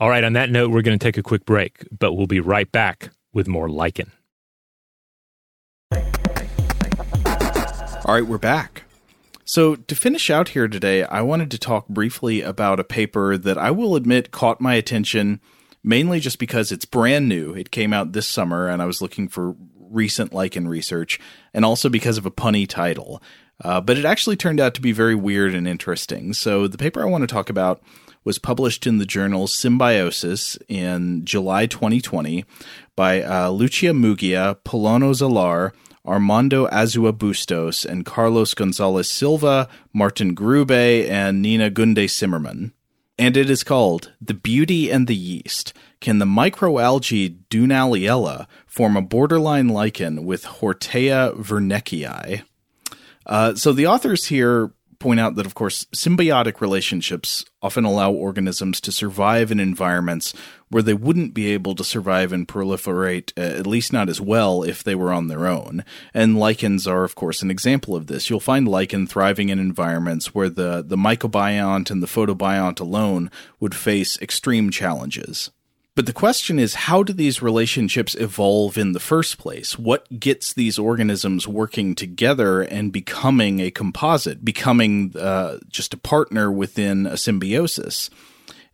All 0.00 0.08
right. 0.08 0.24
On 0.24 0.32
that 0.32 0.50
note, 0.50 0.72
we're 0.72 0.82
going 0.82 0.98
to 0.98 1.04
take 1.04 1.16
a 1.16 1.22
quick 1.22 1.46
break, 1.46 1.86
but 1.96 2.14
we'll 2.14 2.26
be 2.26 2.40
right 2.40 2.70
back 2.72 3.10
with 3.32 3.46
more 3.46 3.68
lichen. 3.68 4.10
All 8.04 8.14
right, 8.14 8.26
we're 8.26 8.38
back. 8.38 8.82
So, 9.44 9.74
to 9.74 9.94
finish 9.96 10.30
out 10.30 10.50
here 10.50 10.68
today, 10.68 11.02
I 11.02 11.20
wanted 11.22 11.50
to 11.50 11.58
talk 11.58 11.88
briefly 11.88 12.42
about 12.42 12.78
a 12.78 12.84
paper 12.84 13.36
that 13.36 13.58
I 13.58 13.72
will 13.72 13.96
admit 13.96 14.30
caught 14.30 14.60
my 14.60 14.74
attention 14.74 15.40
mainly 15.82 16.20
just 16.20 16.38
because 16.38 16.70
it's 16.70 16.84
brand 16.84 17.28
new. 17.28 17.52
It 17.52 17.72
came 17.72 17.92
out 17.92 18.12
this 18.12 18.28
summer, 18.28 18.68
and 18.68 18.80
I 18.80 18.86
was 18.86 19.02
looking 19.02 19.28
for 19.28 19.56
recent 19.76 20.32
lichen 20.32 20.68
research, 20.68 21.18
and 21.52 21.64
also 21.64 21.88
because 21.88 22.18
of 22.18 22.26
a 22.26 22.30
punny 22.30 22.68
title. 22.68 23.20
Uh, 23.62 23.80
but 23.80 23.98
it 23.98 24.04
actually 24.04 24.36
turned 24.36 24.60
out 24.60 24.74
to 24.74 24.80
be 24.80 24.92
very 24.92 25.16
weird 25.16 25.54
and 25.54 25.66
interesting. 25.66 26.32
So, 26.32 26.68
the 26.68 26.78
paper 26.78 27.02
I 27.02 27.10
want 27.10 27.22
to 27.22 27.34
talk 27.34 27.50
about 27.50 27.82
was 28.24 28.38
published 28.38 28.86
in 28.86 28.98
the 28.98 29.06
journal 29.06 29.48
Symbiosis 29.48 30.56
in 30.68 31.24
July 31.24 31.66
2020 31.66 32.44
by 32.94 33.22
uh, 33.22 33.50
Lucia 33.50 33.86
Muggia, 33.86 34.56
Polona 34.64 35.12
Zalar, 35.12 35.72
Armando 36.06 36.66
Azua 36.68 37.12
Bustos, 37.16 37.84
and 37.84 38.04
Carlos 38.04 38.54
Gonzalez 38.54 39.08
Silva, 39.08 39.68
Martin 39.92 40.34
Grube, 40.34 41.08
and 41.08 41.40
Nina 41.40 41.70
Gunde 41.70 42.08
Zimmerman. 42.10 42.72
and 43.18 43.36
it 43.36 43.48
is 43.50 43.62
called 43.62 44.10
The 44.20 44.34
Beauty 44.34 44.90
and 44.90 45.06
the 45.06 45.14
Yeast. 45.14 45.72
Can 46.00 46.18
the 46.18 46.24
microalgae 46.24 47.36
Dunaliella 47.50 48.46
form 48.66 48.96
a 48.96 49.02
borderline 49.02 49.68
lichen 49.68 50.24
with 50.24 50.44
Hortaea 50.44 51.36
werneckii? 51.36 52.42
Uh, 53.26 53.54
so 53.54 53.72
the 53.72 53.86
authors 53.86 54.26
here 54.26 54.72
point 55.02 55.20
out 55.20 55.34
that, 55.34 55.46
of 55.46 55.54
course, 55.54 55.84
symbiotic 55.86 56.60
relationships 56.60 57.44
often 57.60 57.84
allow 57.84 58.12
organisms 58.12 58.80
to 58.80 58.92
survive 58.92 59.50
in 59.50 59.58
environments 59.58 60.32
where 60.68 60.82
they 60.82 60.94
wouldn't 60.94 61.34
be 61.34 61.52
able 61.52 61.74
to 61.74 61.84
survive 61.84 62.32
and 62.32 62.46
proliferate, 62.46 63.32
uh, 63.36 63.58
at 63.58 63.66
least 63.66 63.92
not 63.92 64.08
as 64.08 64.20
well, 64.20 64.62
if 64.62 64.82
they 64.84 64.94
were 64.94 65.12
on 65.12 65.26
their 65.26 65.46
own. 65.46 65.84
And 66.14 66.38
lichens 66.38 66.86
are, 66.86 67.04
of 67.04 67.14
course, 67.16 67.42
an 67.42 67.50
example 67.50 67.96
of 67.96 68.06
this. 68.06 68.30
You'll 68.30 68.40
find 68.40 68.66
lichen 68.68 69.06
thriving 69.06 69.48
in 69.48 69.58
environments 69.58 70.34
where 70.34 70.48
the, 70.48 70.82
the 70.86 70.96
mycobiont 70.96 71.90
and 71.90 72.02
the 72.02 72.06
photobiont 72.06 72.80
alone 72.80 73.30
would 73.60 73.74
face 73.74 74.18
extreme 74.22 74.70
challenges. 74.70 75.50
But 75.94 76.06
the 76.06 76.12
question 76.14 76.58
is 76.58 76.74
how 76.74 77.02
do 77.02 77.12
these 77.12 77.42
relationships 77.42 78.14
evolve 78.14 78.78
in 78.78 78.92
the 78.92 79.00
first 79.00 79.36
place? 79.36 79.78
What 79.78 80.18
gets 80.18 80.54
these 80.54 80.78
organisms 80.78 81.46
working 81.46 81.94
together 81.94 82.62
and 82.62 82.90
becoming 82.90 83.60
a 83.60 83.70
composite, 83.70 84.42
becoming 84.42 85.14
uh, 85.18 85.58
just 85.68 85.92
a 85.92 85.98
partner 85.98 86.50
within 86.50 87.06
a 87.06 87.18
symbiosis? 87.18 88.08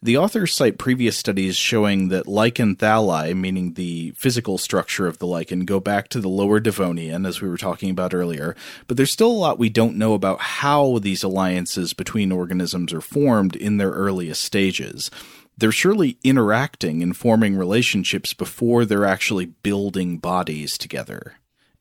The 0.00 0.16
authors 0.16 0.54
cite 0.54 0.78
previous 0.78 1.16
studies 1.16 1.56
showing 1.56 2.10
that 2.10 2.28
lichen 2.28 2.76
thalli, 2.76 3.36
meaning 3.36 3.72
the 3.72 4.12
physical 4.12 4.56
structure 4.56 5.08
of 5.08 5.18
the 5.18 5.26
lichen, 5.26 5.64
go 5.64 5.80
back 5.80 6.06
to 6.10 6.20
the 6.20 6.28
lower 6.28 6.60
Devonian, 6.60 7.26
as 7.26 7.40
we 7.40 7.48
were 7.48 7.56
talking 7.56 7.90
about 7.90 8.14
earlier, 8.14 8.54
but 8.86 8.96
there's 8.96 9.10
still 9.10 9.32
a 9.32 9.32
lot 9.32 9.58
we 9.58 9.68
don't 9.68 9.96
know 9.96 10.14
about 10.14 10.40
how 10.40 11.00
these 11.00 11.24
alliances 11.24 11.94
between 11.94 12.30
organisms 12.30 12.92
are 12.92 13.00
formed 13.00 13.56
in 13.56 13.78
their 13.78 13.90
earliest 13.90 14.42
stages 14.42 15.10
they're 15.59 15.72
surely 15.72 16.16
interacting 16.22 17.02
and 17.02 17.16
forming 17.16 17.56
relationships 17.56 18.32
before 18.32 18.84
they're 18.84 19.04
actually 19.04 19.46
building 19.46 20.18
bodies 20.18 20.78
together. 20.78 21.34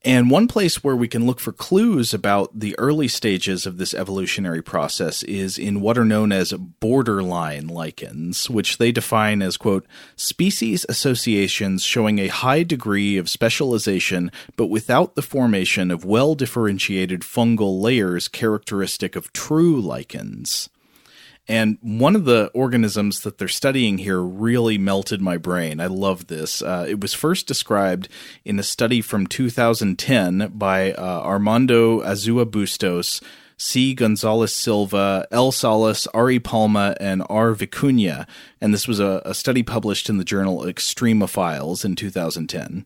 And 0.04 0.30
one 0.30 0.46
place 0.46 0.84
where 0.84 0.94
we 0.94 1.08
can 1.08 1.26
look 1.26 1.40
for 1.40 1.52
clues 1.52 2.14
about 2.14 2.58
the 2.58 2.78
early 2.78 3.08
stages 3.08 3.66
of 3.66 3.78
this 3.78 3.92
evolutionary 3.92 4.62
process 4.62 5.24
is 5.24 5.58
in 5.58 5.80
what 5.80 5.98
are 5.98 6.04
known 6.04 6.30
as 6.30 6.52
borderline 6.52 7.66
lichens, 7.66 8.48
which 8.48 8.78
they 8.78 8.92
define 8.92 9.42
as, 9.42 9.56
quote, 9.56 9.86
species 10.14 10.86
associations 10.88 11.82
showing 11.82 12.20
a 12.20 12.28
high 12.28 12.62
degree 12.62 13.16
of 13.16 13.28
specialization 13.28 14.30
but 14.56 14.66
without 14.66 15.16
the 15.16 15.22
formation 15.22 15.90
of 15.90 16.04
well 16.04 16.36
differentiated 16.36 17.22
fungal 17.22 17.80
layers 17.80 18.28
characteristic 18.28 19.16
of 19.16 19.32
true 19.32 19.80
lichens. 19.80 20.68
And 21.48 21.78
one 21.80 22.14
of 22.14 22.26
the 22.26 22.50
organisms 22.52 23.20
that 23.20 23.38
they're 23.38 23.48
studying 23.48 23.98
here 23.98 24.20
really 24.20 24.76
melted 24.76 25.22
my 25.22 25.38
brain. 25.38 25.80
I 25.80 25.86
love 25.86 26.26
this. 26.26 26.60
Uh, 26.60 26.84
it 26.86 27.00
was 27.00 27.14
first 27.14 27.46
described 27.46 28.08
in 28.44 28.58
a 28.58 28.62
study 28.62 29.00
from 29.00 29.26
2010 29.26 30.52
by 30.54 30.92
uh, 30.92 31.22
Armando 31.24 32.02
Azua 32.02 32.50
Bustos, 32.50 33.22
C. 33.56 33.94
Gonzalez 33.94 34.54
Silva, 34.54 35.26
L. 35.30 35.50
Salas, 35.50 36.06
Ari 36.08 36.38
Palma, 36.38 36.94
and 37.00 37.22
R. 37.30 37.54
Vicuña. 37.54 38.28
And 38.60 38.74
this 38.74 38.86
was 38.86 39.00
a, 39.00 39.22
a 39.24 39.32
study 39.32 39.62
published 39.62 40.10
in 40.10 40.18
the 40.18 40.24
journal 40.24 40.60
Extremophiles 40.60 41.82
in 41.82 41.96
2010. 41.96 42.84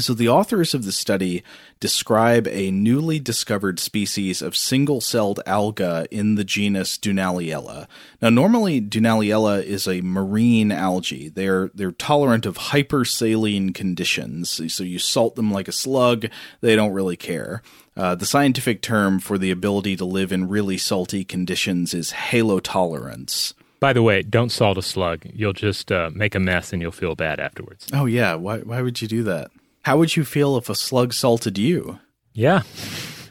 So, 0.00 0.12
the 0.12 0.28
authors 0.28 0.74
of 0.74 0.84
the 0.84 0.92
study 0.92 1.44
describe 1.78 2.48
a 2.48 2.70
newly 2.70 3.20
discovered 3.20 3.78
species 3.78 4.42
of 4.42 4.56
single 4.56 5.00
celled 5.00 5.40
alga 5.46 6.06
in 6.10 6.34
the 6.34 6.42
genus 6.42 6.98
Dunaliella. 6.98 7.86
Now, 8.20 8.30
normally, 8.30 8.80
Dunaliella 8.80 9.62
is 9.62 9.86
a 9.86 10.00
marine 10.00 10.72
algae. 10.72 11.28
They're, 11.28 11.70
they're 11.74 11.92
tolerant 11.92 12.44
of 12.44 12.58
hypersaline 12.58 13.72
conditions. 13.72 14.60
So, 14.72 14.82
you 14.82 14.98
salt 14.98 15.36
them 15.36 15.52
like 15.52 15.68
a 15.68 15.72
slug, 15.72 16.26
they 16.60 16.74
don't 16.74 16.92
really 16.92 17.16
care. 17.16 17.62
Uh, 17.96 18.16
the 18.16 18.26
scientific 18.26 18.82
term 18.82 19.20
for 19.20 19.38
the 19.38 19.52
ability 19.52 19.94
to 19.96 20.04
live 20.04 20.32
in 20.32 20.48
really 20.48 20.76
salty 20.76 21.24
conditions 21.24 21.94
is 21.94 22.10
halotolerance. 22.10 23.54
By 23.78 23.92
the 23.92 24.02
way, 24.02 24.22
don't 24.22 24.50
salt 24.50 24.78
a 24.78 24.82
slug. 24.82 25.26
You'll 25.32 25.52
just 25.52 25.92
uh, 25.92 26.10
make 26.12 26.34
a 26.34 26.40
mess 26.40 26.72
and 26.72 26.82
you'll 26.82 26.90
feel 26.90 27.14
bad 27.14 27.38
afterwards. 27.38 27.86
Oh, 27.92 28.06
yeah. 28.06 28.34
Why, 28.34 28.58
why 28.60 28.82
would 28.82 29.00
you 29.00 29.06
do 29.06 29.22
that? 29.24 29.50
How 29.84 29.98
would 29.98 30.16
you 30.16 30.24
feel 30.24 30.56
if 30.56 30.68
a 30.68 30.74
slug 30.74 31.12
salted 31.12 31.58
you? 31.58 31.98
Yeah. 32.32 32.62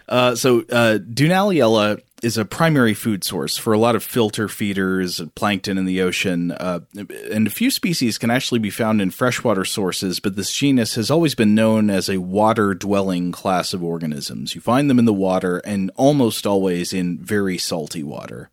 Uh, 0.08 0.36
so, 0.36 0.60
uh, 0.72 1.00
Dunaliella 1.00 2.00
is 2.22 2.38
a 2.38 2.46
primary 2.46 2.94
food 2.94 3.24
source 3.24 3.58
for 3.58 3.74
a 3.74 3.78
lot 3.78 3.96
of 3.96 4.04
filter 4.04 4.48
feeders, 4.48 5.20
plankton 5.36 5.78
in 5.78 5.86
the 5.86 6.02
ocean, 6.02 6.52
uh, 6.52 6.80
and 7.32 7.48
a 7.48 7.50
few 7.50 7.72
species 7.72 8.18
can 8.18 8.32
actually 8.32 8.60
be 8.60 8.70
found 8.70 9.02
in 9.02 9.10
freshwater 9.10 9.66
sources, 9.66 10.20
but 10.20 10.36
this 10.36 10.54
genus 10.54 10.96
has 10.96 11.12
always 11.12 11.36
been 11.36 11.56
known 11.56 11.90
as 11.90 12.08
a 12.08 12.22
water 12.22 12.74
dwelling 12.74 13.32
class 13.32 13.74
of 13.74 13.84
organisms. 13.84 14.56
You 14.56 14.62
find 14.62 14.90
them 14.90 15.00
in 15.00 15.06
the 15.06 15.14
water 15.14 15.58
and 15.66 15.92
almost 15.96 16.46
always 16.46 16.94
in 16.94 17.18
very 17.18 17.58
salty 17.58 18.04
water. 18.04 18.50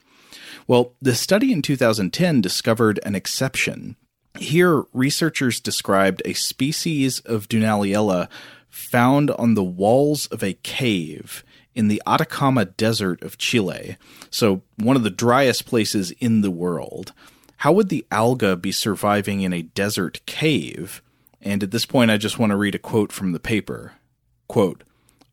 Well, 0.66 0.94
the 1.02 1.14
study 1.14 1.52
in 1.52 1.62
2010 1.62 2.40
discovered 2.40 2.98
an 3.04 3.14
exception. 3.14 3.96
Here, 4.38 4.84
researchers 4.92 5.60
described 5.60 6.22
a 6.24 6.32
species 6.32 7.20
of 7.20 7.48
Dunaliella 7.48 8.28
found 8.68 9.30
on 9.32 9.54
the 9.54 9.64
walls 9.64 10.26
of 10.26 10.42
a 10.42 10.54
cave 10.54 11.44
in 11.74 11.88
the 11.88 12.02
Atacama 12.06 12.64
Desert 12.64 13.22
of 13.22 13.38
Chile, 13.38 13.96
so 14.30 14.62
one 14.76 14.96
of 14.96 15.02
the 15.02 15.10
driest 15.10 15.66
places 15.66 16.10
in 16.12 16.40
the 16.40 16.50
world. 16.50 17.12
How 17.58 17.72
would 17.72 17.88
the 17.88 18.06
alga 18.10 18.56
be 18.56 18.72
surviving 18.72 19.42
in 19.42 19.52
a 19.52 19.62
desert 19.62 20.20
cave? 20.26 21.02
And 21.42 21.62
at 21.62 21.70
this 21.70 21.86
point, 21.86 22.10
I 22.10 22.16
just 22.16 22.38
want 22.38 22.50
to 22.50 22.56
read 22.56 22.74
a 22.74 22.78
quote 22.78 23.12
from 23.12 23.32
the 23.32 23.40
paper. 23.40 23.94
Quote, 24.48 24.82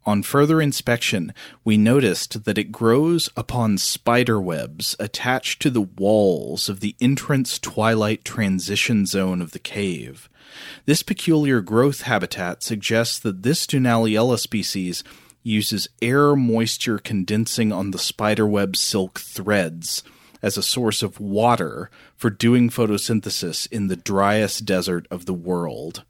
on 0.08 0.24
further 0.24 0.62
inspection, 0.62 1.34
we 1.66 1.76
noticed 1.78 2.46
that 2.46 2.58
it 2.58 2.72
grows 2.72 3.30
upon 3.36 3.78
spider 3.78 4.40
webs 4.40 4.96
attached 5.00 5.62
to 5.62 5.70
the 5.70 5.82
walls 5.82 6.70
of 6.70 6.80
the 6.80 6.96
entrance 7.02 7.60
twilight 7.60 8.24
transition 8.24 9.06
zone 9.06 9.42
of 9.42 9.52
the 9.52 9.60
cave. 9.60 10.30
This 10.86 11.04
peculiar 11.04 11.60
growth 11.60 12.04
habitat 12.04 12.64
suggests 12.64 13.20
that 13.20 13.44
this 13.44 13.68
Dunaliella 13.68 14.40
species 14.40 15.04
uses 15.44 15.90
air 16.02 16.36
moisture 16.36 17.00
condensing 17.00 17.74
on 17.74 17.92
the 17.92 18.00
spiderweb 18.00 18.78
silk 18.78 19.20
threads 19.20 20.04
as 20.42 20.58
a 20.58 20.64
source 20.64 21.04
of 21.04 21.20
water 21.20 21.90
for 22.16 22.30
doing 22.30 22.70
photosynthesis 22.70 23.70
in 23.72 23.88
the 23.88 23.96
driest 23.98 24.66
desert 24.66 25.06
of 25.12 25.26
the 25.26 25.34
world. 25.34 26.04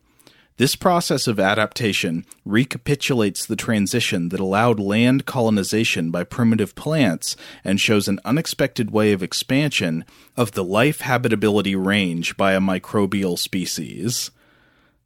This 0.58 0.76
process 0.76 1.28
of 1.28 1.40
adaptation 1.40 2.26
recapitulates 2.44 3.46
the 3.46 3.56
transition 3.56 4.30
that 4.30 4.40
allowed 4.40 4.80
land 4.80 5.28
colonization 5.28 6.10
by 6.10 6.24
primitive 6.24 6.74
plants 6.74 7.36
and 7.64 7.80
shows 7.80 8.08
an 8.08 8.20
unexpected 8.26 8.90
way 8.90 9.12
of 9.12 9.22
expansion 9.22 10.04
of 10.36 10.54
the 10.54 10.64
life 10.64 11.02
habitability 11.02 11.76
range 11.76 12.36
by 12.38 12.54
a 12.54 12.60
microbial 12.60 13.38
species. 13.38 14.32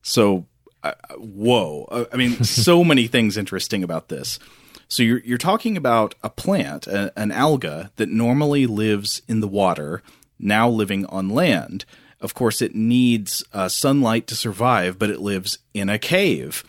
So, 0.01 0.45
uh, 0.83 0.93
whoa. 1.17 2.07
I 2.13 2.15
mean, 2.15 2.43
so 2.45 2.85
many 2.85 3.07
things 3.07 3.35
interesting 3.35 3.83
about 3.83 4.07
this. 4.07 4.39
So 4.87 5.03
you're 5.03 5.19
you're 5.19 5.37
talking 5.37 5.75
about 5.75 6.15
a 6.23 6.29
plant, 6.29 6.87
a, 6.87 7.17
an 7.17 7.31
alga 7.31 7.91
that 7.97 8.09
normally 8.09 8.67
lives 8.67 9.21
in 9.27 9.39
the 9.41 9.47
water, 9.47 10.01
now 10.39 10.69
living 10.69 11.05
on 11.07 11.29
land. 11.29 11.85
Of 12.21 12.35
course, 12.35 12.61
it 12.61 12.75
needs 12.75 13.43
uh, 13.51 13.67
sunlight 13.67 14.27
to 14.27 14.35
survive, 14.35 14.99
but 14.99 15.09
it 15.09 15.19
lives 15.21 15.57
in 15.73 15.89
a 15.89 15.97
cave. 15.97 16.63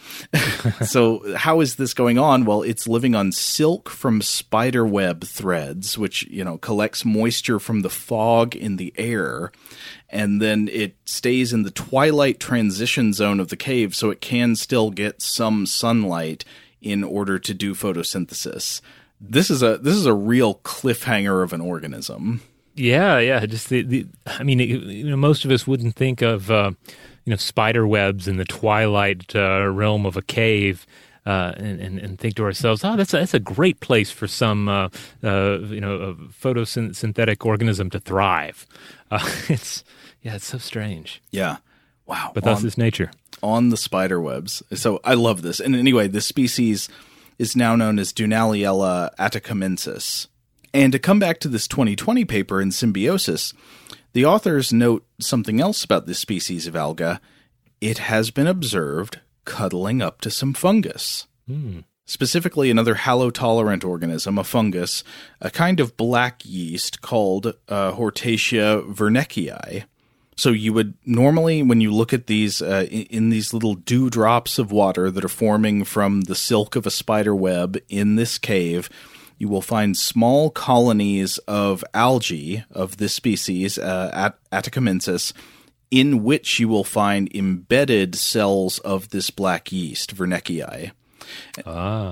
so, 0.82 1.36
how 1.36 1.60
is 1.60 1.76
this 1.76 1.92
going 1.92 2.18
on? 2.18 2.46
Well, 2.46 2.62
it's 2.62 2.88
living 2.88 3.14
on 3.14 3.32
silk 3.32 3.90
from 3.90 4.22
spider 4.22 4.86
web 4.86 5.24
threads, 5.24 5.98
which, 5.98 6.22
you 6.24 6.42
know, 6.42 6.56
collects 6.56 7.04
moisture 7.04 7.58
from 7.58 7.80
the 7.80 7.90
fog 7.90 8.56
in 8.56 8.76
the 8.76 8.94
air. 8.96 9.52
And 10.08 10.40
then 10.40 10.68
it 10.72 10.96
stays 11.04 11.52
in 11.52 11.64
the 11.64 11.70
twilight 11.70 12.40
transition 12.40 13.12
zone 13.12 13.38
of 13.38 13.48
the 13.48 13.56
cave 13.56 13.94
so 13.94 14.08
it 14.08 14.22
can 14.22 14.56
still 14.56 14.90
get 14.90 15.20
some 15.20 15.66
sunlight 15.66 16.46
in 16.80 17.04
order 17.04 17.38
to 17.38 17.52
do 17.52 17.74
photosynthesis. 17.74 18.80
This 19.20 19.50
is 19.50 19.62
a 19.62 19.78
this 19.78 19.94
is 19.94 20.06
a 20.06 20.14
real 20.14 20.56
cliffhanger 20.56 21.44
of 21.44 21.52
an 21.52 21.60
organism. 21.60 22.42
Yeah, 22.74 23.18
yeah. 23.18 23.44
Just 23.46 23.68
the, 23.68 23.82
the 23.82 24.06
I 24.26 24.42
mean, 24.42 24.58
you 24.58 25.04
know, 25.04 25.16
most 25.16 25.44
of 25.44 25.50
us 25.50 25.66
wouldn't 25.66 25.96
think 25.96 26.22
of 26.22 26.50
uh, 26.50 26.72
you 27.24 27.30
know 27.30 27.36
spider 27.36 27.86
webs 27.86 28.28
in 28.28 28.36
the 28.36 28.44
twilight 28.44 29.34
uh, 29.34 29.66
realm 29.68 30.06
of 30.06 30.16
a 30.16 30.22
cave. 30.22 30.86
Uh, 31.24 31.52
and, 31.56 31.80
and, 31.80 31.98
and, 32.00 32.18
think 32.18 32.34
to 32.34 32.42
ourselves, 32.42 32.82
oh, 32.82 32.96
that's 32.96 33.14
a, 33.14 33.18
that's 33.18 33.32
a 33.32 33.38
great 33.38 33.78
place 33.78 34.10
for 34.10 34.26
some, 34.26 34.68
uh, 34.68 34.88
uh, 35.22 35.60
you 35.60 35.80
know, 35.80 36.16
photosynthetic 36.42 37.46
organism 37.46 37.88
to 37.88 38.00
thrive. 38.00 38.66
Uh, 39.08 39.20
it's 39.48 39.84
yeah, 40.22 40.34
it's 40.34 40.46
so 40.46 40.58
strange. 40.58 41.22
Yeah, 41.30 41.58
wow. 42.06 42.32
But 42.34 42.42
that's 42.42 42.64
its 42.64 42.76
nature 42.76 43.12
on 43.42 43.68
the 43.68 43.76
spider 43.76 44.20
webs. 44.20 44.62
So 44.74 45.00
I 45.04 45.14
love 45.14 45.42
this. 45.42 45.60
And 45.60 45.74
anyway, 45.74 46.08
this 46.08 46.26
species 46.26 46.88
is 47.38 47.56
now 47.56 47.74
known 47.76 47.98
as 47.98 48.12
Dunaliella 48.12 49.14
atacamensis. 49.16 50.28
And 50.74 50.92
to 50.92 50.98
come 50.98 51.18
back 51.18 51.38
to 51.40 51.48
this 51.48 51.68
2020 51.68 52.24
paper 52.24 52.60
in 52.60 52.70
Symbiosis, 52.72 53.52
The 54.14 54.24
authors 54.26 54.72
note 54.72 55.06
something 55.20 55.60
else 55.60 55.84
about 55.84 56.06
this 56.06 56.18
species 56.18 56.66
of 56.66 56.76
alga. 56.76 57.20
It 57.80 57.98
has 57.98 58.30
been 58.30 58.46
observed 58.46 59.20
cuddling 59.44 60.02
up 60.02 60.20
to 60.20 60.30
some 60.30 60.52
fungus. 60.52 61.26
Specifically, 62.04 62.70
another 62.70 62.94
halotolerant 62.94 63.84
organism, 63.84 64.38
a 64.38 64.44
fungus, 64.44 65.02
a 65.40 65.50
kind 65.50 65.80
of 65.80 65.96
black 65.96 66.42
yeast 66.44 67.00
called 67.00 67.54
uh, 67.68 67.92
Hortaea 67.92 68.94
werneckii. 68.94 69.84
So 70.36 70.50
you 70.50 70.72
would 70.72 70.94
normally, 71.04 71.62
when 71.62 71.80
you 71.80 71.92
look 71.92 72.12
at 72.12 72.26
these 72.26 72.60
uh, 72.62 72.86
in, 72.90 73.02
in 73.02 73.30
these 73.30 73.52
little 73.54 73.74
dewdrops 73.74 74.58
of 74.58 74.72
water 74.72 75.10
that 75.10 75.24
are 75.24 75.28
forming 75.28 75.84
from 75.84 76.22
the 76.22 76.34
silk 76.34 76.74
of 76.76 76.86
a 76.86 76.90
spider 76.90 77.34
web 77.34 77.78
in 77.88 78.16
this 78.16 78.38
cave, 78.38 78.88
you 79.42 79.48
will 79.48 79.60
find 79.60 79.96
small 79.96 80.50
colonies 80.50 81.38
of 81.48 81.84
algae 81.94 82.62
of 82.70 82.98
this 82.98 83.12
species, 83.12 83.76
uh, 83.76 84.08
At- 84.14 84.38
Atacamensis, 84.52 85.32
in 85.90 86.22
which 86.22 86.60
you 86.60 86.68
will 86.68 86.84
find 86.84 87.28
embedded 87.34 88.14
cells 88.14 88.78
of 88.78 89.08
this 89.08 89.30
black 89.30 89.72
yeast, 89.72 90.14
Werneckii. 90.14 90.92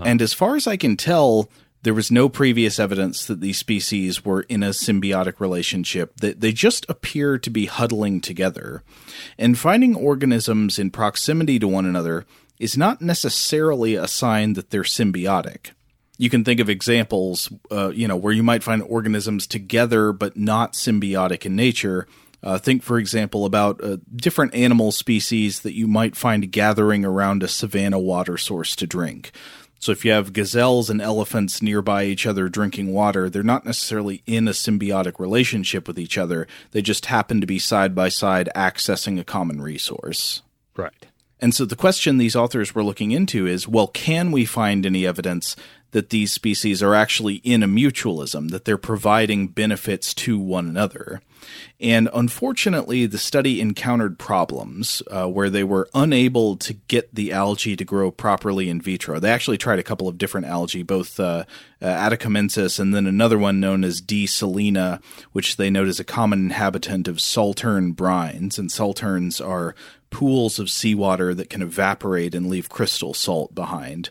And 0.05 0.21
as 0.21 0.33
far 0.33 0.57
as 0.57 0.67
I 0.67 0.77
can 0.77 0.97
tell, 0.97 1.49
there 1.85 1.95
was 1.95 2.11
no 2.11 2.29
previous 2.29 2.81
evidence 2.81 3.25
that 3.27 3.41
these 3.41 3.59
species 3.59 4.25
were 4.25 4.43
in 4.49 4.65
a 4.65 4.71
symbiotic 4.71 5.39
relationship. 5.39 6.17
That 6.17 6.41
they 6.41 6.51
just 6.53 6.85
appear 6.89 7.39
to 7.39 7.49
be 7.49 7.67
huddling 7.67 8.21
together. 8.21 8.83
And 9.39 9.57
finding 9.57 9.95
organisms 9.95 10.81
in 10.81 10.91
proximity 10.91 11.61
to 11.61 11.69
one 11.69 11.87
another 11.87 12.27
is 12.59 12.77
not 12.77 13.01
necessarily 13.01 13.95
a 13.95 14.09
sign 14.09 14.55
that 14.55 14.71
they're 14.71 14.83
symbiotic. 14.83 15.71
You 16.21 16.29
can 16.29 16.45
think 16.45 16.61
of 16.61 16.69
examples, 16.69 17.51
uh, 17.73 17.93
you 17.95 18.07
know, 18.07 18.15
where 18.15 18.35
you 18.35 18.43
might 18.43 18.63
find 18.63 18.83
organisms 18.83 19.47
together 19.47 20.13
but 20.13 20.37
not 20.37 20.75
symbiotic 20.75 21.47
in 21.47 21.57
nature. 21.57 22.07
Uh, 22.43 22.59
think, 22.59 22.83
for 22.83 22.99
example, 22.99 23.47
about 23.47 23.83
uh, 23.83 23.97
different 24.15 24.55
animal 24.55 24.93
species 24.93 25.61
that 25.61 25.73
you 25.73 25.87
might 25.87 26.15
find 26.15 26.53
gathering 26.53 27.07
around 27.07 27.43
a 27.43 27.49
savanna 27.49 27.99
water 27.99 28.37
source 28.37 28.77
to 28.77 28.87
drink. 28.87 29.33
So, 29.79 29.93
if 29.93 30.05
you 30.05 30.13
have 30.13 30.35
gazelles 30.35 30.91
and 30.91 31.01
elephants 31.01 31.63
nearby 31.63 32.05
each 32.05 32.27
other 32.27 32.51
drinking 32.51 32.93
water, 32.93 33.31
they're 33.31 33.43
not 33.43 33.65
necessarily 33.65 34.23
in 34.27 34.47
a 34.47 34.51
symbiotic 34.51 35.19
relationship 35.19 35.89
with 35.89 35.99
each 35.99 36.19
other. 36.19 36.47
They 36.73 36.83
just 36.83 37.07
happen 37.07 37.41
to 37.41 37.47
be 37.47 37.59
side 37.59 37.95
by 37.95 38.11
side 38.11 38.51
accessing 38.55 39.19
a 39.19 39.25
common 39.25 39.63
resource. 39.63 40.43
Right. 40.77 41.07
And 41.41 41.55
so 41.55 41.65
the 41.65 41.77
question 41.77 42.19
these 42.19 42.37
authors 42.37 42.75
were 42.75 42.85
looking 42.85 43.13
into 43.13 43.47
is 43.47 43.67
well, 43.67 43.89
can 43.89 44.31
we 44.31 44.45
find 44.45 44.85
any 44.85 45.07
evidence 45.07 45.57
that 45.93 46.11
these 46.11 46.33
species 46.33 46.83
are 46.83 46.95
actually 46.95 47.37
in 47.37 47.63
a 47.63 47.69
mutualism, 47.69 48.51
that 48.51 48.65
they're 48.65 48.79
providing 48.79 49.49
benefits 49.49 50.15
to 50.15 50.39
one 50.39 50.69
another? 50.69 51.21
And 51.81 52.09
unfortunately, 52.13 53.07
the 53.07 53.19
study 53.19 53.61
encountered 53.61 54.19
problems 54.19 55.03
uh, 55.11 55.27
where 55.27 55.49
they 55.49 55.65
were 55.65 55.89
unable 55.95 56.57
to 56.57 56.75
get 56.75 57.15
the 57.15 57.33
algae 57.33 57.77
to 57.77 57.85
grow 57.85 58.11
properly 58.11 58.69
in 58.69 58.81
vitro. 58.81 59.19
They 59.19 59.31
actually 59.31 59.59
tried 59.59 59.79
a 59.79 59.85
couple 59.85 60.07
of 60.07 60.19
different 60.19 60.47
algae, 60.47 60.83
both 60.83 61.19
uh, 61.19 61.45
uh, 61.81 62.17
and 62.21 62.95
then 62.95 63.07
another 63.07 63.39
one 63.39 63.61
known 63.61 63.85
as 63.85 64.01
D. 64.01 64.27
salina, 64.27 65.01
which 65.33 65.57
they 65.57 65.71
note 65.71 65.89
is 65.89 66.01
a 66.01 66.05
common 66.05 66.41
inhabitant 66.41 67.09
of 67.09 67.21
saltern 67.21 67.95
brines. 67.95 68.59
And 68.59 68.71
salterns 68.71 69.41
are 69.41 69.75
pools 70.11 70.59
of 70.59 70.71
seawater 70.71 71.35
that 71.35 71.49
can 71.49 71.63
evaporate 71.63 72.35
and 72.35 72.51
leave 72.51 72.69
crystal 72.69 73.15
salt 73.15 73.55
behind. 73.55 74.11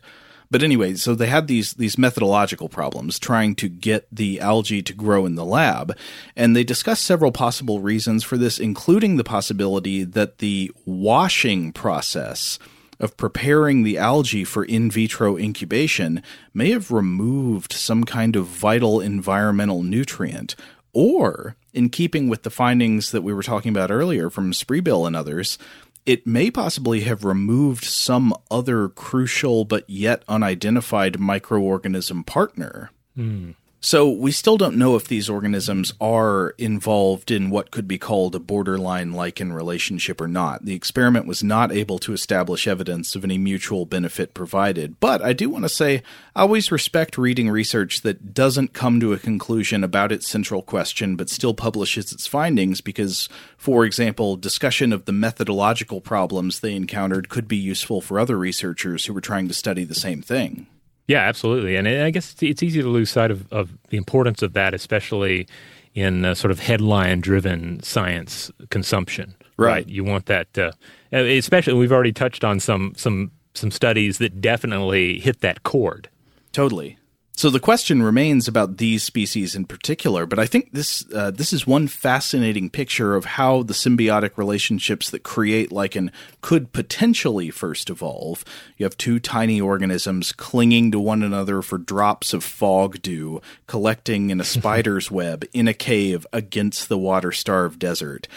But 0.51 0.63
anyway, 0.63 0.95
so 0.95 1.13
they 1.13 1.27
had 1.27 1.47
these 1.47 1.73
these 1.73 1.97
methodological 1.97 2.69
problems 2.69 3.19
trying 3.19 3.53
to 3.55 3.69
get 3.69 4.07
the 4.11 4.39
algae 4.39 4.81
to 4.81 4.93
grow 4.93 5.25
in 5.25 5.35
the 5.35 5.45
lab, 5.45 5.95
and 6.35 6.55
they 6.55 6.63
discussed 6.63 7.03
several 7.03 7.31
possible 7.31 7.81
reasons 7.81 8.23
for 8.23 8.37
this, 8.37 8.59
including 8.59 9.17
the 9.17 9.23
possibility 9.23 10.03
that 10.03 10.39
the 10.39 10.71
washing 10.85 11.71
process 11.71 12.57
of 12.99 13.15
preparing 13.15 13.83
the 13.83 13.97
algae 13.97 14.43
for 14.43 14.65
in 14.65 14.91
vitro 14.91 15.37
incubation 15.37 16.21
may 16.53 16.71
have 16.71 16.91
removed 16.91 17.71
some 17.71 18.03
kind 18.03 18.35
of 18.35 18.45
vital 18.45 18.99
environmental 18.99 19.83
nutrient, 19.83 20.55
or 20.93 21.55
in 21.73 21.89
keeping 21.89 22.27
with 22.27 22.41
the 22.43 22.49
findings 22.49 23.11
that 23.11 23.21
we 23.21 23.33
were 23.33 23.43
talking 23.43 23.69
about 23.69 23.91
earlier 23.91 24.29
from 24.29 24.51
Spribille 24.51 25.05
and 25.05 25.15
others, 25.15 25.57
it 26.05 26.25
may 26.25 26.49
possibly 26.51 27.01
have 27.01 27.23
removed 27.23 27.83
some 27.83 28.33
other 28.49 28.89
crucial 28.89 29.65
but 29.65 29.89
yet 29.89 30.23
unidentified 30.27 31.13
microorganism 31.13 32.25
partner. 32.25 32.91
Hmm. 33.15 33.51
So 33.81 34.09
we 34.09 34.33
still 34.33 34.57
don't 34.57 34.75
know 34.75 34.97
if 34.97 35.07
these 35.07 35.29
organisms 35.29 35.93
are 36.01 36.53
involved 36.57 37.31
in 37.31 37.49
what 37.49 37.71
could 37.71 37.87
be 37.87 37.97
called 37.97 38.35
a 38.35 38.39
borderline 38.39 39.13
lichen 39.13 39.53
relationship 39.53 40.19
or 40.19 40.27
not. 40.27 40.65
The 40.65 40.75
experiment 40.75 41.27
was 41.27 41.43
not 41.43 41.71
able 41.71 41.97
to 41.99 42.11
establish 42.11 42.67
evidence 42.67 43.15
of 43.15 43.23
any 43.23 43.37
mutual 43.37 43.85
benefit 43.85 44.33
provided. 44.33 44.99
But 44.99 45.21
I 45.21 45.31
do 45.31 45.49
want 45.49 45.63
to 45.63 45.69
say 45.69 46.03
I 46.35 46.41
always 46.41 46.73
respect 46.73 47.17
reading 47.17 47.49
research 47.49 48.01
that 48.01 48.33
doesn't 48.33 48.73
come 48.73 48.99
to 48.99 49.13
a 49.13 49.17
conclusion 49.17 49.81
about 49.81 50.11
its 50.11 50.27
central 50.27 50.61
question 50.61 51.15
but 51.15 51.29
still 51.29 51.53
publishes 51.53 52.11
its 52.11 52.27
findings 52.27 52.81
because, 52.81 53.29
for 53.57 53.85
example, 53.85 54.35
discussion 54.35 54.91
of 54.91 55.05
the 55.05 55.13
methodological 55.13 56.01
problems 56.01 56.59
they 56.59 56.75
encountered 56.75 57.29
could 57.29 57.47
be 57.47 57.57
useful 57.57 58.01
for 58.01 58.19
other 58.19 58.37
researchers 58.37 59.05
who 59.05 59.13
were 59.13 59.21
trying 59.21 59.47
to 59.47 59.53
study 59.53 59.85
the 59.85 59.95
same 59.95 60.21
thing. 60.21 60.67
Yeah, 61.09 61.21
absolutely. 61.21 61.75
And 61.75 61.87
I 61.87 62.11
guess 62.11 62.33
it's, 62.33 62.43
it's 62.43 62.61
easy 62.61 62.83
to 62.83 62.87
lose 62.87 63.09
sight 63.09 63.31
of, 63.31 63.51
of 63.51 63.75
the 63.89 63.97
importance 63.97 64.43
of 64.43 64.53
that, 64.53 64.75
especially 64.75 65.47
in 65.95 66.23
uh, 66.23 66.35
sort 66.35 66.51
of 66.51 66.59
headline 66.59 67.19
driven 67.19 67.81
science 67.81 68.51
consumption. 68.69 69.33
Right. 69.57 69.87
You 69.87 70.03
want 70.03 70.27
that, 70.27 70.55
uh, 70.55 70.71
especially 71.11 71.73
we've 71.73 71.91
already 71.91 72.13
touched 72.13 72.43
on 72.43 72.59
some 72.59 72.93
some 72.95 73.31
some 73.55 73.71
studies 73.71 74.19
that 74.19 74.39
definitely 74.39 75.19
hit 75.19 75.41
that 75.41 75.63
chord. 75.63 76.09
Totally. 76.51 76.98
So 77.39 77.49
the 77.49 77.61
question 77.61 78.03
remains 78.03 78.49
about 78.49 78.79
these 78.79 79.01
species 79.01 79.55
in 79.55 79.63
particular, 79.63 80.25
but 80.25 80.39
I 80.39 80.45
think 80.45 80.73
this 80.73 81.05
uh, 81.13 81.31
this 81.31 81.53
is 81.53 81.65
one 81.65 81.87
fascinating 81.87 82.69
picture 82.69 83.15
of 83.15 83.23
how 83.23 83.63
the 83.63 83.71
symbiotic 83.71 84.37
relationships 84.37 85.09
that 85.09 85.23
create 85.23 85.71
lichen 85.71 86.11
could 86.41 86.73
potentially 86.73 87.49
first 87.49 87.89
evolve. 87.89 88.43
You 88.75 88.85
have 88.85 88.97
two 88.97 89.21
tiny 89.21 89.61
organisms 89.61 90.33
clinging 90.33 90.91
to 90.91 90.99
one 90.99 91.23
another 91.23 91.61
for 91.61 91.77
drops 91.77 92.33
of 92.33 92.43
fog 92.43 93.01
dew, 93.01 93.41
collecting 93.67 94.31
in 94.31 94.41
a 94.41 94.43
spider's 94.59 95.09
web 95.09 95.45
in 95.53 95.69
a 95.69 95.73
cave 95.73 96.27
against 96.33 96.89
the 96.89 96.97
water-starved 96.97 97.79
desert. 97.79 98.27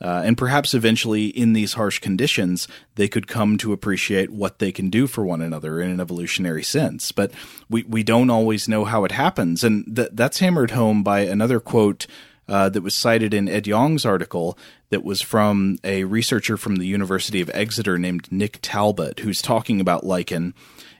Uh, 0.00 0.22
and 0.24 0.38
perhaps 0.38 0.74
eventually, 0.74 1.26
in 1.26 1.52
these 1.52 1.74
harsh 1.74 1.98
conditions, 1.98 2.68
they 2.94 3.08
could 3.08 3.26
come 3.26 3.58
to 3.58 3.72
appreciate 3.72 4.30
what 4.30 4.58
they 4.58 4.70
can 4.70 4.90
do 4.90 5.06
for 5.06 5.24
one 5.24 5.42
another 5.42 5.80
in 5.80 5.90
an 5.90 6.00
evolutionary 6.00 6.62
sense. 6.62 7.10
But 7.10 7.32
we, 7.68 7.82
we 7.82 8.02
don't 8.02 8.30
always 8.30 8.68
know 8.68 8.84
how 8.84 9.04
it 9.04 9.12
happens. 9.12 9.64
And 9.64 9.96
th- 9.96 10.10
that's 10.12 10.38
hammered 10.38 10.70
home 10.70 11.02
by 11.02 11.20
another 11.20 11.58
quote 11.58 12.06
uh, 12.48 12.68
that 12.70 12.82
was 12.82 12.94
cited 12.94 13.34
in 13.34 13.48
Ed 13.48 13.66
Yong's 13.66 14.06
article 14.06 14.56
that 14.90 15.04
was 15.04 15.20
from 15.20 15.78
a 15.84 16.04
researcher 16.04 16.56
from 16.56 16.76
the 16.76 16.86
University 16.86 17.40
of 17.40 17.50
Exeter 17.52 17.98
named 17.98 18.30
Nick 18.32 18.60
Talbot, 18.62 19.20
who's 19.20 19.42
talking 19.42 19.80
about 19.80 20.06
lichen. 20.06 20.54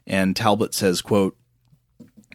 And 0.07 0.37
Talbot 0.37 0.75
says, 0.75 1.01
quote, 1.01 1.38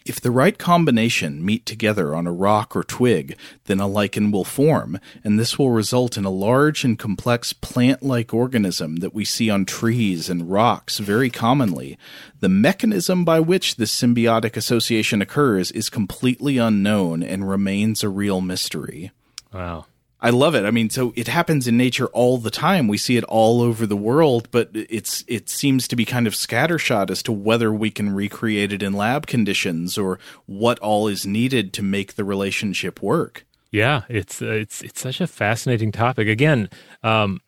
if 0.06 0.20
the 0.20 0.32
right 0.32 0.58
combination 0.58 1.44
meet 1.44 1.66
together 1.66 2.14
on 2.16 2.28
a 2.28 2.32
rock 2.32 2.76
or 2.76 2.84
twig, 2.84 3.38
then 3.66 3.80
a 3.80 3.88
lichen 3.88 4.32
will 4.32 4.44
form, 4.44 5.00
and 5.24 5.40
this 5.40 5.58
will 5.58 5.72
result 5.72 6.18
in 6.18 6.26
a 6.26 6.30
large 6.30 6.84
and 6.84 7.00
complex 7.00 7.54
plant 7.54 8.04
like 8.04 8.34
organism 8.34 8.98
that 8.98 9.14
we 9.14 9.26
see 9.26 9.50
on 9.50 9.66
trees 9.66 10.30
and 10.30 10.52
rocks 10.52 11.00
very 11.00 11.30
commonly. 11.30 11.98
The 12.40 12.50
mechanism 12.50 13.24
by 13.24 13.40
which 13.40 13.78
this 13.78 13.94
symbiotic 13.94 14.58
association 14.58 15.22
occurs 15.22 15.72
is 15.72 15.90
completely 15.90 16.58
unknown 16.58 17.24
and 17.24 17.50
remains 17.50 18.04
a 18.04 18.10
real 18.10 18.42
mystery. 18.42 19.12
Wow. 19.54 19.86
I 20.24 20.30
love 20.30 20.56
it. 20.56 20.64
I 20.64 20.72
mean, 20.72 20.90
so 20.90 21.12
it 21.18 21.28
happens 21.28 21.68
in 21.68 21.76
nature 21.76 22.08
all 22.08 22.38
the 22.38 22.50
time. 22.50 22.88
We 22.88 22.98
see 22.98 23.18
it 23.18 23.26
all 23.26 23.62
over 23.62 23.86
the 23.86 23.98
world, 23.98 24.48
but 24.52 24.70
it's 24.74 25.26
it 25.28 25.50
seems 25.50 25.86
to 25.90 25.98
be 25.98 26.06
kind 26.06 26.28
of 26.28 26.34
scattershot 26.34 27.12
as 27.12 27.22
to 27.24 27.34
whether 27.34 27.74
we 27.74 27.92
can 27.92 28.16
recreate 28.16 28.72
it 28.72 28.82
in 28.82 28.94
lab 28.94 29.28
conditions 29.28 29.98
or 29.98 30.20
what 30.46 30.80
all 30.80 31.10
is 31.10 31.26
needed 31.26 31.74
to 31.74 31.84
make 31.84 32.14
the 32.14 32.24
relationship 32.24 33.04
work. 33.04 33.46
Yeah, 33.70 34.04
it's 34.08 34.42
uh, 34.42 34.46
it's 34.46 34.82
it's 34.82 35.02
such 35.02 35.20
a 35.20 35.28
fascinating 35.28 35.92
topic. 35.92 36.30
Again, 36.30 36.70
um, 37.04 37.42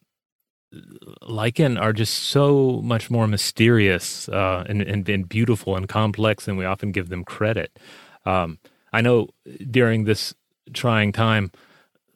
lichen 1.21 1.77
are 1.77 1.93
just 1.93 2.15
so 2.15 2.81
much 2.83 3.09
more 3.09 3.25
mysterious 3.25 4.27
uh, 4.27 4.65
and, 4.67 4.81
and 4.81 5.07
and 5.07 5.29
beautiful 5.29 5.77
and 5.77 5.87
complex 5.87 6.43
than 6.43 6.57
we 6.57 6.65
often 6.65 6.91
give 6.91 7.07
them 7.07 7.23
credit. 7.23 7.79
Um, 8.25 8.59
I 8.91 8.99
know 8.99 9.29
during 9.71 10.03
this 10.03 10.33
trying 10.73 11.13
time, 11.13 11.51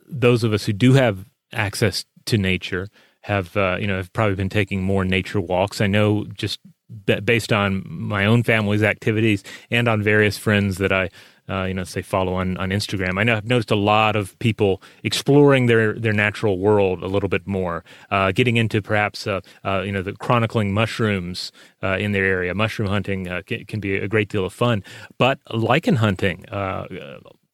those 0.09 0.43
of 0.43 0.53
us 0.53 0.65
who 0.65 0.73
do 0.73 0.93
have 0.93 1.25
access 1.53 2.05
to 2.25 2.37
nature 2.37 2.87
have 3.21 3.55
uh, 3.57 3.77
you 3.79 3.87
know 3.87 3.97
have 3.97 4.11
probably 4.13 4.35
been 4.35 4.49
taking 4.49 4.81
more 4.81 5.05
nature 5.05 5.41
walks. 5.41 5.81
I 5.81 5.87
know 5.87 6.25
just 6.25 6.59
based 7.23 7.53
on 7.53 7.83
my 7.87 8.25
own 8.25 8.43
family's 8.43 8.83
activities 8.83 9.43
and 9.69 9.87
on 9.87 10.01
various 10.01 10.37
friends 10.37 10.77
that 10.77 10.91
I 10.91 11.09
uh, 11.49 11.63
you 11.63 11.73
know, 11.73 11.83
say 11.83 12.01
follow 12.01 12.35
on, 12.35 12.55
on 12.57 12.69
Instagram. 12.69 13.19
I 13.19 13.23
know 13.23 13.35
I've 13.35 13.47
noticed 13.47 13.71
a 13.71 13.75
lot 13.75 14.15
of 14.15 14.37
people 14.39 14.81
exploring 15.03 15.65
their, 15.65 15.93
their 15.93 16.13
natural 16.13 16.59
world 16.59 17.01
a 17.01 17.07
little 17.07 17.29
bit 17.29 17.47
more, 17.47 17.83
uh, 18.11 18.31
getting 18.31 18.57
into 18.57 18.81
perhaps, 18.81 19.25
uh, 19.25 19.41
uh 19.65 19.81
you 19.81 19.91
know, 19.91 20.03
the 20.03 20.13
chronicling 20.13 20.73
mushrooms 20.73 21.51
uh, 21.81 21.97
in 21.97 22.11
their 22.11 22.25
area. 22.25 22.53
Mushroom 22.53 22.87
hunting 22.87 23.25
can, 23.47 23.65
can, 23.65 23.79
be 23.79 23.97
a 23.97 24.07
great 24.07 24.29
deal 24.29 24.45
of 24.45 24.53
fun, 24.53 24.83
but 25.17 25.39
lichen 25.51 25.95
hunting, 25.95 26.45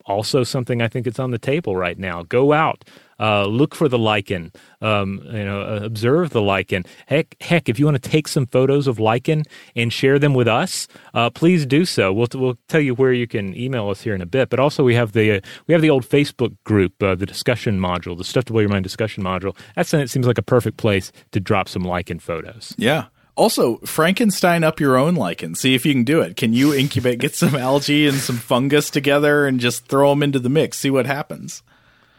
also 0.06 0.44
something 0.44 0.82
I 0.82 0.88
think 0.88 1.08
it's 1.08 1.20
on 1.20 1.32
the 1.32 1.40
table 1.40 1.76
right 1.76 1.98
now. 1.98 2.24
Go 2.24 2.54
out, 2.54 2.86
uh, 3.20 3.46
look 3.46 3.74
for 3.76 3.88
the 3.88 3.98
lichen, 3.98 4.52
um, 4.82 5.22
you 5.26 5.46
know, 5.46 5.62
uh, 5.62 5.80
observe 5.84 6.32
the 6.32 6.42
lichen. 6.42 6.84
Heck, 7.08 7.36
heck, 7.42 7.70
if 7.70 7.80
you 7.80 7.86
want 7.86 8.02
to 8.02 8.10
take 8.10 8.28
some 8.28 8.46
photos 8.46 8.88
of 8.88 9.00
lichen 9.00 9.44
and 9.76 9.92
share 9.92 10.20
them 10.20 10.34
with 10.34 10.48
us, 10.48 10.88
uh, 11.14 11.30
please 11.30 11.66
do 11.66 11.86
so. 11.86 12.12
We'll 12.14 12.28
we'll 12.34 12.58
tell 12.68 12.82
you 12.82 12.94
where 12.94 13.14
you 13.14 13.28
can 13.28 13.56
email 13.56 13.90
us 13.90 14.02
here 14.02 14.14
in 14.14 14.22
a 14.22 14.26
bit. 14.26 14.50
But 14.50 14.60
also 14.60 14.84
we 14.84 14.96
have 14.96 15.14
the 15.14 15.38
uh, 15.38 15.42
we 15.68 15.74
have 15.74 15.82
the 15.82 15.90
old 15.90 16.06
Facebook 16.06 16.56
group, 16.64 17.02
uh, 17.02 17.16
the 17.16 17.26
discussion 17.26 17.80
module, 17.80 18.18
the 18.18 18.24
stuff 18.24 18.46
to 18.46 18.54
blow 18.54 18.62
your 18.62 18.70
mind 18.70 18.84
discussion 18.84 19.24
module. 19.24 19.58
That's 19.76 19.94
it 19.94 20.10
seems 20.10 20.28
like 20.28 20.38
a 20.38 20.44
perfect 20.44 20.78
place 20.78 21.12
to 21.32 21.40
drop 21.40 21.70
some 21.70 21.84
lichen 21.84 22.20
photos. 22.20 22.76
Yeah. 22.78 23.06
Also, 23.36 23.78
Frankenstein 23.80 24.64
up 24.64 24.80
your 24.80 24.98
own 24.98 25.16
lichen. 25.16 25.56
See 25.56 25.76
if 25.76 25.86
you 25.86 25.94
can 25.94 26.04
do 26.06 26.22
it. 26.22 26.38
Can 26.38 26.54
you 26.54 26.74
incubate, 26.74 27.20
get 27.20 27.36
some 27.36 27.56
algae 27.56 28.08
and 28.08 28.18
some 28.18 28.38
fungus 28.38 28.90
together 28.90 29.46
and 29.46 29.60
just 29.60 29.88
throw 29.88 30.12
them 30.12 30.24
into 30.24 30.40
the 30.40 30.50
mix? 30.50 30.80
See 30.80 30.90
what 30.90 31.06
happens. 31.06 31.62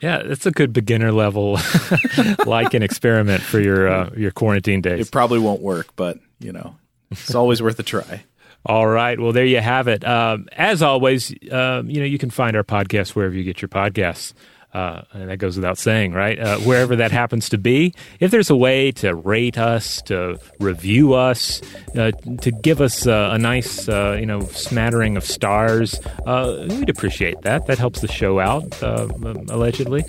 Yeah, 0.00 0.18
it's 0.18 0.44
a 0.44 0.50
good 0.50 0.72
beginner 0.74 1.12
level 1.12 1.58
lichen 2.46 2.82
experiment 2.82 3.42
for 3.42 3.60
your 3.60 3.88
uh, 3.88 4.10
your 4.14 4.30
quarantine 4.30 4.82
days. 4.82 5.06
It 5.06 5.10
probably 5.10 5.38
won't 5.38 5.62
work, 5.62 5.88
but 5.96 6.18
you 6.38 6.52
know, 6.52 6.76
it's 7.10 7.34
always 7.34 7.62
worth 7.62 7.78
a 7.78 7.82
try. 7.82 8.24
All 8.66 8.86
right. 8.86 9.18
Well, 9.18 9.32
there 9.32 9.44
you 9.44 9.60
have 9.60 9.86
it. 9.86 10.04
Um, 10.04 10.48
as 10.52 10.82
always, 10.82 11.32
um, 11.52 11.88
you 11.88 12.00
know, 12.00 12.06
you 12.06 12.18
can 12.18 12.30
find 12.30 12.56
our 12.56 12.64
podcast 12.64 13.10
wherever 13.10 13.32
you 13.32 13.44
get 13.44 13.62
your 13.62 13.68
podcasts. 13.68 14.34
Uh, 14.76 15.02
and 15.14 15.30
that 15.30 15.38
goes 15.38 15.56
without 15.56 15.78
saying, 15.78 16.12
right? 16.12 16.38
Uh, 16.38 16.58
wherever 16.58 16.96
that 16.96 17.10
happens 17.10 17.48
to 17.48 17.56
be, 17.56 17.94
if 18.20 18.30
there's 18.30 18.50
a 18.50 18.56
way 18.56 18.92
to 18.92 19.14
rate 19.14 19.56
us, 19.56 20.02
to 20.02 20.38
review 20.60 21.14
us, 21.14 21.62
uh, 21.96 22.10
to 22.42 22.50
give 22.50 22.82
us 22.82 23.06
uh, 23.06 23.30
a 23.32 23.38
nice, 23.38 23.88
uh, 23.88 24.18
you 24.20 24.26
know, 24.26 24.40
smattering 24.48 25.16
of 25.16 25.24
stars, 25.24 25.98
uh, 26.26 26.66
we'd 26.68 26.90
appreciate 26.90 27.40
that. 27.40 27.66
That 27.68 27.78
helps 27.78 28.02
the 28.02 28.08
show 28.08 28.38
out, 28.38 28.82
allegedly. 28.82 30.04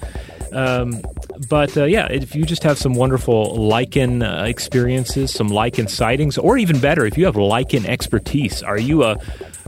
Um, 0.51 1.01
but 1.49 1.73
yeah, 1.77 2.07
if 2.07 2.35
you 2.35 2.45
just 2.45 2.63
have 2.63 2.77
some 2.77 2.93
wonderful 2.93 3.55
lichen 3.55 4.21
experiences, 4.21 5.31
some 5.33 5.47
lichen 5.47 5.87
sightings, 5.87 6.37
or 6.37 6.57
even 6.57 6.81
better, 6.81 7.05
if 7.05 7.17
you 7.17 7.23
have 7.23 7.37
lichen 7.37 7.85
expertise, 7.85 8.63
are 8.63 8.77
you 8.77 9.05
a 9.05 9.15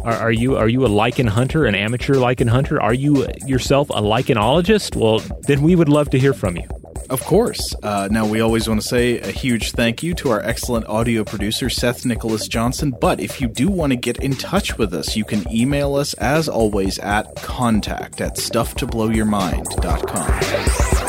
are, 0.04 0.14
are, 0.14 0.32
you 0.32 0.58
are 0.58 0.68
you 0.68 0.86
a 0.86 0.88
lichen 0.88 1.28
hunter, 1.28 1.66
an 1.66 1.76
amateur 1.76 2.16
lichen 2.16 2.48
hunter? 2.48 2.82
Are 2.82 2.94
you 2.94 3.28
yourself 3.46 3.90
a 3.90 4.02
lichenologist? 4.02 4.96
Well, 4.96 5.20
then 5.42 5.62
we 5.62 5.76
would 5.76 5.90
love 5.90 6.10
to 6.12 6.20
hear 6.20 6.34
from 6.34 6.58
you. 6.58 6.68
Of 7.10 7.24
course. 7.24 7.74
Uh, 7.82 8.08
now, 8.12 8.28
we 8.28 8.40
always 8.40 8.68
want 8.68 8.82
to 8.82 8.88
say 8.88 9.18
a 9.20 9.32
huge 9.32 9.72
thank 9.72 10.04
you 10.04 10.14
to 10.16 10.30
our 10.30 10.42
excellent 10.42 10.86
audio 10.88 11.24
producer, 11.24 11.70
Seth 11.70 12.06
Nicholas 12.06 12.48
Johnson. 12.48 12.92
But 12.92 13.20
if 13.20 13.42
you 13.42 13.48
do 13.48 13.68
want 13.68 13.94
to 13.94 13.98
get 13.98 14.18
in 14.18 14.36
touch 14.36 14.78
with 14.78 14.94
us, 14.94 15.16
you 15.16 15.26
can 15.26 15.52
email 15.52 15.96
us, 15.96 16.14
as 16.16 16.48
always, 16.48 17.00
at 17.00 17.36
contact 17.38 18.22
at 18.22 18.36
stufftoblowyourmind.com. 18.36 21.09